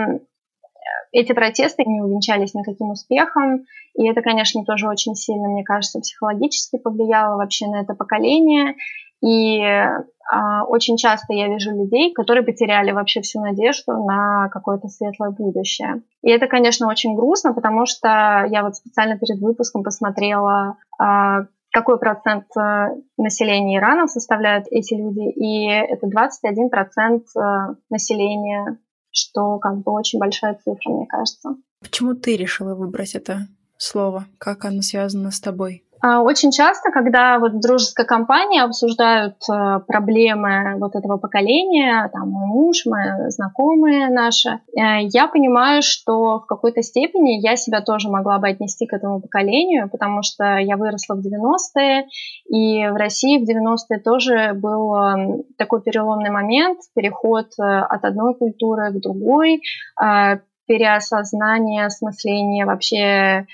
эти 1.11 1.33
протесты 1.33 1.83
не 1.85 2.01
увенчались 2.01 2.53
никаким 2.53 2.91
успехом, 2.91 3.65
и 3.95 4.07
это, 4.07 4.21
конечно, 4.21 4.63
тоже 4.65 4.87
очень 4.87 5.15
сильно, 5.15 5.47
мне 5.49 5.63
кажется, 5.63 5.99
психологически 5.99 6.77
повлияло 6.77 7.37
вообще 7.37 7.67
на 7.67 7.81
это 7.81 7.93
поколение. 7.93 8.75
И 9.23 9.61
а, 9.63 10.65
очень 10.65 10.97
часто 10.97 11.33
я 11.33 11.47
вижу 11.47 11.71
людей, 11.71 12.13
которые 12.13 12.43
потеряли 12.43 12.91
вообще 12.91 13.21
всю 13.21 13.39
надежду 13.39 13.93
на 14.03 14.49
какое-то 14.49 14.89
светлое 14.89 15.29
будущее. 15.29 16.01
И 16.21 16.29
это, 16.29 16.47
конечно, 16.47 16.89
очень 16.89 17.15
грустно, 17.15 17.53
потому 17.53 17.85
что 17.85 18.45
я 18.49 18.63
вот 18.63 18.75
специально 18.75 19.17
перед 19.17 19.39
выпуском 19.39 19.83
посмотрела, 19.83 20.77
а, 20.99 21.45
какой 21.71 21.97
процент 21.97 22.45
э, 22.55 22.89
населения 23.17 23.79
Ирана 23.79 24.05
составляют 24.05 24.67
эти 24.69 24.93
люди, 24.93 25.27
и 25.27 25.65
это 25.65 26.05
21% 26.05 27.23
э, 27.35 27.75
населения 27.89 28.77
что 29.13 29.59
как 29.59 29.83
бы 29.83 29.91
очень 29.91 30.19
большая 30.19 30.55
цифра, 30.55 30.91
мне 30.91 31.05
кажется. 31.05 31.55
Почему 31.79 32.15
ты 32.15 32.35
решила 32.35 32.75
выбрать 32.75 33.15
это 33.15 33.47
слово? 33.83 34.25
Как 34.37 34.65
оно 34.65 34.81
связано 34.81 35.31
с 35.31 35.39
тобой? 35.39 35.83
А, 36.05 36.21
очень 36.21 36.51
часто, 36.51 36.91
когда 36.91 37.39
вот 37.39 37.53
в 37.53 37.61
дружеской 37.61 38.05
компании 38.05 38.59
обсуждают 38.59 39.37
э, 39.49 39.79
проблемы 39.87 40.75
вот 40.77 40.95
этого 40.95 41.15
поколения, 41.15 42.09
там 42.11 42.29
мой 42.29 42.45
муж, 42.47 42.85
мои 42.85 43.29
знакомые 43.29 44.09
наши, 44.09 44.59
э, 44.75 45.05
я 45.13 45.29
понимаю, 45.29 45.81
что 45.81 46.39
в 46.39 46.45
какой-то 46.45 46.81
степени 46.81 47.39
я 47.39 47.55
себя 47.55 47.79
тоже 47.79 48.09
могла 48.09 48.37
бы 48.39 48.49
отнести 48.49 48.85
к 48.85 48.91
этому 48.91 49.21
поколению, 49.21 49.89
потому 49.89 50.23
что 50.23 50.57
я 50.57 50.75
выросла 50.75 51.15
в 51.15 51.19
90-е, 51.19 52.07
и 52.49 52.85
в 52.89 52.95
России 52.95 53.37
в 53.37 53.49
90-е 53.49 54.01
тоже 54.01 54.51
был 54.55 55.45
такой 55.57 55.81
переломный 55.83 56.31
момент, 56.31 56.79
переход 56.93 57.47
э, 57.57 57.63
от 57.63 58.03
одной 58.03 58.35
культуры 58.35 58.91
к 58.91 59.01
другой, 59.01 59.61
переосознание, 60.65 61.85
осмысление 61.85 62.65
вообще 62.65 63.45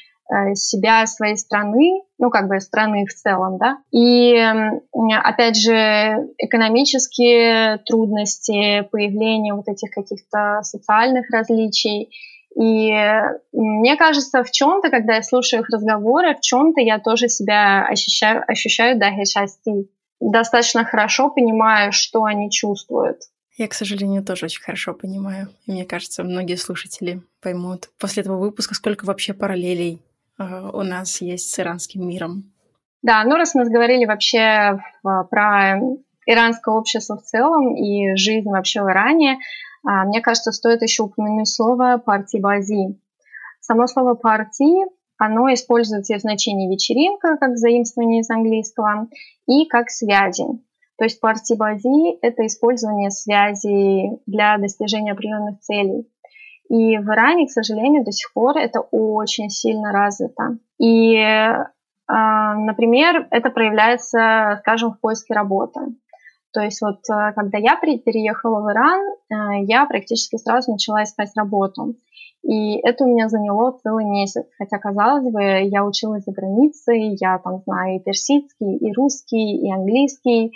себя, 0.53 1.05
своей 1.07 1.37
страны, 1.37 2.03
ну, 2.17 2.29
как 2.29 2.47
бы 2.47 2.59
страны 2.59 3.05
в 3.05 3.13
целом, 3.13 3.57
да. 3.57 3.77
И, 3.91 4.37
опять 5.23 5.57
же, 5.57 6.27
экономические 6.37 7.79
трудности, 7.85 8.87
появление 8.91 9.53
вот 9.53 9.67
этих 9.67 9.91
каких-то 9.91 10.59
социальных 10.63 11.29
различий. 11.31 12.09
И 12.59 12.91
мне 13.53 13.95
кажется, 13.95 14.43
в 14.43 14.51
чем-то, 14.51 14.89
когда 14.89 15.15
я 15.15 15.23
слушаю 15.23 15.61
их 15.61 15.69
разговоры, 15.69 16.35
в 16.35 16.41
чем-то 16.41 16.81
я 16.81 16.99
тоже 16.99 17.29
себя 17.29 17.85
ощущаю, 17.85 18.43
ощущаю 18.47 18.99
да, 18.99 19.11
счастье. 19.25 19.85
Достаточно 20.19 20.83
хорошо 20.83 21.29
понимаю, 21.29 21.91
что 21.91 22.25
они 22.25 22.51
чувствуют. 22.51 23.21
Я, 23.57 23.67
к 23.67 23.73
сожалению, 23.73 24.23
тоже 24.23 24.45
очень 24.45 24.61
хорошо 24.61 24.93
понимаю. 24.93 25.49
И 25.65 25.71
мне 25.71 25.85
кажется, 25.85 26.23
многие 26.23 26.55
слушатели 26.55 27.21
поймут 27.41 27.89
после 27.97 28.23
этого 28.23 28.37
выпуска, 28.37 28.73
сколько 28.73 29.05
вообще 29.05 29.33
параллелей 29.33 30.01
Э, 30.01 30.08
у 30.39 30.83
нас 30.83 31.21
есть 31.21 31.53
с 31.53 31.59
иранским 31.59 32.07
миром. 32.07 32.51
Да, 33.01 33.23
ну 33.23 33.35
раз 33.35 33.55
мы 33.55 33.69
говорили 33.69 34.05
вообще 34.05 34.79
про 35.03 35.79
иранское 36.25 36.73
общество 36.73 37.17
в 37.17 37.23
целом 37.23 37.75
и 37.75 38.15
жизнь 38.15 38.49
вообще 38.49 38.81
в 38.81 38.89
Иране, 38.89 39.39
а, 39.85 40.05
мне 40.05 40.21
кажется, 40.21 40.51
стоит 40.51 40.81
еще 40.81 41.03
упомянуть 41.03 41.47
слово 41.47 42.01
партибази. 42.03 42.99
Само 43.59 43.87
слово 43.87 44.15
партии, 44.15 44.85
оно 45.17 45.53
используется 45.53 46.15
в 46.15 46.21
значении 46.21 46.71
вечеринка, 46.71 47.37
как 47.37 47.57
заимствование 47.57 48.21
из 48.21 48.29
английского, 48.29 49.07
и 49.47 49.65
как 49.65 49.89
связи. 49.89 50.45
То 50.97 51.05
есть 51.05 51.19
партибази– 51.21 52.17
это 52.21 52.45
использование 52.45 53.09
связей 53.09 54.19
для 54.25 54.57
достижения 54.57 55.13
определенных 55.13 55.59
целей. 55.61 56.07
И 56.69 56.97
в 56.97 57.09
Иране, 57.09 57.47
к 57.47 57.51
сожалению, 57.51 58.03
до 58.03 58.11
сих 58.11 58.31
пор 58.33 58.57
это 58.57 58.79
очень 58.79 59.49
сильно 59.49 59.91
развито. 59.91 60.57
И 60.79 61.17
Например, 62.11 63.27
это 63.29 63.51
проявляется, 63.51 64.57
скажем, 64.61 64.93
в 64.93 64.99
поиске 64.99 65.35
работы. 65.35 65.81
То 66.51 66.61
есть 66.61 66.81
вот 66.81 67.01
когда 67.05 67.59
я 67.59 67.75
переехала 67.75 68.61
в 68.61 68.71
Иран, 68.71 69.65
я 69.67 69.85
практически 69.85 70.37
сразу 70.37 70.71
начала 70.71 71.03
искать 71.03 71.29
работу. 71.35 71.93
И 72.41 72.77
это 72.77 73.03
у 73.03 73.07
меня 73.07 73.29
заняло 73.29 73.77
целый 73.83 74.05
месяц. 74.05 74.45
Хотя, 74.57 74.79
казалось 74.79 75.31
бы, 75.31 75.41
я 75.43 75.85
училась 75.85 76.23
за 76.23 76.31
границей, 76.31 77.15
я 77.19 77.37
там 77.37 77.59
знаю 77.59 77.97
и 77.97 78.03
персидский, 78.03 78.77
и 78.77 78.91
русский, 78.93 79.57
и 79.57 79.71
английский. 79.71 80.53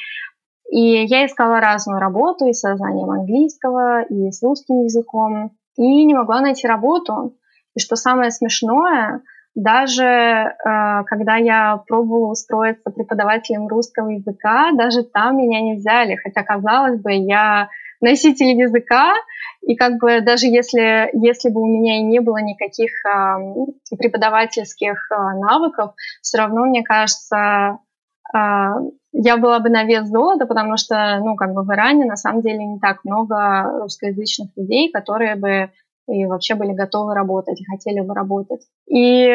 И 0.71 1.05
я 1.05 1.27
искала 1.27 1.59
разную 1.59 1.99
работу 1.99 2.47
и 2.47 2.53
со 2.53 2.75
знанием 2.75 3.11
английского, 3.11 4.01
и 4.01 4.31
с 4.31 4.41
русским 4.41 4.81
языком. 4.85 5.51
И 5.75 6.05
не 6.05 6.13
могла 6.13 6.41
найти 6.41 6.67
работу. 6.67 7.37
И 7.75 7.79
что 7.79 7.95
самое 7.95 8.31
смешное, 8.31 9.21
даже 9.55 10.03
э, 10.03 10.53
когда 11.05 11.35
я 11.35 11.77
пробовала 11.87 12.31
устроиться 12.31 12.89
преподавателем 12.89 13.67
русского 13.67 14.09
языка, 14.09 14.71
даже 14.73 15.03
там 15.03 15.37
меня 15.37 15.61
не 15.61 15.75
взяли. 15.75 16.15
Хотя, 16.15 16.43
казалось 16.43 16.99
бы, 16.99 17.13
я 17.13 17.69
носитель 18.01 18.59
языка, 18.59 19.13
и 19.61 19.75
как 19.75 19.97
бы 19.99 20.21
даже 20.21 20.47
если, 20.47 21.09
если 21.13 21.49
бы 21.49 21.61
у 21.61 21.67
меня 21.67 21.99
и 21.99 22.03
не 22.03 22.19
было 22.19 22.37
никаких 22.37 22.91
э, 23.05 23.97
преподавательских 23.97 25.09
э, 25.11 25.15
навыков, 25.39 25.93
все 26.21 26.39
равно, 26.39 26.65
мне 26.65 26.83
кажется, 26.83 27.79
э, 28.35 28.37
я 29.13 29.37
была 29.37 29.59
бы 29.59 29.69
на 29.69 29.83
вес 29.83 30.07
золота, 30.07 30.45
потому 30.45 30.75
что, 30.75 31.19
ну, 31.23 31.35
как 31.35 31.53
бы 31.53 31.63
в 31.63 31.71
Иране 31.71 32.05
на 32.05 32.15
самом 32.15 32.41
деле 32.41 32.65
не 32.65 32.79
так 32.79 33.05
много 33.05 33.79
русскоязычных 33.81 34.49
людей, 34.57 34.91
которые 34.91 35.35
бы 35.35 35.69
и 36.07 36.25
вообще 36.25 36.55
были 36.55 36.73
готовы 36.73 37.13
работать 37.13 37.61
хотели 37.69 38.01
бы 38.01 38.13
работать. 38.13 38.61
И 38.89 39.25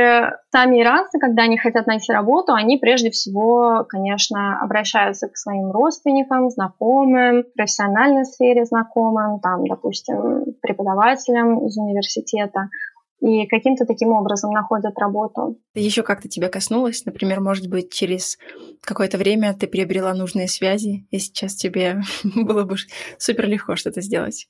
сами 0.52 0.82
иранцы, 0.82 1.18
когда 1.18 1.44
они 1.44 1.56
хотят 1.56 1.86
найти 1.86 2.12
работу, 2.12 2.52
они 2.52 2.76
прежде 2.76 3.10
всего, 3.10 3.86
конечно, 3.88 4.60
обращаются 4.60 5.28
к 5.28 5.36
своим 5.36 5.70
родственникам, 5.70 6.50
знакомым, 6.50 7.44
в 7.44 7.54
профессиональной 7.54 8.24
сфере 8.26 8.66
знакомым, 8.66 9.40
там, 9.40 9.66
допустим, 9.66 10.44
преподавателям 10.60 11.66
из 11.66 11.76
университета 11.78 12.68
и 13.20 13.46
каким-то 13.46 13.84
таким 13.84 14.12
образом 14.12 14.52
находят 14.52 14.96
работу. 14.98 15.56
Еще 15.74 16.02
как-то 16.02 16.28
тебя 16.28 16.48
коснулось? 16.48 17.04
Например, 17.04 17.40
может 17.40 17.68
быть, 17.68 17.92
через 17.92 18.38
какое-то 18.82 19.18
время 19.18 19.54
ты 19.54 19.66
приобрела 19.66 20.14
нужные 20.14 20.48
связи, 20.48 21.06
и 21.10 21.18
сейчас 21.18 21.54
тебе 21.54 22.00
было 22.34 22.64
бы 22.64 22.76
супер 23.18 23.46
легко 23.46 23.76
что-то 23.76 24.00
сделать? 24.00 24.48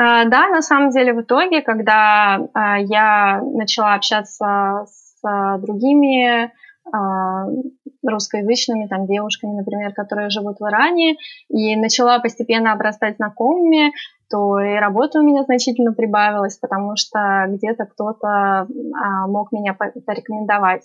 А, 0.00 0.24
да, 0.24 0.48
на 0.48 0.62
самом 0.62 0.90
деле 0.90 1.12
в 1.12 1.20
итоге, 1.20 1.60
когда 1.60 2.40
а, 2.54 2.78
я 2.78 3.42
начала 3.42 3.94
общаться 3.94 4.86
с 4.86 5.24
а, 5.24 5.58
другими 5.58 6.50
русскоязычными 8.02 8.88
там, 8.88 9.06
девушками, 9.06 9.52
например, 9.52 9.92
которые 9.92 10.28
живут 10.28 10.56
в 10.58 10.66
Иране, 10.66 11.16
и 11.48 11.76
начала 11.76 12.18
постепенно 12.18 12.72
обрастать 12.72 13.16
знакомыми, 13.16 13.92
то 14.28 14.58
и 14.58 14.74
работа 14.74 15.20
у 15.20 15.22
меня 15.22 15.44
значительно 15.44 15.92
прибавилась, 15.92 16.56
потому 16.56 16.96
что 16.96 17.44
где-то 17.48 17.84
кто-то 17.84 18.66
мог 19.28 19.52
меня 19.52 19.74
порекомендовать. 19.74 20.82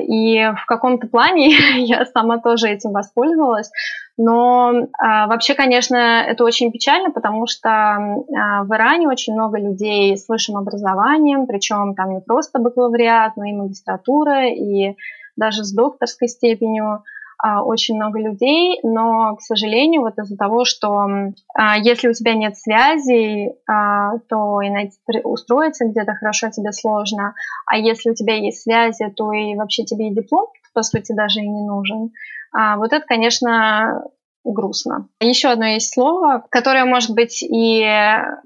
И 0.00 0.50
в 0.56 0.66
каком-то 0.66 1.08
плане 1.08 1.50
я 1.84 2.06
сама 2.06 2.38
тоже 2.38 2.68
этим 2.68 2.92
воспользовалась, 2.92 3.70
но 4.18 4.72
а, 4.98 5.28
вообще, 5.28 5.54
конечно, 5.54 5.96
это 5.96 6.42
очень 6.44 6.72
печально, 6.72 7.12
потому 7.12 7.46
что 7.46 7.68
а, 7.70 8.64
в 8.64 8.74
Иране 8.74 9.06
очень 9.06 9.34
много 9.34 9.58
людей 9.58 10.16
с 10.16 10.28
высшим 10.28 10.56
образованием, 10.56 11.46
причем 11.46 11.94
там 11.94 12.14
не 12.14 12.20
просто 12.20 12.58
бакалавриат, 12.58 13.36
но 13.36 13.44
и 13.44 13.52
магистратура, 13.52 14.48
и 14.48 14.96
даже 15.36 15.62
с 15.62 15.72
докторской 15.72 16.26
степенью. 16.26 16.84
а, 16.94 17.02
очень 17.42 17.96
много 17.96 18.18
людей, 18.18 18.80
но, 18.82 19.36
к 19.36 19.42
сожалению, 19.42 20.02
вот 20.02 20.18
из-за 20.18 20.36
того, 20.36 20.64
что 20.64 21.06
а, 21.54 21.78
если 21.78 22.08
у 22.08 22.12
тебя 22.12 22.34
нет 22.34 22.56
связей, 22.56 23.52
а, 23.68 24.18
то 24.28 24.60
и 24.60 24.70
найти, 24.70 24.96
устроиться 25.22 25.86
где-то 25.86 26.14
хорошо 26.14 26.50
тебе 26.50 26.72
сложно, 26.72 27.34
а 27.66 27.78
если 27.78 28.10
у 28.10 28.14
тебя 28.14 28.34
есть 28.34 28.62
связи, 28.62 29.08
то 29.16 29.32
и 29.32 29.54
вообще 29.54 29.84
тебе 29.84 30.08
и 30.08 30.14
диплом, 30.14 30.48
по 30.74 30.82
сути, 30.82 31.12
даже 31.12 31.40
и 31.40 31.48
не 31.48 31.64
нужен. 31.64 32.10
А, 32.52 32.76
вот 32.76 32.92
это, 32.92 33.04
конечно, 33.06 34.04
грустно. 34.44 35.08
Еще 35.20 35.48
одно 35.48 35.66
есть 35.66 35.92
слово, 35.92 36.44
которое, 36.50 36.84
может 36.84 37.10
быть, 37.14 37.42
и 37.42 37.84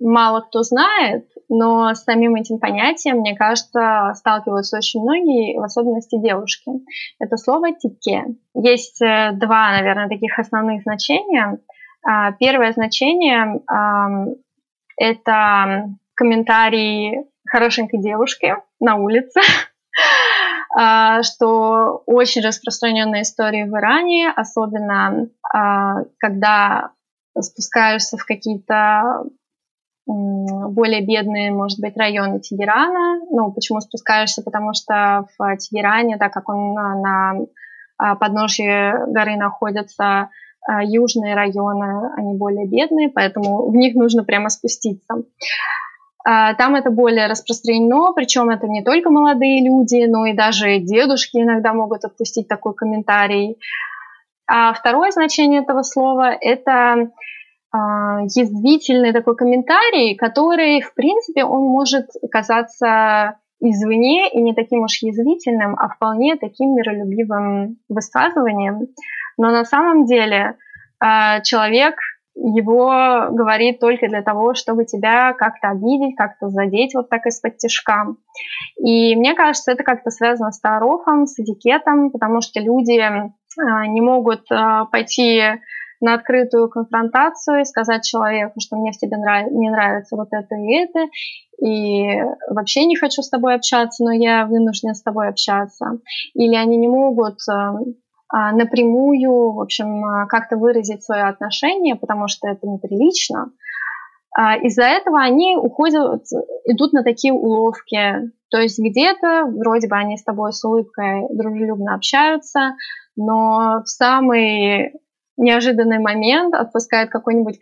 мало 0.00 0.40
кто 0.40 0.62
знает, 0.62 1.26
но 1.55 1.93
с 1.95 2.05
самим 2.05 2.35
этим 2.35 2.59
понятием, 2.59 3.19
мне 3.19 3.37
кажется, 3.37 4.12
сталкиваются 4.15 4.79
очень 4.79 5.03
многие, 5.03 5.59
в 5.59 5.62
особенности 5.62 6.19
девушки. 6.19 6.71
Это 7.19 7.37
слово 7.37 7.75
«тике». 7.75 8.25
Есть 8.55 9.03
э, 9.03 9.33
два, 9.35 9.73
наверное, 9.73 10.09
таких 10.09 10.38
основных 10.38 10.83
значения. 10.83 11.59
А, 12.05 12.33
первое 12.33 12.73
значение— 12.73 13.61
это 14.97 15.91
комментарий 16.15 17.27
хорошенькой 17.47 18.01
девушки 18.01 18.57
на 18.81 18.97
улице, 18.97 19.41
А, 20.75 21.23
что 21.23 22.03
очень 22.07 22.41
распространенная 22.41 23.23
история 23.23 23.67
в 23.67 23.77
Иране, 23.77 24.33
особенно 24.35 25.29
а, 25.43 26.05
когда 26.19 26.93
спускаешься 27.38 28.17
в 28.17 28.25
какие-то 28.25 29.25
более 30.07 31.05
бедные, 31.05 31.53
может 31.53 31.81
быть, 31.81 31.97
районы 31.97 32.41
Тегерана. 32.41 33.21
Ну, 33.31 33.53
почему 33.53 33.81
спускаешься? 33.81 34.43
Потому 34.43 34.75
что 34.75 35.27
в 35.38 35.57
Тегеране, 35.57 36.19
так 36.19 36.33
как 36.33 36.49
он 36.49 36.75
на 36.75 37.35
а, 37.99 38.17
подножье 38.17 39.07
горы 39.09 39.37
находится, 39.37 40.31
южные 40.85 41.35
районы, 41.35 42.12
они 42.17 42.37
более 42.37 42.69
бедные, 42.69 43.09
поэтому 43.09 43.69
в 43.69 43.75
них 43.75 43.97
нужно 43.97 44.23
прямо 44.23 44.49
спуститься. 44.49 45.25
А, 46.25 46.55
там 46.55 46.77
это 46.77 46.91
более 46.91 47.27
распространено, 47.27 48.12
причем 48.12 48.49
это 48.51 48.69
не 48.69 48.83
только 48.83 49.11
молодые 49.11 49.65
люди, 49.65 50.07
но 50.07 50.27
и 50.27 50.35
даже 50.35 50.79
дедушки 50.79 51.38
иногда 51.38 51.73
могут 51.73 52.05
отпустить 52.05 52.49
такой 52.49 52.75
комментарий. 52.75 53.59
А 54.47 54.73
второе 54.73 55.11
значение 55.11 55.62
этого 55.62 55.83
слова– 55.83 56.33
это 56.41 56.73
а, 56.73 57.07
язвительный 57.75 59.13
такой 59.13 59.35
комментарий, 59.35 60.15
который, 60.17 60.83
в 60.83 60.95
принципе, 60.95 61.45
он 61.45 61.63
может 61.63 62.07
казаться 62.31 63.39
извне 63.63 64.29
и 64.31 64.43
не 64.43 64.55
таким 64.55 64.83
уж 64.83 64.99
язвительным, 65.03 65.77
а 65.79 65.89
вполне 65.89 66.37
таким 66.37 66.75
миролюбивым 66.75 67.79
высказыванием. 67.89 68.89
Но 69.39 69.51
на 69.51 69.65
самом 69.65 70.05
деле 70.05 70.57
а, 71.01 71.41
человек 71.41 71.95
его 72.35 73.29
говорит 73.31 73.79
только 73.79 74.09
для 74.09 74.23
того, 74.23 74.55
чтобы 74.55 74.85
тебя 74.85 75.33
как-то 75.35 75.69
обидеть, 75.69 76.17
как-то 76.17 76.49
задеть 76.49 76.95
вот 76.95 77.09
так 77.09 77.27
из-под 77.27 77.59
тяжка. 77.59 78.07
И 78.79 79.15
мне 79.17 79.35
кажется, 79.35 79.73
это 79.73 79.85
как-то 79.85 80.11
связано 80.11 80.51
с 80.51 80.61
тарофом, 80.61 81.27
с 81.27 81.39
этикетом, 81.39 82.11
потому 82.11 82.41
что 82.41 82.61
люди 82.61 82.99
а, 82.99 83.87
не 83.87 84.01
могут 84.01 84.51
а, 84.51 84.87
пойти 84.87 85.41
на 86.03 86.15
открытую 86.15 86.69
конфронтацию 86.69 87.65
сказать 87.65 88.05
человеку, 88.05 88.61
что 88.61 88.77
мне 88.77 88.93
в 88.93 88.99
тебе 88.99 89.17
нрав... 89.17 89.51
не 89.51 89.71
нравится 89.71 90.17
вот 90.17 90.29
это 90.33 90.55
и 90.57 90.75
это, 90.75 91.09
и 91.65 92.21
вообще 92.51 92.85
не 92.85 92.97
хочу 92.97 93.23
с 93.23 93.31
тобой 93.31 93.55
общаться, 93.55 94.05
но 94.05 94.12
я 94.12 94.47
вынужден 94.47 94.95
с 94.95 95.03
тобой 95.03 95.29
общаться. 95.29 95.99
Или 96.35 96.57
они 96.57 96.77
не 96.77 96.88
могут 96.88 97.38
а, 97.49 97.77
а, 98.29 98.53
напрямую, 98.53 99.53
в 99.53 99.61
общем, 99.61 100.05
а, 100.05 100.27
как-то 100.27 100.57
выразить 100.57 101.05
свое 101.05 101.25
отношение, 101.25 101.95
потому 101.95 102.29
что 102.29 102.49
это 102.49 102.67
неприлично. 102.67 103.53
А, 104.35 104.57
из-за 104.57 104.85
этого 104.85 105.21
они 105.21 105.57
уходят, 105.57 106.25
идут 106.65 106.93
на 106.95 107.05
такие 107.05 107.33
уловки. 107.33 108.33
То 108.51 108.59
есть 108.59 108.79
где-то 108.79 109.45
вроде 109.47 109.88
бы 109.88 109.97
они 109.97 110.17
с 110.17 110.25
тобой 110.25 110.53
с 110.53 110.65
улыбкой 110.65 111.27
дружелюбно 111.31 111.95
общаются, 111.95 112.75
но 113.17 113.83
в 113.85 113.88
самый 113.88 114.95
неожиданный 115.42 115.98
момент 115.98 116.55
отпускает 116.55 117.11
какой-нибудь 117.11 117.59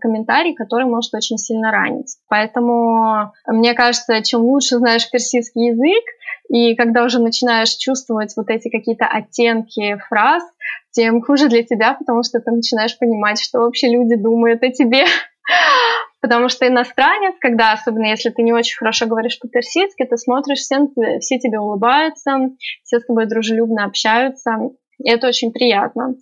комментарий, 0.00 0.54
который 0.54 0.86
может 0.86 1.14
очень 1.14 1.38
сильно 1.38 1.72
ранить. 1.72 2.16
Поэтому 2.28 3.32
мне 3.46 3.74
кажется, 3.74 4.22
чем 4.22 4.42
лучше 4.42 4.76
знаешь 4.76 5.10
персидский 5.10 5.70
язык, 5.70 6.04
и 6.48 6.76
когда 6.76 7.04
уже 7.04 7.20
начинаешь 7.20 7.74
чувствовать 7.74 8.34
вот 8.36 8.50
эти 8.50 8.68
какие-то 8.68 9.06
оттенки 9.06 9.98
фраз, 10.08 10.44
тем 10.92 11.20
хуже 11.22 11.48
для 11.48 11.62
тебя, 11.62 11.94
потому 11.94 12.22
что 12.22 12.40
ты 12.40 12.50
начинаешь 12.50 12.98
понимать, 12.98 13.40
что 13.40 13.60
вообще 13.60 13.88
люди 13.88 14.14
думают 14.14 14.62
о 14.62 14.70
тебе. 14.70 15.04
Потому 16.20 16.48
что 16.48 16.66
иностранец, 16.66 17.34
когда, 17.40 17.72
особенно 17.72 18.06
если 18.06 18.30
ты 18.30 18.42
не 18.42 18.52
очень 18.52 18.76
хорошо 18.76 19.06
говоришь 19.06 19.38
по-персидски, 19.38 20.04
ты 20.04 20.16
смотришь, 20.16 20.58
все, 20.58 20.88
все 21.20 21.38
тебе 21.38 21.60
улыбаются, 21.60 22.50
все 22.82 22.98
с 22.98 23.06
тобой 23.06 23.26
дружелюбно 23.26 23.84
общаются, 23.84 24.50
и 24.98 25.08
это 25.08 25.28
очень 25.28 25.52
приятно. 25.52 26.14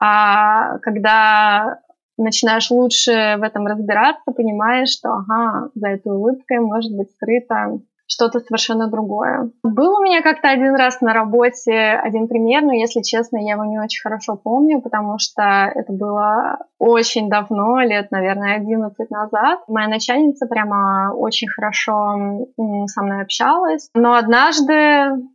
А 0.00 0.78
когда 0.78 1.80
начинаешь 2.18 2.70
лучше 2.70 3.36
в 3.38 3.42
этом 3.42 3.66
разбираться, 3.66 4.32
понимаешь, 4.32 4.90
что 4.90 5.10
ага, 5.12 5.70
за 5.74 5.88
этой 5.88 6.12
улыбкой 6.12 6.60
может 6.60 6.94
быть 6.96 7.10
скрыто 7.10 7.80
что-то 8.06 8.40
совершенно 8.40 8.88
другое. 8.88 9.50
Был 9.62 9.98
у 9.98 10.02
меня 10.02 10.22
как-то 10.22 10.48
один 10.48 10.74
раз 10.76 11.00
на 11.00 11.12
работе 11.12 11.72
один 11.72 12.28
пример, 12.28 12.62
но, 12.62 12.72
если 12.72 13.02
честно, 13.02 13.38
я 13.38 13.52
его 13.54 13.64
не 13.64 13.78
очень 13.78 14.00
хорошо 14.02 14.36
помню, 14.36 14.80
потому 14.80 15.18
что 15.18 15.42
это 15.74 15.92
было 15.92 16.58
очень 16.78 17.28
давно, 17.28 17.80
лет, 17.80 18.10
наверное, 18.10 18.56
11 18.56 19.10
назад. 19.10 19.60
Моя 19.68 19.88
начальница 19.88 20.46
прямо 20.46 21.12
очень 21.14 21.48
хорошо 21.48 22.46
со 22.86 23.02
мной 23.02 23.22
общалась, 23.22 23.88
но 23.94 24.14
однажды 24.14 24.72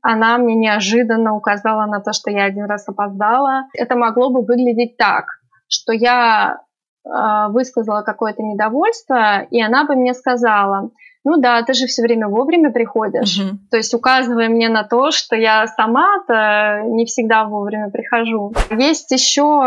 она 0.02 0.38
мне 0.38 0.56
неожиданно 0.56 1.36
указала 1.36 1.86
на 1.86 2.00
то, 2.00 2.14
что 2.14 2.32
я 2.32 2.46
один 2.46 2.66
раз 2.66 2.88
опоздала. 2.88 3.66
Это 3.74 3.96
могло 3.96 4.30
бы 4.30 4.42
выглядеть 4.46 4.98
так, 4.98 5.26
что 5.68 5.94
я 5.94 6.62
а, 7.04 7.50
высказала 7.50 8.02
какое-то 8.04 8.44
недовольство, 8.44 9.42
и 9.42 9.62
она 9.62 9.86
бы 9.86 9.96
мне 9.96 10.14
сказала, 10.14 10.92
ну 11.24 11.38
да, 11.38 11.62
ты 11.64 11.74
же 11.74 11.86
все 11.86 12.02
время 12.02 12.28
вовремя 12.28 12.72
приходишь. 12.72 13.40
Угу. 13.40 13.58
То 13.70 13.78
есть 13.78 13.94
указывая 13.94 14.50
мне 14.50 14.70
на 14.70 14.84
то, 14.84 15.12
что 15.12 15.36
я 15.36 15.68
сама-то 15.68 16.84
не 16.86 17.06
всегда 17.06 17.46
вовремя 17.46 17.90
прихожу. 17.90 18.54
Есть 18.72 19.12
еще 19.12 19.62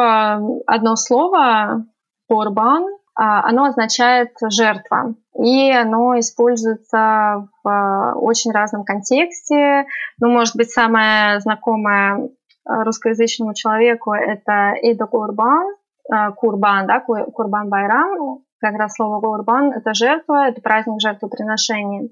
одно 0.66 0.96
слово 0.96 1.86
«порбан», 2.28 2.84
а, 3.16 3.48
оно 3.48 3.66
означает 3.66 4.30
жертва. 4.50 5.14
И 5.38 5.70
оно 5.70 6.18
используется 6.18 7.48
в 7.62 8.14
очень 8.16 8.50
разном 8.50 8.84
контексте. 8.84 9.86
Ну, 10.18 10.30
может 10.30 10.56
быть, 10.56 10.70
самое 10.70 11.38
знакомое 11.40 12.30
русскоязычному 12.66 13.54
человеку 13.54 14.12
это 14.12 14.74
Эйда 14.82 15.06
Курбан, 15.06 15.74
Э, 16.12 16.32
курбан, 16.32 16.86
да, 16.86 17.00
Курбан 17.00 17.68
Байрам, 17.68 18.38
как 18.64 18.78
раз 18.78 18.94
слово 18.94 19.20
Курбан– 19.20 19.72
это 19.76 19.92
жертва, 19.92 20.48
это 20.48 20.60
праздник 20.62 21.00
жертвоприношения. 21.00 22.08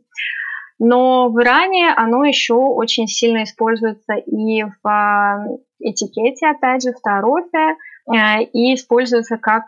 Но 0.79 1.31
в 1.31 1.41
Иране 1.41 1.93
оно 1.97 2.25
еще 2.25 2.55
очень 2.55 3.07
сильно 3.07 3.45
используется 3.45 4.15
и 4.15 4.65
в 4.65 4.87
э, 4.87 5.59
этикете, 5.81 6.49
опять 6.49 6.83
же, 6.83 6.93
в 6.93 7.01
тарофе, 7.01 7.77
э, 8.13 8.43
и 8.53 8.75
используется 8.75 9.39
как 9.39 9.65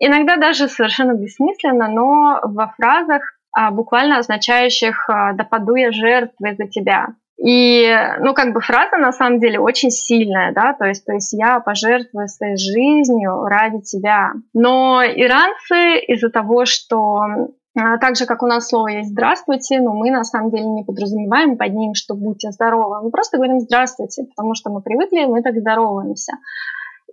иногда 0.00 0.36
даже 0.36 0.68
совершенно 0.68 1.12
бессмысленно, 1.12 1.88
но 1.88 2.40
во 2.44 2.68
фразах, 2.76 3.22
буквально 3.72 4.18
означающих 4.18 5.06
«да 5.08 5.44
паду 5.44 5.74
я 5.74 5.90
жертвой 5.92 6.56
за 6.56 6.66
тебя». 6.68 7.08
И, 7.38 7.94
ну, 8.20 8.32
как 8.32 8.54
бы 8.54 8.60
фраза 8.60 8.96
на 8.96 9.12
самом 9.12 9.40
деле 9.40 9.60
очень 9.60 9.90
сильная, 9.90 10.52
да, 10.54 10.72
то 10.72 10.86
есть, 10.86 11.04
то 11.04 11.12
есть 11.12 11.34
я 11.34 11.60
пожертвую 11.60 12.28
своей 12.28 12.56
жизнью 12.56 13.44
ради 13.44 13.82
тебя. 13.82 14.32
Но 14.54 15.02
иранцы 15.04 15.98
из-за 16.06 16.30
того, 16.30 16.64
что 16.64 17.20
а, 17.78 17.98
так 17.98 18.16
же, 18.16 18.24
как 18.24 18.42
у 18.42 18.46
нас 18.46 18.68
слово 18.68 18.88
есть 18.88 19.10
«здравствуйте», 19.10 19.80
но 19.80 19.92
мы 19.92 20.10
на 20.10 20.24
самом 20.24 20.50
деле 20.50 20.64
не 20.64 20.82
подразумеваем 20.82 21.58
под 21.58 21.74
ним, 21.74 21.92
что 21.94 22.14
«будьте 22.14 22.50
здоровы». 22.52 23.02
Мы 23.02 23.10
просто 23.10 23.36
говорим 23.36 23.60
«здравствуйте», 23.60 24.24
потому 24.24 24.54
что 24.54 24.70
мы 24.70 24.80
привыкли, 24.80 25.26
мы 25.26 25.42
так 25.42 25.58
здороваемся. 25.58 26.32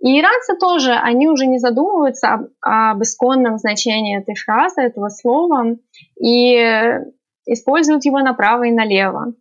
И 0.00 0.18
иранцы 0.18 0.56
тоже, 0.58 0.92
они 0.92 1.28
уже 1.28 1.46
не 1.46 1.58
задумываются 1.58 2.28
об, 2.28 2.46
об 2.62 3.02
исконном 3.02 3.58
значении 3.58 4.18
этой 4.18 4.34
фразы, 4.36 4.80
этого 4.80 5.10
слова, 5.10 5.76
и 6.18 6.98
используют 7.46 8.06
его 8.06 8.20
направо 8.20 8.64
и 8.64 8.72
налево 8.72 9.34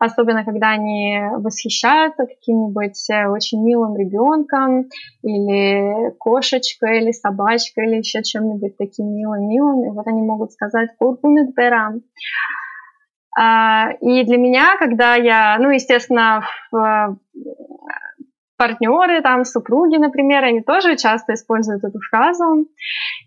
особенно 0.00 0.44
когда 0.44 0.70
они 0.70 1.20
восхищаются 1.36 2.26
каким-нибудь 2.26 3.10
э, 3.10 3.28
очень 3.28 3.62
милым 3.62 3.96
ребенком 3.96 4.88
или 5.22 6.12
кошечкой, 6.18 7.02
или 7.02 7.12
собачкой, 7.12 7.86
или 7.86 7.98
еще 7.98 8.22
чем-нибудь 8.22 8.76
таким 8.78 9.14
милым-милым, 9.14 9.84
и 9.84 9.90
вот 9.90 10.06
они 10.06 10.22
могут 10.22 10.52
сказать 10.52 10.90
«куркумит 10.98 11.54
берам». 11.54 12.00
А, 13.38 13.92
и 14.00 14.24
для 14.24 14.38
меня, 14.38 14.76
когда 14.78 15.14
я, 15.14 15.56
ну, 15.58 15.70
естественно, 15.70 16.44
в 16.72 17.18
партнеры, 18.60 19.22
там, 19.22 19.46
супруги, 19.46 19.96
например, 19.96 20.44
они 20.44 20.60
тоже 20.60 20.94
часто 20.96 21.32
используют 21.32 21.82
эту 21.82 21.98
фразу. 22.10 22.66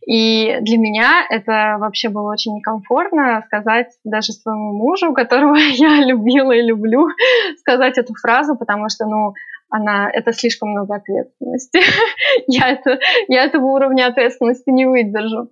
И 0.06 0.60
для 0.62 0.78
меня 0.78 1.26
это 1.28 1.78
вообще 1.80 2.10
было 2.10 2.32
очень 2.32 2.54
некомфортно 2.56 3.42
сказать 3.48 3.88
даже 4.04 4.32
своему 4.32 4.74
мужу, 4.74 5.12
которого 5.12 5.56
я 5.72 6.06
любила 6.06 6.52
и 6.52 6.62
люблю, 6.62 7.08
сказать 7.58 7.98
эту 7.98 8.14
фразу, 8.14 8.56
потому 8.56 8.90
что, 8.90 9.06
ну, 9.08 9.34
она, 9.74 10.08
это 10.08 10.34
слишком 10.34 10.70
много 10.70 10.96
ответственности. 10.96 11.80
я, 12.48 12.70
это, 12.70 13.00
я 13.28 13.44
этого 13.46 13.66
уровня 13.66 14.06
ответственности 14.06 14.70
не 14.70 14.86
выдержу. 14.86 15.50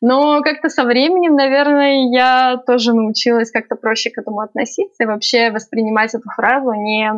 Но 0.00 0.42
как-то 0.42 0.68
со 0.68 0.82
временем, 0.82 1.36
наверное, 1.36 2.10
я 2.10 2.56
тоже 2.66 2.92
научилась 2.92 3.52
как-то 3.52 3.76
проще 3.76 4.10
к 4.10 4.18
этому 4.18 4.40
относиться 4.40 5.04
и 5.04 5.06
вообще 5.06 5.52
воспринимать 5.52 6.12
эту 6.12 6.28
фразу 6.34 6.72
не 6.72 7.12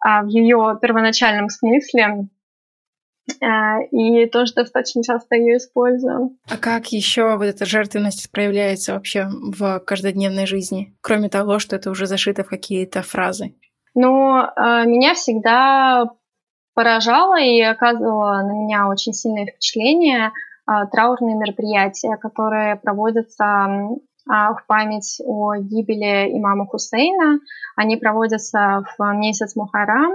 а, 0.00 0.22
в 0.24 0.26
ее 0.26 0.76
первоначальном 0.82 1.48
смысле, 1.48 2.28
э, 3.40 3.86
и 3.92 4.26
тоже 4.26 4.54
достаточно 4.54 5.04
часто 5.04 5.36
ее 5.36 5.58
использую. 5.58 6.36
А 6.50 6.56
как 6.56 6.88
еще 6.88 7.36
вот 7.36 7.44
эта 7.44 7.64
жертвенность 7.64 8.32
проявляется 8.32 8.94
вообще 8.94 9.28
в 9.28 9.78
каждодневной 9.86 10.46
жизни, 10.46 10.96
кроме 11.02 11.28
того, 11.28 11.60
что 11.60 11.76
это 11.76 11.92
уже 11.92 12.06
зашито 12.06 12.42
в 12.42 12.48
какие-то 12.48 13.02
фразы? 13.02 13.54
Ну, 14.00 14.38
э, 14.38 14.84
меня 14.86 15.14
всегда 15.14 16.12
поражало 16.74 17.40
и 17.40 17.60
оказывало 17.60 18.42
на 18.42 18.52
меня 18.52 18.88
очень 18.88 19.12
сильное 19.12 19.46
впечатление 19.46 20.30
э, 20.70 20.86
траурные 20.92 21.34
мероприятия, 21.34 22.16
которые 22.16 22.76
проводятся 22.76 23.44
а, 24.30 24.54
в 24.54 24.66
память 24.66 25.20
о 25.26 25.56
гибели 25.56 26.30
имама 26.38 26.66
Хусейна. 26.66 27.40
Они 27.74 27.96
проводятся 27.96 28.84
в 28.96 29.12
месяц 29.14 29.56
Мухаррам. 29.56 30.12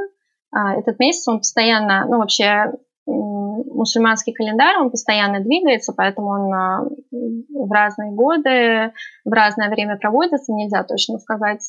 А, 0.55 0.75
этот 0.75 0.97
месяц, 0.99 1.27
он 1.27 1.39
постоянно, 1.39 2.05
ну 2.07 2.19
вообще 2.19 2.71
мусульманский 3.05 4.31
календарь, 4.31 4.77
он 4.77 4.91
постоянно 4.91 5.41
двигается, 5.41 5.91
поэтому 5.91 6.29
он 6.29 6.53
а, 6.53 6.85
в 7.11 7.69
разные 7.69 8.13
годы, 8.13 8.93
в 9.25 9.33
разное 9.33 9.69
время 9.69 9.97
проводится, 9.97 10.53
нельзя 10.53 10.83
точно 10.83 11.19
сказать, 11.19 11.67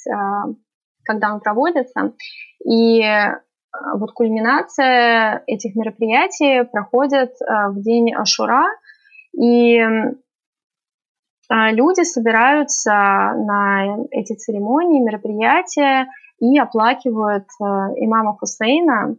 когда 1.04 1.32
он 1.32 1.40
проводится. 1.40 2.12
И 2.64 3.02
вот 3.94 4.12
кульминация 4.12 5.42
этих 5.46 5.74
мероприятий 5.74 6.64
проходит 6.64 7.34
в 7.40 7.80
день 7.80 8.14
Ашура, 8.14 8.66
и 9.36 9.80
а, 11.48 11.72
люди 11.72 12.04
собираются 12.04 12.92
на 12.92 13.98
эти 14.10 14.34
церемонии, 14.34 15.02
мероприятия 15.02 16.06
и 16.40 16.58
оплакивают 16.58 17.44
э, 17.60 17.64
имама 17.64 18.36
Хусейна, 18.36 19.16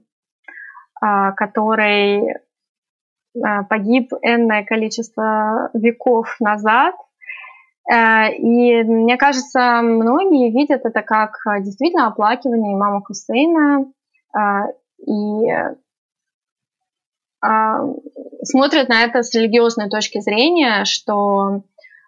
который 1.01 2.35
погиб 3.69 4.11
энное 4.21 4.63
количество 4.63 5.69
веков 5.73 6.35
назад. 6.39 6.95
Э, 7.91 8.31
и 8.33 8.83
мне 8.83 9.17
кажется, 9.17 9.81
многие 9.81 10.51
видят 10.51 10.81
это 10.85 11.01
как 11.01 11.37
действительно 11.61 12.07
оплакивание 12.07 12.73
имама 12.73 13.01
Хусейна 13.01 13.85
и 15.07 15.47
смотрят 18.43 18.89
на 18.89 19.03
это 19.03 19.21
с 19.21 19.33
религиозной 19.33 19.89
точки 19.89 20.19
зрения, 20.19 20.83
что 20.85 21.61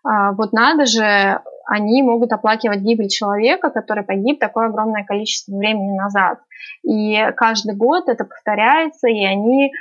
вот 0.03 0.51
надо 0.51 0.85
же, 0.85 1.41
они 1.67 2.01
могут 2.01 2.31
оплакивать 2.31 2.79
гибель 2.79 3.09
человека, 3.09 3.69
который 3.69 4.03
погиб 4.03 4.39
такое 4.39 4.67
огромное 4.67 5.03
количество 5.03 5.55
времени 5.55 5.97
назад. 5.97 6.39
И 6.83 7.31
каждый 7.35 7.75
год 7.75 8.07
это 8.07 8.23
повторяется, 8.23 9.07
и 9.07 9.23
они 9.25 9.71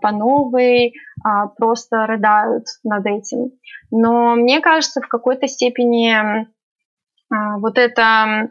по 0.00 0.10
новой 0.12 0.94
а, 1.24 1.48
просто 1.48 2.06
рыдают 2.06 2.64
над 2.84 3.06
этим. 3.06 3.52
Но 3.90 4.34
мне 4.34 4.60
кажется, 4.60 5.00
в 5.00 5.08
какой-то 5.08 5.46
степени 5.48 6.46
вот 7.30 7.78
эта 7.78 8.50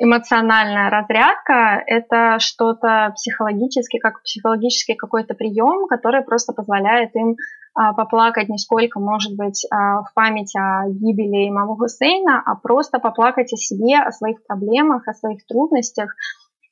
эмоциональная 0.00 0.90
разрядка– 0.90 1.82
это 1.86 2.38
что-то 2.38 3.12
психологически, 3.14 3.98
как 3.98 4.22
психологический 4.22 4.94
какой-то 4.94 5.34
прием, 5.34 5.86
который 5.86 6.22
просто 6.22 6.52
позволяет 6.52 7.14
им 7.14 7.36
а, 7.74 7.92
поплакать 7.92 8.48
не 8.48 8.58
сколько, 8.58 9.00
может 9.00 9.36
быть, 9.36 9.66
а, 9.70 10.02
в 10.02 10.12
память 10.14 10.54
о 10.56 10.88
гибели 10.88 11.48
имама 11.48 11.76
Хусейна, 11.76 12.42
а 12.44 12.56
просто 12.56 12.98
поплакать 12.98 13.52
о 13.52 13.56
себе, 13.56 13.98
о 13.98 14.12
своих 14.12 14.44
проблемах, 14.46 15.06
о 15.08 15.14
своих 15.14 15.46
трудностях 15.46 16.14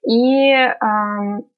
и 0.07 0.53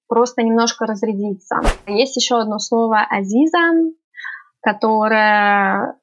просто 0.08 0.42
немножко 0.42 0.86
разрядиться. 0.86 1.60
Есть 1.86 2.16
еще 2.16 2.38
одно 2.38 2.58
слово 2.58 3.00
«азиза», 3.08 3.58
которое 4.60 5.96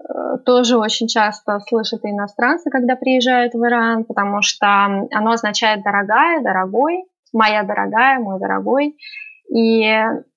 э, 0.00 0.04
тоже 0.44 0.78
очень 0.78 1.08
часто 1.08 1.60
слышат 1.60 2.00
иностранцы, 2.04 2.70
когда 2.70 2.96
приезжают 2.96 3.54
в 3.54 3.64
Иран, 3.64 4.04
потому 4.04 4.42
что 4.42 4.66
оно 5.12 5.30
означает 5.32 5.82
«дорогая», 5.82 6.42
«дорогой», 6.42 7.04
«моя 7.32 7.62
дорогая», 7.62 8.18
«мой 8.18 8.38
дорогой». 8.40 8.96
И, 9.54 9.90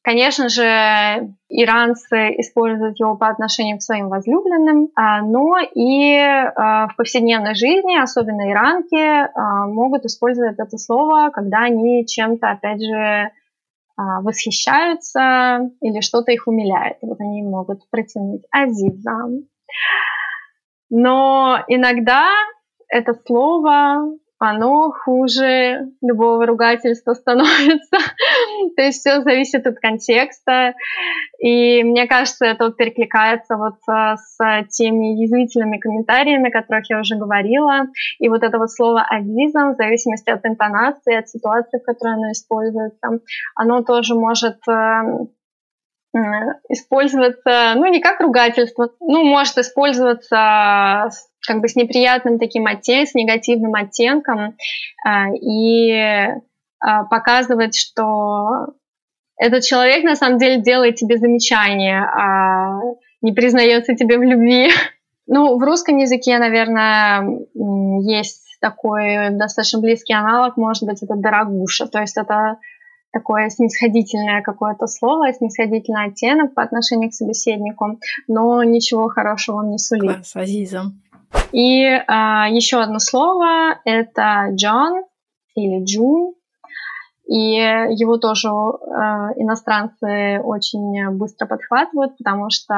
конечно 0.03 0.47
же, 0.47 1.35
иранцы 1.49 2.35
используют 2.37 2.99
его 2.99 3.17
по 3.17 3.27
отношению 3.27 3.77
к 3.77 3.81
своим 3.81 4.07
возлюбленным, 4.07 4.89
а, 4.95 5.21
но 5.21 5.57
и 5.59 6.15
а, 6.15 6.87
в 6.87 6.95
повседневной 6.95 7.55
жизни, 7.55 8.01
особенно 8.01 8.49
иранки, 8.49 8.95
а, 8.95 9.67
могут 9.67 10.05
использовать 10.05 10.57
это 10.57 10.77
слово, 10.77 11.29
когда 11.31 11.63
они 11.63 12.05
чем-то, 12.05 12.51
опять 12.51 12.81
же, 12.81 13.31
восхищаются 13.97 15.69
или 15.79 15.99
что-то 15.99 16.31
их 16.31 16.47
умиляет. 16.47 16.97
Вот 17.03 17.19
они 17.19 17.43
могут 17.43 17.87
протянуть 17.91 18.41
азизам. 18.49 19.43
Но 20.89 21.59
иногда 21.67 22.27
это 22.87 23.13
слово 23.13 24.17
оно 24.41 24.91
хуже 24.91 25.91
любого 26.01 26.45
ругательства 26.45 27.13
становится. 27.13 27.97
То 28.75 28.81
есть 28.81 28.99
все 28.99 29.21
зависит 29.21 29.67
от 29.67 29.79
контекста. 29.79 30.73
И 31.39 31.83
мне 31.83 32.07
кажется, 32.07 32.45
это 32.45 32.65
вот 32.65 32.77
перекликается 32.77 33.55
вот 33.55 33.75
э, 33.87 34.15
с 34.17 34.67
теми 34.69 35.21
язвительными 35.21 35.77
комментариями, 35.77 36.49
о 36.49 36.51
которых 36.51 36.89
я 36.89 36.99
уже 36.99 37.17
говорила. 37.17 37.87
И 38.19 38.29
вот 38.29 38.43
это 38.43 38.57
вот 38.57 38.71
слово 38.71 39.03
«азизом», 39.07 39.73
в 39.73 39.77
зависимости 39.77 40.29
от 40.29 40.45
интонации, 40.45 41.15
от 41.15 41.29
ситуации, 41.29 41.79
в 41.79 41.85
которой 41.85 42.15
оно 42.15 42.31
используется, 42.31 43.19
оно 43.55 43.83
тоже 43.83 44.15
может 44.15 44.57
эм, 44.67 45.29
использоваться, 46.69 47.73
ну, 47.75 47.85
не 47.87 48.01
как 48.01 48.19
ругательство, 48.19 48.89
ну, 48.99 49.23
может 49.23 49.57
использоваться 49.57 51.09
как 51.47 51.61
бы 51.61 51.67
с 51.67 51.75
неприятным 51.75 52.37
таким 52.37 52.67
оттенком, 52.67 53.07
с 53.07 53.13
негативным 53.15 53.73
оттенком, 53.75 54.55
э, 55.05 55.35
и 55.41 55.91
э, 55.91 56.35
показывать, 57.09 57.75
что 57.75 58.73
этот 59.37 59.63
человек 59.63 60.03
на 60.03 60.15
самом 60.15 60.37
деле 60.37 60.61
делает 60.61 60.95
тебе 60.95 61.17
замечание, 61.17 62.03
а 62.03 62.79
не 63.21 63.31
признается 63.31 63.95
тебе 63.95 64.17
в 64.17 64.23
любви. 64.23 64.69
Ну, 65.27 65.57
в 65.57 65.63
русском 65.63 65.95
языке, 65.95 66.37
наверное, 66.39 67.23
есть 68.01 68.57
такой 68.59 69.29
достаточно 69.29 69.79
близкий 69.79 70.13
аналог, 70.13 70.57
может 70.57 70.83
быть, 70.83 71.01
это 71.01 71.15
дорогуша, 71.15 71.87
то 71.87 72.01
есть 72.01 72.17
это 72.17 72.57
такое 73.11 73.49
снисходительное 73.49 74.41
какое-то 74.41 74.87
слово, 74.87 75.33
снисходительный 75.33 76.05
оттенок 76.05 76.53
по 76.53 76.63
отношению 76.63 77.09
к 77.09 77.13
собеседнику, 77.13 77.99
но 78.27 78.63
ничего 78.63 79.09
хорошего 79.09 79.57
он 79.57 79.71
не 79.71 79.77
сулит. 79.77 80.15
Класс, 80.15 80.35
Азизом. 80.35 81.01
И 81.51 81.85
а, 81.85 82.47
еще 82.49 82.81
одно 82.81 82.99
слово— 82.99 83.79
это 83.85 84.49
Джон 84.53 85.03
или 85.55 85.83
Джун. 85.83 86.33
И 87.27 87.55
его 87.55 88.17
тоже 88.17 88.49
а, 88.49 89.31
иностранцы 89.35 90.41
очень 90.43 91.09
быстро 91.11 91.47
подхватывают, 91.47 92.17
потому 92.17 92.49
что 92.49 92.75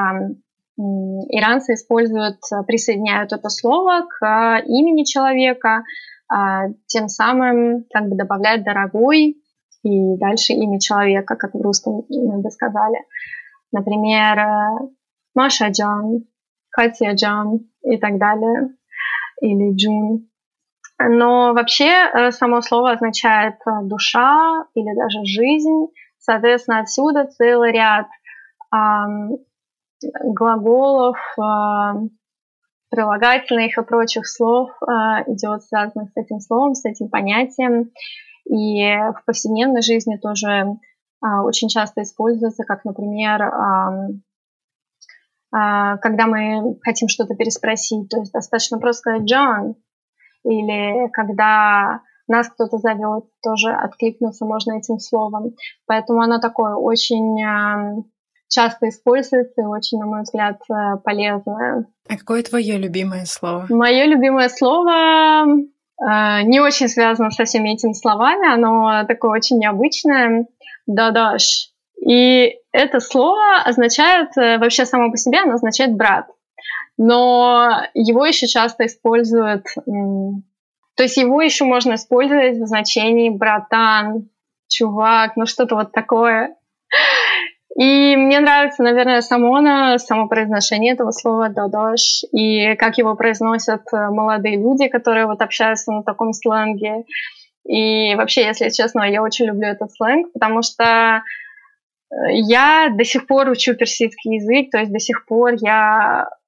иранцы 0.77 1.75
используют, 1.75 2.39
присоединяют 2.67 3.31
это 3.31 3.49
слово 3.49 4.05
к 4.07 4.61
имени 4.65 5.03
человека, 5.03 5.83
а, 6.27 6.69
тем 6.87 7.09
самым 7.09 7.85
как 7.91 8.09
бы 8.09 8.15
добавляют 8.15 8.63
«дорогой» 8.63 9.37
и 9.83 10.17
дальше 10.17 10.53
имя 10.53 10.79
человека, 10.79 11.35
как 11.35 11.53
в 11.53 11.61
русском 11.61 12.05
мы 12.09 12.41
бы 12.41 12.49
сказали. 12.49 13.05
Например, 13.71 14.89
Маша 15.35 15.69
Джан, 15.69 16.25
Хатия 16.69 17.13
Джан 17.13 17.69
и 17.83 17.97
так 17.97 18.17
далее, 18.17 18.69
или 19.41 19.75
Джун. 19.75 20.29
Но 20.99 21.53
вообще 21.53 21.89
э, 21.89 22.31
само 22.31 22.61
слово 22.61 22.91
означает 22.91 23.55
э, 23.65 23.71
душа 23.83 24.65
или 24.73 24.95
даже 24.95 25.25
жизнь. 25.25 25.87
Соответственно, 26.19 26.79
отсюда 26.79 27.25
целый 27.25 27.71
ряд 27.71 28.05
эм, 28.73 29.37
глаголов, 30.23 31.17
э, 31.37 32.07
прилагательных 32.89 33.77
и 33.77 33.83
прочих 33.83 34.27
слов 34.27 34.69
э, 34.81 35.23
идет 35.27 35.63
связанных 35.63 36.11
с 36.11 36.17
этим 36.17 36.39
словом, 36.39 36.75
с 36.75 36.85
этим 36.85 37.09
понятием. 37.09 37.91
И 38.49 38.83
в 38.85 39.23
повседневной 39.25 39.81
жизни 39.81 40.17
тоже 40.17 40.49
э, 40.49 41.27
очень 41.43 41.69
часто 41.69 42.03
используется, 42.03 42.63
как, 42.63 42.85
например, 42.85 43.41
а, 45.53 45.97
когда 45.97 46.25
мы 46.25 46.79
хотим 46.81 47.07
что-то 47.07 47.35
переспросить. 47.35 48.09
То 48.09 48.17
есть 48.19 48.31
достаточно 48.31 48.79
просто 48.79 49.01
сказать 49.01 49.23
«Джон», 49.23 49.75
или 50.43 51.09
когда 51.11 52.01
нас 52.27 52.49
кто-то 52.49 52.77
зовет, 52.77 53.25
тоже 53.41 53.71
откликнуться 53.71 54.45
можно 54.45 54.77
этим 54.77 54.99
словом. 54.99 55.55
Поэтому 55.85 56.21
оно 56.21 56.39
такое 56.39 56.73
очень 56.73 57.41
а, 57.43 57.97
часто 58.47 58.89
используется 58.89 59.61
и 59.61 59.65
очень, 59.65 59.99
на 59.99 60.05
мой 60.05 60.21
взгляд, 60.23 60.59
э, 60.69 60.97
полезное. 61.03 61.85
А 62.07 62.17
какое 62.17 62.43
твое 62.43 62.77
любимое 62.77 63.25
слово? 63.25 63.67
Мое 63.69 64.05
любимое 64.05 64.49
слово 64.49 65.45
не 65.99 66.59
очень 66.59 66.89
связано 66.89 67.31
со 67.31 67.45
всеми 67.45 67.73
этими 67.73 67.93
словами, 67.93 68.51
оно 68.51 69.05
такое 69.07 69.31
очень 69.31 69.59
необычное. 69.59 70.47
«Дадаш». 70.87 71.69
И 72.05 72.57
это 72.71 72.99
слово 72.99 73.61
означает, 73.63 74.35
э, 74.37 74.57
вообще 74.57 74.85
само 74.85 75.11
по 75.11 75.17
себе, 75.17 75.39
оно 75.39 75.53
означает 75.53 75.95
брат. 75.95 76.27
Но 76.97 77.87
его 77.93 78.25
еще 78.25 78.47
часто 78.47 78.85
используют, 78.85 79.65
то 80.95 81.03
есть 81.03 81.17
его 81.17 81.41
еще 81.41 81.63
можно 81.63 81.95
использовать 81.95 82.57
в 82.57 82.67
значении 82.67 83.29
братан, 83.29 84.29
чувак, 84.67 85.35
ну 85.35 85.45
что-то 85.45 85.75
вот 85.75 85.91
такое. 85.91 86.55
И 87.75 88.15
мне 88.15 88.39
нравится, 88.39 88.83
наверное, 88.83 89.21
само, 89.21 89.97
само 89.97 90.27
произношение 90.27 90.93
этого 90.93 91.11
слова 91.11 91.49
«дадош», 91.49 92.23
и 92.31 92.75
как 92.75 92.99
его 92.99 93.15
произносят 93.15 93.81
э, 93.91 94.09
молодые 94.09 94.57
люди, 94.57 94.87
которые 94.89 95.25
вот 95.25 95.41
общаются 95.41 95.91
на 95.91 96.03
таком 96.03 96.33
сленге. 96.33 97.05
И 97.67 98.13
вообще, 98.15 98.45
если 98.45 98.69
честно, 98.69 99.03
я 99.03 99.23
очень 99.23 99.45
люблю 99.45 99.67
этот 99.67 99.91
сленг, 99.91 100.31
потому 100.33 100.61
что 100.61 101.23
я 102.29 102.89
до 102.91 103.03
сих 103.03 103.27
пор 103.27 103.49
учу 103.49 103.73
персидский 103.73 104.35
язык, 104.35 104.69
то 104.71 104.79
есть 104.79 104.91
до 104.91 104.99
сих 104.99 105.25
пор 105.25 105.53
я 105.59 106.27
э, 106.29 106.42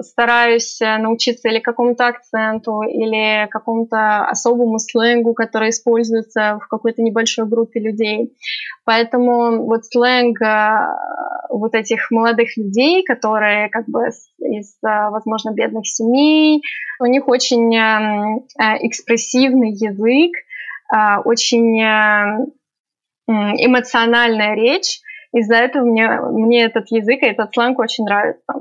стараюсь 0.00 0.78
научиться 0.80 1.48
или 1.48 1.58
какому-то 1.58 2.06
акценту, 2.06 2.82
или 2.82 3.48
какому-то 3.48 4.26
особому 4.26 4.78
сленгу, 4.78 5.34
который 5.34 5.70
используется 5.70 6.58
в 6.62 6.68
какой-то 6.68 7.02
небольшой 7.02 7.46
группе 7.46 7.80
людей. 7.80 8.36
Поэтому 8.84 9.64
вот 9.64 9.84
сленг 9.86 10.40
э, 10.42 10.78
вот 11.50 11.74
этих 11.74 12.10
молодых 12.10 12.56
людей, 12.56 13.02
которые 13.04 13.68
как 13.68 13.86
бы 13.88 14.08
из, 14.38 14.76
э, 14.84 15.10
возможно, 15.10 15.52
бедных 15.52 15.86
семей, 15.86 16.62
у 17.00 17.06
них 17.06 17.28
очень 17.28 17.74
экспрессивный 18.56 19.72
язык, 19.72 20.32
очень 21.24 21.82
эмоциональная 23.28 24.54
речь. 24.54 25.00
Из-за 25.32 25.56
этого 25.56 25.84
мне, 25.84 26.08
мне 26.08 26.64
этот 26.64 26.90
язык 26.90 27.22
и 27.22 27.26
этот 27.26 27.52
сленг 27.52 27.78
очень 27.78 28.04
нравится. 28.04 28.54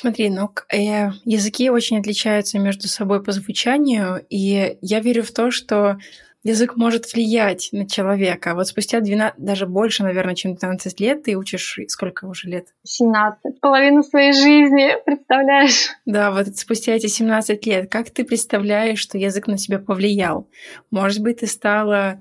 Смотри, 0.00 0.30
ну, 0.30 0.48
э, 0.72 1.10
языки 1.24 1.70
очень 1.70 1.98
отличаются 1.98 2.60
между 2.60 2.86
собой 2.86 3.20
по 3.20 3.32
звучанию, 3.32 4.24
и 4.30 4.78
я 4.80 5.00
верю 5.00 5.24
в 5.24 5.32
то, 5.32 5.50
что 5.50 5.98
язык 6.44 6.76
может 6.76 7.12
влиять 7.12 7.70
на 7.72 7.84
человека. 7.84 8.54
Вот 8.54 8.68
спустя 8.68 9.00
12, 9.00 9.44
даже 9.44 9.66
больше, 9.66 10.04
наверное, 10.04 10.36
чем 10.36 10.54
12 10.54 11.00
лет, 11.00 11.24
ты 11.24 11.34
учишь 11.34 11.80
сколько 11.88 12.26
уже 12.26 12.48
лет? 12.48 12.68
17. 12.84 13.60
Половину 13.60 14.04
своей 14.04 14.32
жизни, 14.32 14.92
представляешь? 15.04 15.88
Да, 16.06 16.30
вот 16.30 16.56
спустя 16.56 16.92
эти 16.92 17.08
17 17.08 17.66
лет, 17.66 17.90
как 17.90 18.10
ты 18.10 18.24
представляешь, 18.24 19.00
что 19.00 19.18
язык 19.18 19.48
на 19.48 19.58
тебя 19.58 19.80
повлиял? 19.80 20.46
Может 20.92 21.22
быть, 21.24 21.40
ты 21.40 21.48
стала 21.48 22.20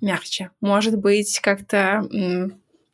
мягче. 0.00 0.50
Может 0.62 0.96
быть, 0.96 1.40
как-то, 1.40 2.08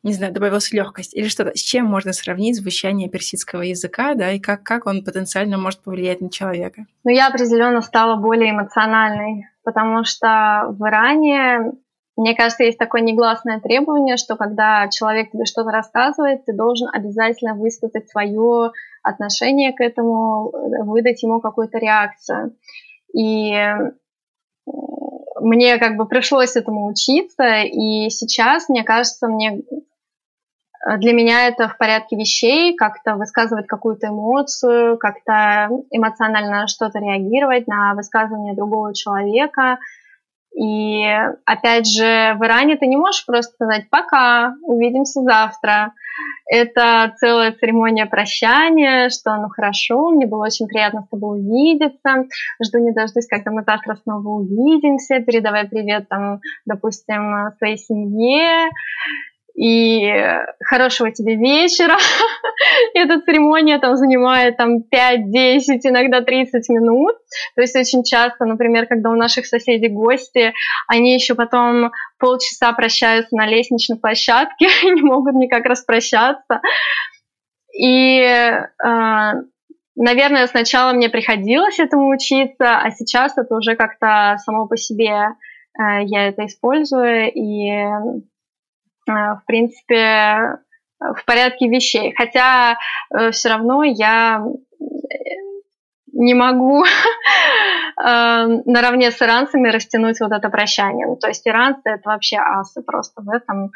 не 0.05 0.13
знаю, 0.13 0.33
добавилась 0.33 0.71
легкость 0.71 1.15
или 1.15 1.27
что-то. 1.27 1.51
С 1.55 1.61
чем 1.61 1.87
можно 1.87 2.13
сравнить 2.13 2.55
звучание 2.55 3.09
персидского 3.09 3.63
языка, 3.63 4.13
да, 4.13 4.31
и 4.31 4.39
как, 4.39 4.63
как 4.63 4.85
он 4.85 5.03
потенциально 5.03 5.57
может 5.57 5.81
повлиять 5.81 6.21
на 6.21 6.29
человека? 6.29 6.85
Ну, 7.03 7.11
я 7.11 7.27
определенно 7.27 7.81
стала 7.81 8.15
более 8.15 8.51
эмоциональной, 8.51 9.47
потому 9.63 10.03
что 10.05 10.67
в 10.77 10.87
Иране 10.87 11.71
мне 12.17 12.33
кажется, 12.33 12.63
есть 12.63 12.77
такое 12.77 13.01
негласное 13.01 13.59
требование, 13.59 14.15
что 14.15 14.37
когда 14.37 14.87
человек 14.87 15.31
тебе 15.31 15.43
что-то 15.43 15.71
рассказывает, 15.71 16.45
ты 16.45 16.53
должен 16.53 16.87
обязательно 16.93 17.55
высказать 17.55 18.09
свое 18.09 18.71
отношение 19.03 19.73
к 19.73 19.81
этому, 19.81 20.49
выдать 20.85 21.21
ему 21.23 21.41
какую-то 21.41 21.77
реакцию. 21.77 22.55
И 23.13 23.53
мне 25.41 25.77
как 25.77 25.97
бы 25.97 26.07
пришлось 26.07 26.55
этому 26.55 26.87
учиться, 26.87 27.63
и 27.63 28.09
сейчас, 28.09 28.69
мне 28.69 28.83
кажется, 28.83 29.27
мне 29.27 29.61
для 30.97 31.13
меня 31.13 31.47
это 31.47 31.67
в 31.67 31.77
порядке 31.77 32.15
вещей, 32.15 32.75
как-то 32.75 33.15
высказывать 33.15 33.65
какую-то 33.65 34.07
эмоцию, 34.07 34.97
как-то 34.97 35.69
эмоционально 35.89 36.61
на 36.61 36.67
что-то 36.67 36.99
реагировать, 36.99 37.67
на 37.67 37.95
высказывание 37.95 38.55
другого 38.55 38.93
человека. 38.93 39.79
И 40.55 41.03
опять 41.45 41.87
же, 41.87 42.35
в 42.39 42.45
Иране 42.45 42.77
ты 42.77 42.85
не 42.85 42.97
можешь 42.97 43.25
просто 43.25 43.53
сказать 43.53 43.89
«пока, 43.89 44.53
увидимся 44.61 45.21
завтра». 45.21 45.93
Это 46.49 47.13
целая 47.17 47.51
церемония 47.51 48.05
прощания, 48.05 49.09
что 49.09 49.35
ну 49.35 49.49
хорошо, 49.49 50.11
мне 50.11 50.27
было 50.27 50.45
очень 50.45 50.67
приятно 50.67 51.01
с 51.01 51.09
тобой 51.09 51.39
увидеться, 51.39 52.27
жду 52.63 52.79
не 52.79 52.93
дождусь, 52.93 53.27
когда 53.27 53.51
мы 53.51 53.63
завтра 53.63 53.95
снова 53.95 54.29
увидимся, 54.29 55.19
передавай 55.19 55.67
привет 55.67 56.07
там, 56.07 56.39
допустим, 56.65 57.51
своей 57.57 57.77
семье, 57.77 58.69
и 59.55 60.11
хорошего 60.63 61.11
тебе 61.11 61.35
вечера. 61.35 61.95
Эта 62.93 63.21
церемония 63.21 63.79
там 63.79 63.95
занимает 63.95 64.57
там 64.57 64.83
5, 64.83 65.31
10, 65.31 65.85
иногда 65.85 66.21
30 66.21 66.69
минут. 66.69 67.15
То 67.55 67.61
есть 67.61 67.75
очень 67.75 68.03
часто, 68.03 68.45
например, 68.45 68.85
когда 68.85 69.09
у 69.09 69.15
наших 69.15 69.45
соседей 69.45 69.87
гости, 69.87 70.53
они 70.87 71.13
еще 71.13 71.35
потом 71.35 71.91
полчаса 72.19 72.73
прощаются 72.73 73.35
на 73.35 73.47
лестничной 73.47 73.97
площадке 73.97 74.67
не 74.83 75.01
могут 75.01 75.35
никак 75.35 75.65
распрощаться. 75.65 76.61
И, 77.73 78.19
э, 78.19 78.61
наверное, 79.95 80.47
сначала 80.47 80.91
мне 80.91 81.09
приходилось 81.09 81.79
этому 81.79 82.09
учиться, 82.09 82.77
а 82.77 82.91
сейчас 82.91 83.37
это 83.37 83.55
уже 83.55 83.75
как-то 83.75 84.35
само 84.43 84.67
по 84.67 84.75
себе 84.75 85.29
э, 85.77 86.03
я 86.05 86.27
это 86.27 86.45
использую, 86.45 87.31
и 87.33 87.71
Э, 87.71 88.19
в 89.13 89.41
принципе, 89.45 90.57
в 90.99 91.25
порядке 91.25 91.67
вещей. 91.67 92.13
Хотя 92.15 92.77
э, 93.13 93.31
все 93.31 93.49
равно 93.49 93.83
я 93.83 94.43
не 96.15 96.33
могу 96.33 96.83
э, 96.85 96.87
наравне 98.65 99.11
с 99.11 99.21
иранцами 99.21 99.69
растянуть 99.69 100.19
вот 100.21 100.31
это 100.31 100.49
прощание. 100.49 101.07
Ну, 101.07 101.17
то 101.17 101.27
есть 101.27 101.45
иранцы 101.47 101.81
это 101.85 102.09
вообще 102.09 102.37
асы 102.37 102.81
просто 102.81 103.21
в 103.21 103.29
этом. 103.29 103.71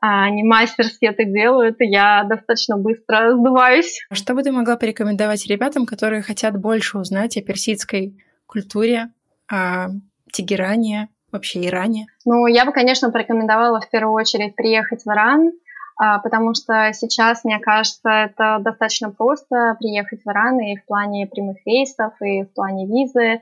Они 0.00 0.42
мастерски 0.42 1.04
это 1.04 1.24
делают, 1.24 1.80
и 1.80 1.86
я 1.86 2.24
достаточно 2.24 2.76
быстро 2.76 3.36
сдуваюсь. 3.36 4.04
А 4.10 4.14
что 4.14 4.34
бы 4.34 4.42
ты 4.42 4.50
могла 4.50 4.76
порекомендовать 4.76 5.46
ребятам, 5.46 5.86
которые 5.86 6.22
хотят 6.22 6.58
больше 6.58 6.98
узнать 6.98 7.36
о 7.36 7.42
персидской 7.42 8.16
культуре, 8.46 9.12
о 9.48 9.88
Тегеране, 10.32 11.08
вообще 11.32 11.66
Иране? 11.66 12.06
Ну, 12.24 12.46
я 12.46 12.64
бы, 12.64 12.72
конечно, 12.72 13.10
порекомендовала 13.10 13.80
в 13.80 13.90
первую 13.90 14.14
очередь 14.14 14.54
приехать 14.54 15.02
в 15.02 15.08
Иран, 15.08 15.52
а, 15.96 16.18
потому 16.18 16.54
что 16.54 16.92
сейчас, 16.92 17.44
мне 17.44 17.58
кажется, 17.58 18.08
это 18.08 18.58
достаточно 18.60 19.10
просто 19.10 19.76
приехать 19.78 20.20
в 20.24 20.28
Иран 20.28 20.60
и 20.60 20.76
в 20.76 20.84
плане 20.86 21.26
прямых 21.26 21.58
рейсов, 21.66 22.12
и 22.20 22.42
в 22.42 22.52
плане 22.52 22.86
визы, 22.86 23.40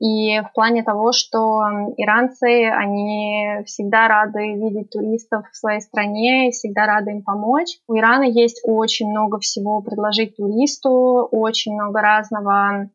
и 0.00 0.40
в 0.40 0.52
плане 0.54 0.84
того, 0.84 1.12
что 1.12 1.62
иранцы, 1.96 2.66
они 2.66 3.64
всегда 3.66 4.06
рады 4.06 4.54
видеть 4.54 4.90
туристов 4.90 5.46
в 5.50 5.56
своей 5.56 5.80
стране, 5.80 6.50
всегда 6.52 6.86
рады 6.86 7.10
им 7.10 7.22
помочь. 7.22 7.78
У 7.88 7.96
Ирана 7.96 8.22
есть 8.22 8.60
очень 8.64 9.10
много 9.10 9.40
всего 9.40 9.82
предложить 9.82 10.36
туристу, 10.36 11.28
очень 11.32 11.74
много 11.74 12.00
разного 12.00 12.90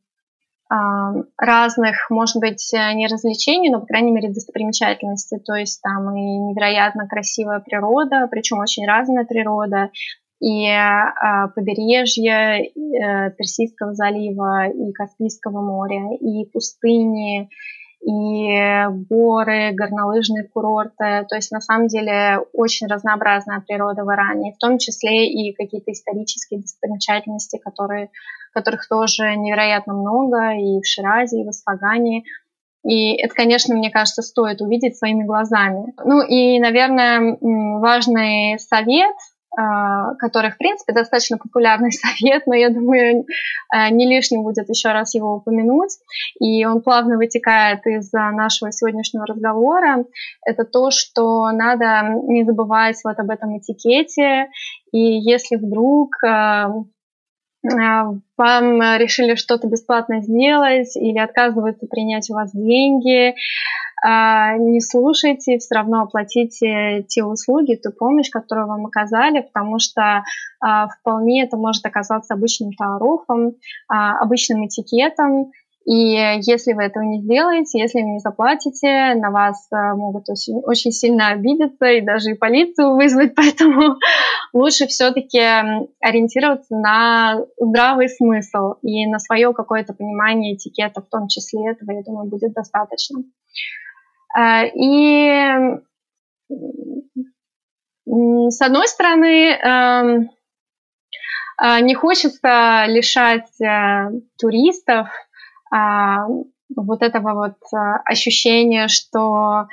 разных, 1.38 2.09
может 2.09 2.38
быть, 2.38 2.74
э, 2.74 2.93
не 2.93 3.07
развлечений, 3.07 3.70
но, 3.70 3.80
по 3.80 3.86
крайней 3.86 4.11
мере, 4.11 4.30
достопримечательностей. 4.30 5.39
То 5.39 5.55
есть 5.55 5.82
там 5.82 6.16
и 6.16 6.22
невероятно 6.22 7.07
красивая 7.07 7.59
природа, 7.59 8.28
причем 8.32 8.59
очень 8.59 8.88
разная 8.88 9.26
природа, 9.26 9.91
и 10.39 10.68
э, 10.68 11.47
побережье 11.55 12.66
э, 12.66 13.32
Персидского 13.38 13.93
залива, 13.93 14.68
и 14.68 14.91
Каспийского 14.91 15.61
моря, 15.61 16.16
и 16.20 16.45
пустыни, 16.51 17.49
и 18.05 18.85
горы, 19.09 19.71
горнолыжные 19.73 20.43
курорты. 20.43 21.25
То 21.29 21.35
есть 21.35 21.51
на 21.51 21.61
самом 21.61 21.87
деле 21.87 22.39
очень 22.53 22.87
разнообразная 22.87 23.61
природа 23.61 24.03
в 24.03 24.13
Иране, 24.13 24.53
в 24.53 24.57
том 24.57 24.77
числе 24.77 25.27
и 25.27 25.53
какие-то 25.53 25.91
исторические 25.91 26.61
достопримечательности, 26.61 27.57
которые, 27.57 28.09
которых 28.53 28.87
тоже 28.87 29.35
невероятно 29.35 29.93
много 29.93 30.51
и 30.53 30.81
в 30.81 30.85
Ширазе, 30.85 31.41
и 31.41 31.45
в 31.45 31.49
Асфагане. 31.49 32.23
И 32.85 33.15
это, 33.15 33.33
конечно, 33.33 33.75
мне 33.75 33.89
кажется, 33.89 34.21
стоит 34.21 34.61
увидеть 34.61 34.97
своими 34.97 35.23
глазами. 35.23 35.93
Ну 36.03 36.21
и, 36.21 36.59
наверное, 36.59 37.37
важный 37.79 38.59
совет– 38.59 39.15
который, 39.55 40.51
в 40.51 40.57
принципе, 40.57 40.93
достаточно 40.93 41.37
популярный 41.37 41.91
совет, 41.91 42.47
но 42.47 42.55
я 42.55 42.69
думаю, 42.69 43.25
а, 43.69 43.89
не 43.89 44.07
лишним 44.07 44.43
будет 44.43 44.69
еще 44.69 44.91
раз 44.91 45.13
его 45.13 45.35
упомянуть. 45.35 45.91
И 46.39 46.65
он 46.65 46.81
плавно 46.81 47.17
вытекает 47.17 47.85
из 47.85 48.11
нашего 48.11 48.71
сегодняшнего 48.71 49.25
разговора. 49.25 50.05
Это 50.45 50.63
то, 50.63 50.91
что 50.91 51.51
надо 51.51 52.15
не 52.27 52.43
забывать 52.43 52.97
вот 53.03 53.19
об 53.19 53.29
этом 53.29 53.57
этикете. 53.57 54.47
И 54.91 54.99
если 54.99 55.55
вдруг 55.55 56.11
а, 56.23 56.69
вам 57.64 58.82
решили 58.97 59.36
что-то 59.36 59.68
бесплатно 59.68 60.22
сделать 60.22 60.95
или 60.95 61.18
отказываются 61.18 61.88
принять 61.88 62.30
у 62.30 62.34
вас 62.34 62.51
деньги, 62.53 63.36
а, 64.05 64.57
не 64.57 64.82
слушайте, 64.82 65.59
все 65.59 65.76
равно 65.76 66.01
оплатите 66.01 67.05
те 67.07 67.24
услуги, 67.24 67.80
ту 67.82 67.91
помощь, 67.93 68.30
которую 68.30 68.68
вам 68.68 68.86
оказали, 68.86 69.39
потому 69.39 69.80
что 69.80 70.24
а, 70.59 70.89
вполне 70.89 71.45
это 71.45 71.55
может 71.55 71.86
оказаться 71.86 72.34
обычным 72.34 72.74
тааруфом, 72.74 73.53
а, 73.88 74.20
обычным 74.20 74.68
этикетом, 74.68 75.51
и 75.86 76.39
если 76.41 76.73
вы 76.73 76.84
этого 76.84 77.03
не 77.03 77.21
сделаете, 77.21 77.79
если 77.79 78.01
вы 78.01 78.11
не 78.11 78.19
заплатите, 78.19 79.15
на 79.15 79.31
вас 79.31 79.67
могут 79.71 80.29
очень, 80.29 80.61
очень 80.63 80.91
сильно 80.91 81.29
обидеться 81.29 81.86
и 81.86 82.01
даже 82.01 82.31
и 82.31 82.38
полицию 82.38 82.95
вызвать, 82.95 83.34
поэтому 83.36 83.97
лучше 84.53 84.88
все-таки 84.88 85.41
ориентироваться 85.99 86.75
на 86.75 87.41
здравый 87.59 88.07
смысл 88.07 88.75
и 88.81 89.05
на 89.07 89.19
свое 89.19 89.53
какое-то 89.53 89.93
понимание 89.93 90.55
этикета, 90.55 91.01
в 91.01 91.09
том 91.09 91.27
числе 91.27 91.71
этого, 91.71 91.91
я 91.91 92.03
думаю, 92.03 92.29
будет 92.29 92.53
достаточно. 92.53 93.23
А, 94.36 94.63
и 94.65 95.79
с 98.05 98.61
одной 98.61 98.88
стороны, 98.88 99.51
эм, 99.51 100.29
а, 101.57 101.79
не 101.81 101.93
хочется 101.93 102.86
лишать 102.88 103.61
э, 103.61 104.09
туристов 104.39 105.07
вот 106.76 107.01
этого 107.01 107.34
вот 107.34 107.57
ощущения, 108.05 108.88
что 108.88 109.67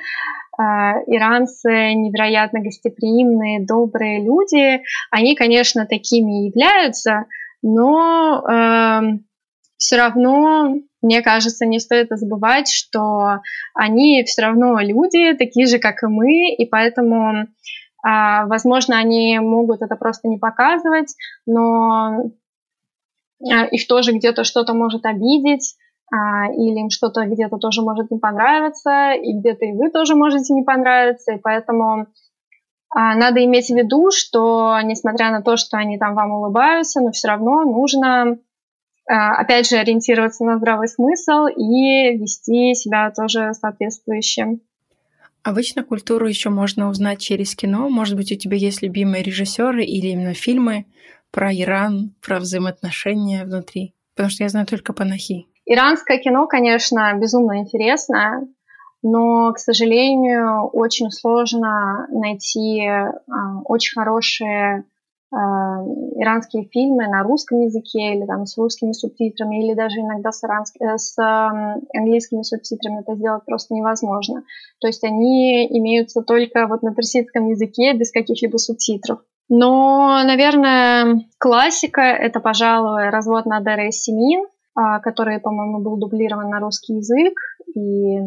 иранцы 0.57 1.93
невероятно 1.93 2.61
гостеприимные, 2.61 3.65
добрые 3.65 4.23
люди. 4.23 4.81
Они, 5.09 5.35
конечно, 5.35 5.85
такими 5.85 6.47
являются, 6.47 7.25
но 7.61 8.43
эм, 8.47 9.25
все 9.81 9.97
равно, 9.97 10.75
мне 11.01 11.21
кажется, 11.23 11.65
не 11.65 11.79
стоит 11.79 12.09
забывать, 12.11 12.69
что 12.71 13.39
они 13.73 14.23
все 14.25 14.43
равно 14.43 14.79
люди, 14.79 15.33
такие 15.33 15.65
же, 15.65 15.79
как 15.79 16.03
и 16.03 16.07
мы, 16.07 16.53
и 16.53 16.65
поэтому, 16.67 17.47
а, 18.03 18.45
возможно, 18.45 18.99
они 18.99 19.39
могут 19.39 19.81
это 19.81 19.95
просто 19.95 20.27
не 20.27 20.37
показывать, 20.37 21.15
но 21.47 22.31
а, 23.51 23.65
их 23.65 23.87
тоже 23.87 24.11
где-то 24.13 24.43
что-то 24.43 24.75
может 24.75 25.05
обидеть, 25.05 25.75
а, 25.75 25.90
или 26.11 26.79
им 26.79 26.89
что-то 26.89 27.25
где-то 27.25 27.57
тоже 27.57 27.81
может 27.81 28.11
не 28.11 28.19
понравиться, 28.19 29.13
и 29.13 29.33
где-то 29.33 29.65
и 29.65 29.71
вы 29.73 29.89
тоже 29.89 30.15
можете 30.15 30.53
не 30.53 30.63
понравиться, 30.63 31.33
и 31.33 31.39
поэтому 31.39 32.07
надо 32.93 33.43
иметь 33.45 33.67
в 33.67 33.75
виду, 33.75 34.11
что 34.11 34.77
несмотря 34.83 35.31
на 35.31 35.41
то, 35.41 35.55
что 35.55 35.77
они 35.77 35.97
там 35.97 36.13
вам 36.13 36.31
улыбаются, 36.31 36.99
но 36.99 37.11
все 37.11 37.29
равно 37.29 37.63
нужно 37.63 38.37
а, 39.11 39.35
опять 39.35 39.67
же, 39.67 39.77
ориентироваться 39.77 40.43
на 40.45 40.57
здравый 40.57 40.87
смысл 40.87 41.47
и 41.47 42.17
вести 42.17 42.73
себя 42.75 43.11
тоже 43.11 43.53
соответствующе. 43.53 44.59
Обычно 45.43 45.83
культуру 45.83 46.27
еще 46.27 46.49
можно 46.49 46.87
узнать 46.87 47.19
через 47.19 47.55
кино. 47.55 47.89
Может 47.89 48.15
быть, 48.15 48.31
у 48.31 48.35
тебя 48.35 48.57
есть 48.57 48.81
любимые 48.81 49.23
режиссеры 49.23 49.83
или 49.83 50.07
именно 50.07 50.33
фильмы 50.33 50.85
про 51.31 51.51
Иран, 51.53 52.13
про 52.21 52.39
взаимоотношения 52.39 53.43
внутри? 53.43 53.95
Потому 54.15 54.29
что 54.29 54.43
я 54.43 54.49
знаю 54.49 54.67
только 54.67 54.93
Панахи. 54.93 55.47
Иранское 55.73 56.17
кино, 56.17 56.47
конечно, 56.47 57.13
безумно 57.13 57.59
интересное, 57.59 58.47
но, 59.03 59.51
к 59.53 59.59
сожалению, 59.59 60.67
очень 60.67 61.11
сложно 61.11 62.07
найти 62.09 62.81
э, 62.81 63.11
очень 63.65 63.99
хорошие 63.99 64.85
Э, 65.33 65.37
иранские 66.17 66.65
фильмы 66.65 67.07
на 67.07 67.23
русском 67.23 67.61
языке 67.61 68.15
или 68.15 68.25
там 68.25 68.45
с 68.45 68.57
русскими 68.57 68.91
субтитрами, 68.91 69.63
или 69.63 69.73
даже 69.73 70.01
иногда 70.01 70.31
с, 70.31 70.43
иранск... 70.43 70.75
Э, 70.81 70.97
с 70.97 71.17
английскими 71.95 72.41
субтитрами 72.41 72.99
это 72.99 73.15
сделать 73.15 73.45
просто 73.45 73.73
невозможно. 73.73 74.43
То 74.81 74.87
есть 74.87 75.05
они 75.05 75.65
имеются 75.67 76.21
только 76.21 76.67
вот 76.67 76.83
на 76.83 76.93
персидском 76.93 77.47
языке 77.47 77.93
без 77.93 78.11
каких-либо 78.11 78.57
субтитров. 78.57 79.19
Но, 79.47 80.21
наверное, 80.25 81.21
классика— 81.37 82.01
это, 82.01 82.41
пожалуй, 82.41 83.09
«Развод 83.09 83.45
Надера 83.45 83.87
и 83.87 83.91
Семин», 83.91 84.45
который, 84.73 85.39
по-моему, 85.39 85.79
был 85.79 85.97
дублирован 85.97 86.49
на 86.49 86.59
русский 86.59 86.95
язык, 86.95 87.33
и 87.75 88.19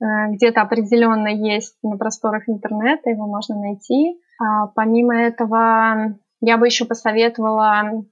где-то 0.00 0.62
определенно 0.62 1.28
есть 1.28 1.76
на 1.82 1.96
просторах 1.96 2.48
интернета, 2.48 3.10
его 3.10 3.26
можно 3.26 3.60
найти. 3.60 4.18
А, 4.40 4.68
помимо 4.68 5.14
этого, 5.14 6.16
я 6.40 6.56
бы 6.56 6.66
еще 6.66 6.86
посоветовала 6.86 8.02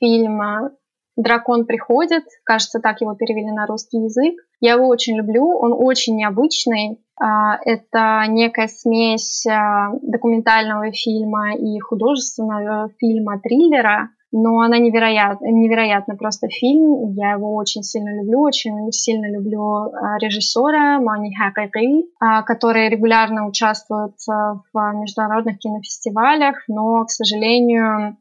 фильм 0.00 0.70
«Дракон 1.16 1.66
приходит», 1.66 2.24
кажется, 2.44 2.80
так 2.80 3.00
его 3.00 3.14
перевели 3.14 3.52
на 3.52 3.66
русский 3.66 3.98
язык. 3.98 4.34
Я 4.60 4.74
его 4.74 4.88
очень 4.88 5.16
люблю, 5.16 5.46
он 5.46 5.72
очень 5.72 6.16
необычный. 6.16 7.00
А, 7.20 7.58
это 7.64 8.24
некая 8.28 8.68
смесь 8.68 9.46
а, 9.46 9.90
документального 10.02 10.90
фильма 10.92 11.54
и 11.54 11.78
художественного 11.78 12.90
фильма 12.98 13.40
триллера 13.40 14.10
но 14.32 14.60
она 14.60 14.78
невероятна, 14.78 15.46
невероятно 15.46 16.16
просто 16.16 16.48
фильм. 16.48 17.12
Я 17.14 17.32
его 17.32 17.54
очень 17.54 17.82
сильно 17.82 18.14
люблю, 18.20 18.40
очень 18.40 18.92
сильно 18.92 19.30
люблю 19.30 19.62
а, 19.62 20.18
режиссера 20.18 21.00
Мани 21.00 21.34
Хакайри, 21.34 22.04
а, 22.20 22.42
который 22.42 22.88
регулярно 22.90 23.46
участвует 23.46 24.14
а, 24.28 24.60
в 24.72 24.92
международных 25.00 25.58
кинофестивалях, 25.58 26.56
но, 26.68 27.04
к 27.04 27.10
сожалению, 27.10 28.16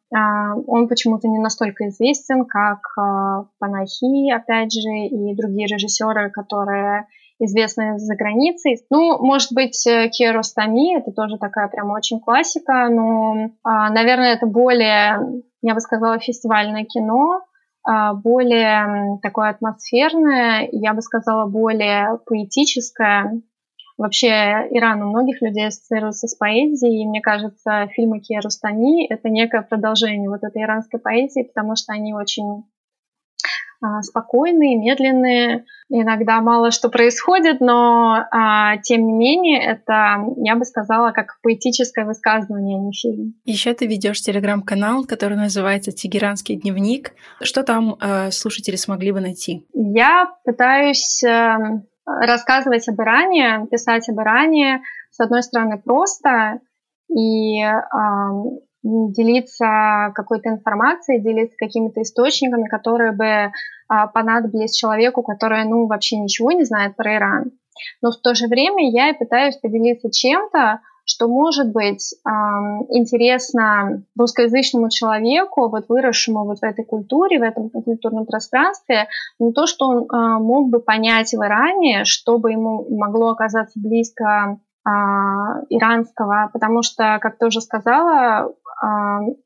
он 0.67 0.87
почему-то 0.87 1.27
не 1.27 1.39
настолько 1.39 1.89
известен, 1.89 2.45
как 2.45 2.79
Панахи, 3.59 4.31
опять 4.31 4.71
же, 4.71 4.89
и 4.89 5.35
другие 5.35 5.67
режиссеры, 5.67 6.29
которые 6.31 7.07
известные 7.39 7.99
за 7.99 8.15
границей. 8.15 8.77
Ну, 8.89 9.23
может 9.23 9.51
быть, 9.51 9.83
Киаростами, 9.83 10.97
это 10.97 11.11
тоже 11.11 11.37
такая 11.37 11.67
прям 11.67 11.91
очень 11.91 12.19
классика, 12.19 12.87
но, 12.89 13.51
наверное, 13.63 14.33
это 14.33 14.45
более 14.45 15.43
я 15.61 15.73
бы 15.73 15.79
сказала, 15.79 16.19
фестивальное 16.19 16.85
кино, 16.85 17.41
а, 17.83 18.13
более 18.13 19.19
такое 19.21 19.49
атмосферное, 19.49 20.67
я 20.71 20.93
бы 20.93 21.01
сказала, 21.01 21.47
более 21.47 22.19
поэтическое. 22.25 23.41
Вообще 23.97 24.67
Иран 24.71 25.01
у 25.01 25.09
многих 25.09 25.41
людей 25.41 25.67
ассоциируется 25.67 26.27
с 26.27 26.35
поэзией, 26.35 27.03
и 27.03 27.07
мне 27.07 27.21
кажется, 27.21 27.87
фильмы 27.93 28.19
Киарустани— 28.19 29.07
это 29.09 29.29
некое 29.29 29.63
продолжение 29.63 30.29
вот 30.29 30.43
этой 30.43 30.61
иранской 30.61 30.99
поэзии, 30.99 31.43
потому 31.43 31.75
что 31.75 31.93
они 31.93 32.13
очень 32.13 32.65
спокойные, 34.01 34.77
медленные, 34.77 35.65
иногда 35.89 36.41
мало 36.41 36.71
что 36.71 36.89
происходит, 36.89 37.61
но 37.61 38.25
а, 38.31 38.77
тем 38.77 39.05
не 39.05 39.13
менее 39.13 39.63
это, 39.63 40.25
я 40.37 40.55
бы 40.55 40.65
сказала, 40.65 41.11
как 41.11 41.37
поэтическое 41.41 42.05
высказывание, 42.05 42.77
а 42.77 42.81
не 42.81 42.91
фильм. 42.91 43.33
Еще 43.45 43.73
ты 43.73 43.87
ведешь 43.87 44.21
телеграм-канал, 44.21 45.05
который 45.05 45.37
называется 45.37 45.91
«Тегеранский 45.91 46.55
дневник». 46.55 47.13
Что 47.41 47.63
там 47.63 47.95
э, 47.99 48.31
слушатели 48.31 48.75
смогли 48.75 49.11
бы 49.11 49.21
найти? 49.21 49.65
Я 49.73 50.31
пытаюсь 50.43 51.23
э, 51.23 51.57
рассказывать 52.05 52.87
об 52.87 52.99
Иране, 53.01 53.67
писать 53.69 54.09
об 54.09 54.19
Иране, 54.19 54.81
с 55.11 55.19
одной 55.19 55.43
стороны, 55.43 55.81
просто, 55.83 56.59
и 57.09 57.61
э, 57.61 57.75
делиться 58.83 60.11
какой-то 60.15 60.49
информацией, 60.49 61.21
делиться 61.21 61.55
какими-то 61.57 62.01
источниками, 62.01 62.67
которые 62.67 63.11
бы 63.11 63.51
а, 63.89 64.07
понадобились 64.07 64.75
человеку, 64.75 65.23
который, 65.23 65.65
ну, 65.65 65.87
вообще 65.87 66.17
ничего 66.17 66.51
не 66.51 66.63
знает 66.63 66.95
про 66.95 67.15
Иран. 67.15 67.51
Но 68.01 68.11
в 68.11 68.17
то 68.17 68.33
же 68.35 68.47
время 68.47 68.89
я 68.89 69.09
и 69.09 69.17
пытаюсь 69.17 69.57
поделиться 69.57 70.11
чем-то, 70.11 70.81
что 71.07 71.29
может 71.29 71.71
быть 71.71 72.13
интересно 72.89 74.03
русскоязычному 74.19 74.89
человеку, 74.89 75.69
вот 75.69 75.85
выросшему 75.87 76.43
вот 76.43 76.59
в 76.59 76.63
этой 76.63 76.83
культуре, 76.83 77.39
в 77.39 77.43
этом 77.43 77.69
культурном 77.69 78.25
пространстве, 78.25 79.07
но 79.39 79.53
то, 79.53 79.67
что 79.67 79.87
он 79.87 79.97
э, 80.03 80.39
мог 80.39 80.69
бы 80.69 80.79
понять 80.79 81.31
в 81.31 81.41
Иране, 81.41 82.03
чтобы 82.03 82.51
ему 82.51 82.85
могло 82.89 83.29
оказаться 83.29 83.79
близко 83.79 84.59
э, 84.85 84.89
иранского, 85.69 86.49
потому 86.51 86.83
что, 86.83 87.19
как 87.21 87.37
ты 87.37 87.47
уже 87.47 87.61
сказала, 87.61 88.53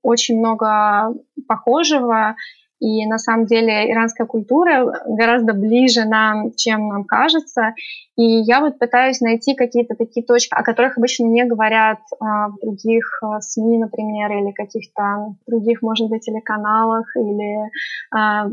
очень 0.02 0.40
много 0.40 1.14
похожего, 1.48 2.36
и 2.82 3.06
на 3.06 3.20
самом 3.20 3.46
деле 3.46 3.92
иранская 3.92 4.26
культура 4.26 5.04
гораздо 5.06 5.54
ближе 5.54 6.04
нам, 6.06 6.52
чем 6.56 6.88
нам 6.88 7.04
кажется. 7.04 7.76
И 8.18 8.24
я 8.24 8.60
вот 8.60 8.80
пытаюсь 8.80 9.22
найти 9.22 9.54
какие-то 9.54 9.96
такие 9.96 10.26
точки, 10.26 10.56
о 10.56 10.64
которых 10.64 10.98
обычно 10.98 11.26
не 11.26 11.46
говорят 11.46 12.00
а, 12.20 12.48
в 12.48 12.58
других 12.60 13.22
а, 13.22 13.40
СМИ, 13.40 13.78
например, 13.78 14.32
или 14.32 14.52
каких-то 14.52 15.36
других, 15.46 15.84
может 15.84 16.10
быть, 16.10 16.26
телеканалах, 16.26 17.16
или, 17.16 17.70
а, 18.12 18.48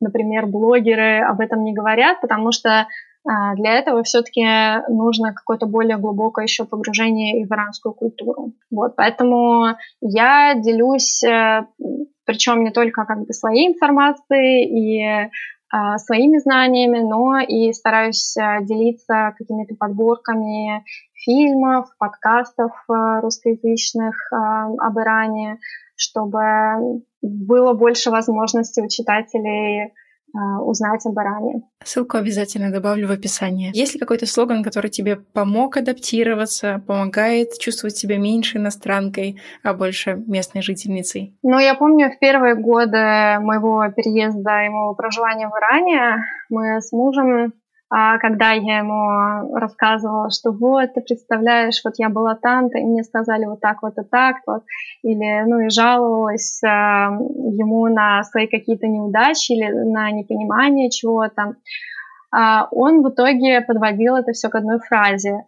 например, 0.00 0.46
блогеры 0.46 1.20
об 1.20 1.40
этом 1.40 1.62
не 1.62 1.74
говорят, 1.74 2.22
потому 2.22 2.52
что 2.52 2.70
а, 2.70 2.86
для 3.24 3.78
этого 3.78 4.02
все-таки 4.04 4.42
нужно 4.90 5.34
какое-то 5.34 5.66
более 5.66 5.98
глубокое 5.98 6.44
еще 6.44 6.64
погружение 6.64 7.44
в 7.44 7.52
иранскую 7.52 7.92
культуру. 7.92 8.52
Вот, 8.70 8.96
поэтому 8.96 9.76
я 10.00 10.54
делюсь, 10.54 11.22
э, 11.24 11.66
причем 12.24 12.64
не 12.64 12.70
только 12.70 13.04
как 13.04 13.26
бы 13.26 13.32
своей 13.32 13.68
информацией 13.68 14.64
и 14.64 15.30
а, 15.70 15.98
своими 15.98 16.38
знаниями, 16.38 17.00
но 17.00 17.40
и 17.40 17.72
стараюсь 17.74 18.34
э, 18.38 18.64
делиться 18.64 19.34
какими-то 19.36 19.74
подборками 19.74 20.82
фильмов, 21.12 21.88
подкастов 21.98 22.72
э, 22.88 23.20
русскоязычных 23.20 24.14
об 24.32 24.98
Иране, 24.98 25.58
чтобы 25.94 27.02
было 27.20 27.74
больше 27.74 28.10
возможностей 28.10 28.82
у 28.82 28.88
читателей 28.88 29.84
а, 29.84 29.88
узнать 30.34 31.04
об 31.06 31.14
Иране. 31.14 31.62
Ссылку 31.82 32.16
обязательно 32.16 32.70
добавлю 32.70 33.08
в 33.08 33.12
описание. 33.12 33.70
Есть 33.72 33.94
ли 33.94 34.00
какой-то 34.00 34.26
слоган, 34.26 34.62
который 34.62 34.90
тебе 34.90 35.16
помог 35.16 35.76
адаптироваться, 35.76 36.82
помогает 36.86 37.58
чувствовать 37.58 37.96
себя 37.96 38.18
меньше 38.18 38.58
иностранкой, 38.58 39.40
а 39.62 39.74
больше 39.74 40.22
местной 40.26 40.62
жительницей? 40.62 41.36
Ну, 41.42 41.58
я 41.58 41.74
помню, 41.74 42.10
в 42.10 42.18
первые 42.18 42.54
годы 42.56 42.98
моего 43.40 43.84
переезда 43.94 44.66
и 44.66 44.68
моего 44.68 44.94
проживания 44.94 45.48
в 45.48 45.52
Иране 45.52 46.24
мы 46.50 46.80
с 46.80 46.92
мужем 46.92 47.52
а 47.90 48.18
когда 48.18 48.52
я 48.52 48.78
ему 48.78 49.56
рассказывала, 49.56 50.30
что 50.30 50.52
вот, 50.52 50.92
ты 50.92 51.00
представляешь, 51.00 51.80
вот 51.84 51.94
я 51.96 52.10
была 52.10 52.34
там-то, 52.34 52.78
и 52.78 52.84
мне 52.84 53.02
сказали 53.02 53.46
вот 53.46 53.60
так 53.60 53.82
вот 53.82 53.96
и 53.96 54.02
так 54.02 54.36
вот, 54.46 54.62
или, 55.02 55.44
ну, 55.46 55.60
и 55.60 55.70
жаловалась 55.70 56.62
э, 56.62 56.66
ему 56.66 57.86
на 57.86 58.22
свои 58.24 58.46
какие-то 58.46 58.86
неудачи 58.86 59.52
или 59.52 59.70
на 59.70 60.10
непонимание 60.10 60.90
чего-то, 60.90 61.54
э, 62.36 62.66
он 62.72 63.02
в 63.02 63.08
итоге 63.08 63.62
подводил 63.62 64.16
это 64.16 64.32
все 64.32 64.50
к 64.50 64.54
одной 64.54 64.80
фразе. 64.80 65.44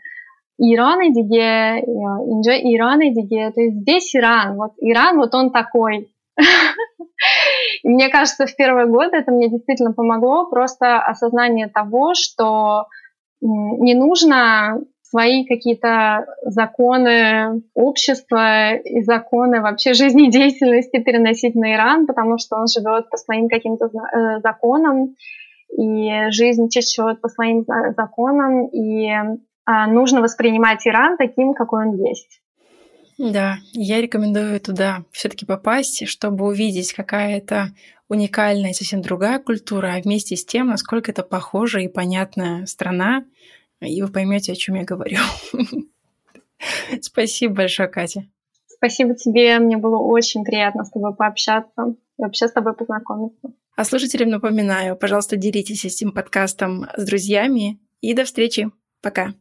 Иран 0.57 1.01
и 1.03 1.12
диге, 1.12 1.80
инже 1.80 2.53
Иран 2.53 3.01
и 3.01 3.14
диге, 3.14 3.51
то 3.51 3.61
есть 3.61 3.76
здесь 3.80 4.14
Иран, 4.14 4.57
вот 4.57 4.72
Иран, 4.78 5.16
вот 5.18 5.34
он 5.34 5.51
такой. 5.51 6.11
Мне 7.85 8.09
кажется, 8.09 8.47
в 8.47 8.57
первые 8.57 8.87
годы 8.87 9.16
это 9.16 9.31
мне 9.31 9.51
действительно 9.51 9.93
помогло, 9.93 10.49
просто 10.49 10.99
осознание 11.01 11.68
того, 11.68 12.14
что 12.14 12.87
не 13.41 13.95
нужно 13.95 14.81
свои 15.03 15.45
какие-то 15.45 16.26
законы 16.43 17.62
общества 17.74 18.74
и 18.74 19.03
законы 19.03 19.61
вообще 19.61 19.93
жизнедеятельности 19.93 21.03
переносить 21.03 21.55
на 21.57 21.74
Иран, 21.74 22.07
потому 22.07 22.39
что 22.39 22.57
он 22.57 22.68
живет 22.68 23.11
по 23.11 23.16
своим 23.16 23.49
каким-то 23.49 23.87
э, 23.87 24.41
законам, 24.41 25.16
и 25.76 26.31
жизнь 26.31 26.68
течет 26.68 27.20
по 27.20 27.28
своим 27.28 27.64
законам, 27.97 28.66
и 28.68 29.09
а, 29.66 29.87
нужно 29.87 30.20
воспринимать 30.20 30.87
Иран 30.87 31.16
таким, 31.16 31.55
какой 31.55 31.87
он 31.87 31.95
есть. 31.97 32.41
Да, 33.23 33.59
я 33.75 34.01
рекомендую 34.01 34.59
туда 34.61 35.05
все-таки 35.12 35.45
попасть, 35.45 36.09
чтобы 36.09 36.47
увидеть, 36.47 36.95
какая 36.95 37.37
это 37.37 37.75
уникальная, 38.09 38.73
совсем 38.73 39.03
другая 39.03 39.39
культура, 39.39 39.93
а 39.95 40.01
вместе 40.01 40.37
с 40.37 40.45
тем, 40.47 40.68
насколько 40.68 41.11
это 41.11 41.23
похожая 41.23 41.83
и 41.83 41.89
понятная 41.89 42.64
страна, 42.64 43.27
и 43.83 44.01
вы 44.01 44.09
поймете, 44.09 44.53
о 44.53 44.57
чем 44.57 44.77
я 44.77 44.85
говорю. 44.85 45.18
Спасибо 47.03 47.57
большое, 47.57 47.91
Катя. 47.91 48.27
Спасибо 48.68 49.14
тебе, 49.14 49.59
мне 49.59 49.77
было 49.77 49.99
очень 49.99 50.43
приятно 50.43 50.85
с 50.85 50.91
тобой 50.91 51.14
пообщаться 51.14 51.95
и 52.18 52.23
вообще 52.23 52.49
с 52.49 52.53
тобой 52.53 52.73
познакомиться. 52.73 53.53
А 53.77 53.85
слушателям 53.85 54.31
напоминаю, 54.31 54.97
пожалуйста, 54.97 55.37
делитесь 55.37 55.85
этим 55.85 56.12
подкастом 56.12 56.87
с 56.97 57.05
друзьями 57.05 57.81
и 58.01 58.14
до 58.14 58.25
встречи. 58.25 58.71
Пока. 59.03 59.35